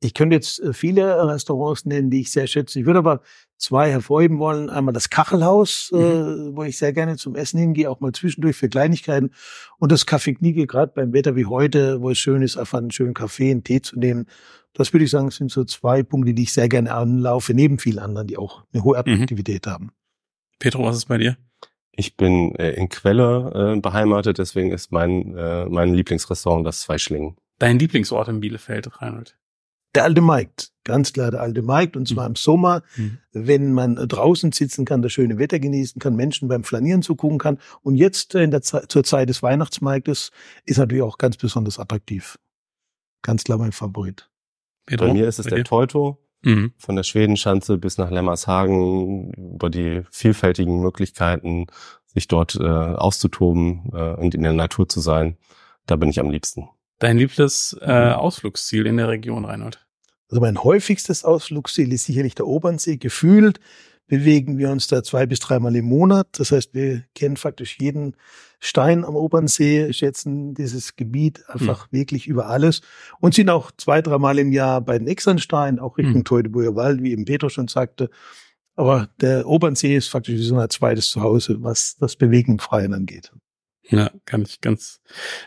Ich 0.00 0.14
könnte 0.14 0.36
jetzt 0.36 0.60
äh, 0.60 0.72
viele 0.72 1.26
Restaurants 1.26 1.84
nennen, 1.84 2.10
die 2.10 2.20
ich 2.20 2.30
sehr 2.30 2.46
schätze. 2.46 2.78
Ich 2.80 2.86
würde 2.86 3.00
aber 3.00 3.20
zwei 3.56 3.90
hervorheben 3.90 4.38
wollen. 4.38 4.70
Einmal 4.70 4.94
das 4.94 5.10
Kachelhaus, 5.10 5.90
äh, 5.92 5.96
mhm. 5.96 6.52
äh, 6.52 6.56
wo 6.56 6.62
ich 6.62 6.78
sehr 6.78 6.92
gerne 6.92 7.16
zum 7.16 7.34
Essen 7.34 7.58
hingehe, 7.58 7.90
auch 7.90 8.00
mal 8.00 8.12
zwischendurch 8.12 8.56
für 8.56 8.68
Kleinigkeiten. 8.68 9.30
Und 9.78 9.90
das 9.90 10.06
Café 10.06 10.36
Kniege, 10.36 10.66
gerade 10.66 10.92
beim 10.94 11.12
Wetter 11.12 11.36
wie 11.36 11.46
heute, 11.46 12.00
wo 12.00 12.10
es 12.10 12.18
schön 12.18 12.42
ist, 12.42 12.56
einfach 12.56 12.78
einen 12.78 12.92
schönen 12.92 13.14
Kaffee, 13.14 13.50
einen 13.50 13.64
Tee 13.64 13.82
zu 13.82 13.98
nehmen. 13.98 14.26
Das 14.72 14.92
würde 14.92 15.04
ich 15.04 15.10
sagen, 15.10 15.30
sind 15.30 15.50
so 15.50 15.64
zwei 15.64 16.02
Punkte, 16.02 16.34
die 16.34 16.44
ich 16.44 16.52
sehr 16.52 16.68
gerne 16.68 16.94
anlaufe, 16.94 17.52
neben 17.52 17.78
vielen 17.78 17.98
anderen, 17.98 18.28
die 18.28 18.38
auch 18.38 18.64
eine 18.72 18.84
hohe 18.84 18.94
mhm. 18.94 19.12
Attraktivität 19.12 19.66
mhm. 19.66 19.70
haben. 19.70 19.90
Petro, 20.60 20.84
was 20.84 20.96
ist 20.96 21.06
bei 21.06 21.18
dir? 21.18 21.36
Ich 21.92 22.16
bin 22.16 22.54
äh, 22.54 22.70
in 22.72 22.88
Quelle 22.88 23.74
äh, 23.76 23.80
beheimatet, 23.80 24.38
deswegen 24.38 24.70
ist 24.70 24.92
mein, 24.92 25.36
äh, 25.36 25.64
mein 25.66 25.92
Lieblingsrestaurant 25.94 26.64
das 26.64 26.82
Zweischlingen. 26.82 27.36
Dein 27.58 27.80
Lieblingsort 27.80 28.28
in 28.28 28.38
Bielefeld, 28.38 29.02
Reinhold? 29.02 29.36
Der 29.94 30.04
alte 30.04 30.20
Markt, 30.20 30.70
ganz 30.84 31.12
klar 31.12 31.30
der 31.30 31.40
alte 31.40 31.62
Markt 31.62 31.96
und 31.96 32.06
zwar 32.06 32.24
mhm. 32.24 32.32
im 32.32 32.36
Sommer, 32.36 32.82
mhm. 32.96 33.18
wenn 33.32 33.72
man 33.72 33.96
draußen 33.96 34.52
sitzen 34.52 34.84
kann, 34.84 35.02
das 35.02 35.12
schöne 35.12 35.38
Wetter 35.38 35.58
genießen 35.58 35.98
kann, 35.98 36.14
Menschen 36.14 36.48
beim 36.48 36.64
Flanieren 36.64 37.02
zugucken 37.02 37.38
kann 37.38 37.58
und 37.82 37.94
jetzt 37.94 38.34
in 38.34 38.50
der 38.50 38.62
Zeit, 38.62 38.90
zur 38.92 39.04
Zeit 39.04 39.28
des 39.28 39.42
Weihnachtsmarktes 39.42 40.30
ist 40.64 40.78
natürlich 40.78 41.02
auch 41.02 41.18
ganz 41.18 41.36
besonders 41.36 41.78
attraktiv. 41.78 42.38
Ganz 43.22 43.44
klar 43.44 43.58
mein 43.58 43.72
Favorit. 43.72 44.30
Pedro, 44.86 45.06
Bei 45.06 45.12
mir 45.12 45.28
ist 45.28 45.38
es 45.38 45.46
der 45.46 45.64
Teuto. 45.64 46.18
Mhm. 46.42 46.72
Von 46.78 46.96
der 46.96 47.02
Schwedenschanze 47.02 47.78
bis 47.78 47.98
nach 47.98 48.10
Lemmershagen 48.10 49.32
über 49.32 49.70
die 49.70 50.02
vielfältigen 50.10 50.80
Möglichkeiten, 50.80 51.66
sich 52.06 52.28
dort 52.28 52.54
äh, 52.54 52.64
auszutoben 52.64 53.90
äh, 53.92 54.14
und 54.14 54.34
in 54.34 54.42
der 54.42 54.52
Natur 54.52 54.88
zu 54.88 55.00
sein. 55.00 55.36
Da 55.86 55.96
bin 55.96 56.10
ich 56.10 56.20
am 56.20 56.30
liebsten. 56.30 56.68
Dein 56.98 57.18
liebstes 57.18 57.76
äh, 57.80 57.86
mhm. 57.86 58.12
Ausflugsziel 58.14 58.86
in 58.86 58.96
der 58.96 59.08
Region, 59.08 59.44
Reinhold? 59.44 59.86
Also 60.30 60.40
mein 60.40 60.62
häufigstes 60.62 61.24
Ausflugsziel 61.24 61.92
ist 61.92 62.04
sicherlich 62.04 62.34
der 62.34 62.46
Obernsee. 62.46 62.96
Gefühlt 62.96 63.60
bewegen 64.08 64.58
wir 64.58 64.70
uns 64.70 64.88
da 64.88 65.02
zwei 65.02 65.26
bis 65.26 65.38
dreimal 65.38 65.76
im 65.76 65.84
Monat. 65.84 66.28
Das 66.38 66.50
heißt, 66.50 66.74
wir 66.74 67.04
kennen 67.14 67.36
faktisch 67.36 67.78
jeden 67.78 68.16
Stein 68.58 69.04
am 69.04 69.14
Obernsee, 69.14 69.92
schätzen 69.92 70.54
dieses 70.54 70.96
Gebiet 70.96 71.48
einfach 71.48 71.84
hm. 71.84 71.98
wirklich 71.98 72.26
über 72.26 72.46
alles 72.46 72.80
und 73.20 73.34
sind 73.34 73.50
auch 73.50 73.70
zwei, 73.76 74.02
dreimal 74.02 74.38
im 74.38 74.52
Jahr 74.52 74.80
bei 74.80 74.98
den 74.98 75.06
Externsteinen, 75.06 75.78
auch 75.78 75.98
Richtung 75.98 76.16
hm. 76.16 76.24
Teutoburger 76.24 76.74
Wald, 76.74 77.02
wie 77.02 77.12
eben 77.12 77.24
Peter 77.24 77.50
schon 77.50 77.68
sagte. 77.68 78.10
Aber 78.74 79.08
der 79.20 79.46
Obernsee 79.46 79.96
ist 79.96 80.08
faktisch 80.08 80.34
wie 80.34 80.42
so 80.42 80.58
ein 80.58 80.70
zweites 80.70 81.10
Zuhause, 81.10 81.56
was 81.60 81.96
das 81.96 82.16
Bewegen 82.16 82.52
im 82.52 82.58
Freien 82.58 82.94
angeht. 82.94 83.32
Ja, 83.90 84.10
kann 84.26 84.42
ich 84.42 84.60
ganz 84.60 85.00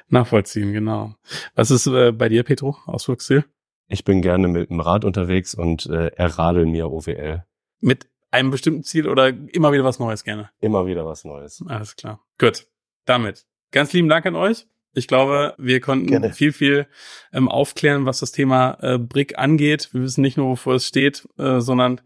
nachvollziehen, 0.09 0.73
genau. 0.73 1.13
Was 1.53 1.69
ist 1.69 1.85
äh, 1.85 2.11
bei 2.11 2.27
dir, 2.27 2.43
Petro, 2.43 2.75
Ausflugsziel? 2.85 3.45
Ich 3.87 4.03
bin 4.03 4.21
gerne 4.21 4.47
mit 4.47 4.69
dem 4.69 4.79
Rad 4.79 5.05
unterwegs 5.05 5.53
und 5.53 5.85
äh, 5.85 6.07
erradel 6.15 6.65
mir 6.65 6.89
OWL. 6.89 7.43
Mit 7.81 8.07
einem 8.31 8.49
bestimmten 8.49 8.83
Ziel 8.83 9.07
oder 9.07 9.27
immer 9.27 9.73
wieder 9.73 9.83
was 9.83 9.99
Neues 9.99 10.23
gerne? 10.23 10.49
Immer 10.59 10.87
wieder 10.87 11.05
was 11.05 11.23
Neues. 11.23 11.63
Alles 11.67 11.95
klar. 11.95 12.19
Gut. 12.39 12.67
Damit. 13.05 13.45
Ganz 13.71 13.93
lieben 13.93 14.09
Dank 14.09 14.25
an 14.25 14.35
euch. 14.35 14.65
Ich 14.93 15.07
glaube, 15.07 15.53
wir 15.57 15.79
konnten 15.79 16.07
Gerne. 16.07 16.33
viel, 16.33 16.51
viel 16.51 16.87
ähm, 17.31 17.47
aufklären, 17.47 18.05
was 18.05 18.19
das 18.19 18.31
Thema 18.31 18.77
äh, 18.81 18.97
Brick 18.97 19.37
angeht. 19.37 19.89
Wir 19.93 20.01
wissen 20.01 20.21
nicht 20.21 20.37
nur, 20.37 20.47
wovor 20.47 20.75
es 20.75 20.87
steht, 20.87 21.27
äh, 21.37 21.59
sondern 21.59 22.01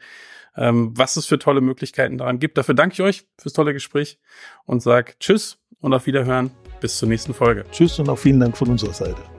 ähm, 0.58 0.92
was 0.96 1.18
es 1.18 1.26
für 1.26 1.40
tolle 1.40 1.62
Möglichkeiten 1.62 2.18
daran 2.18 2.40
gibt. 2.40 2.58
Dafür 2.58 2.76
danke 2.76 2.94
ich 2.94 3.02
euch 3.02 3.26
fürs 3.38 3.54
tolle 3.54 3.74
Gespräch 3.74 4.20
und 4.66 4.82
sag 4.82 5.20
Tschüss 5.20 5.58
und 5.82 5.94
auf 5.94 6.06
Wiederhören. 6.06 6.52
Bis 6.82 6.98
zur 6.98 7.08
nächsten 7.08 7.34
Folge. 7.34 7.66
Tschüss 7.72 8.00
und 8.00 8.10
auch 8.10 8.18
vielen 8.18 8.40
Dank 8.40 8.58
von 8.58 8.70
unserer 8.70 8.94
Seite. 8.94 9.35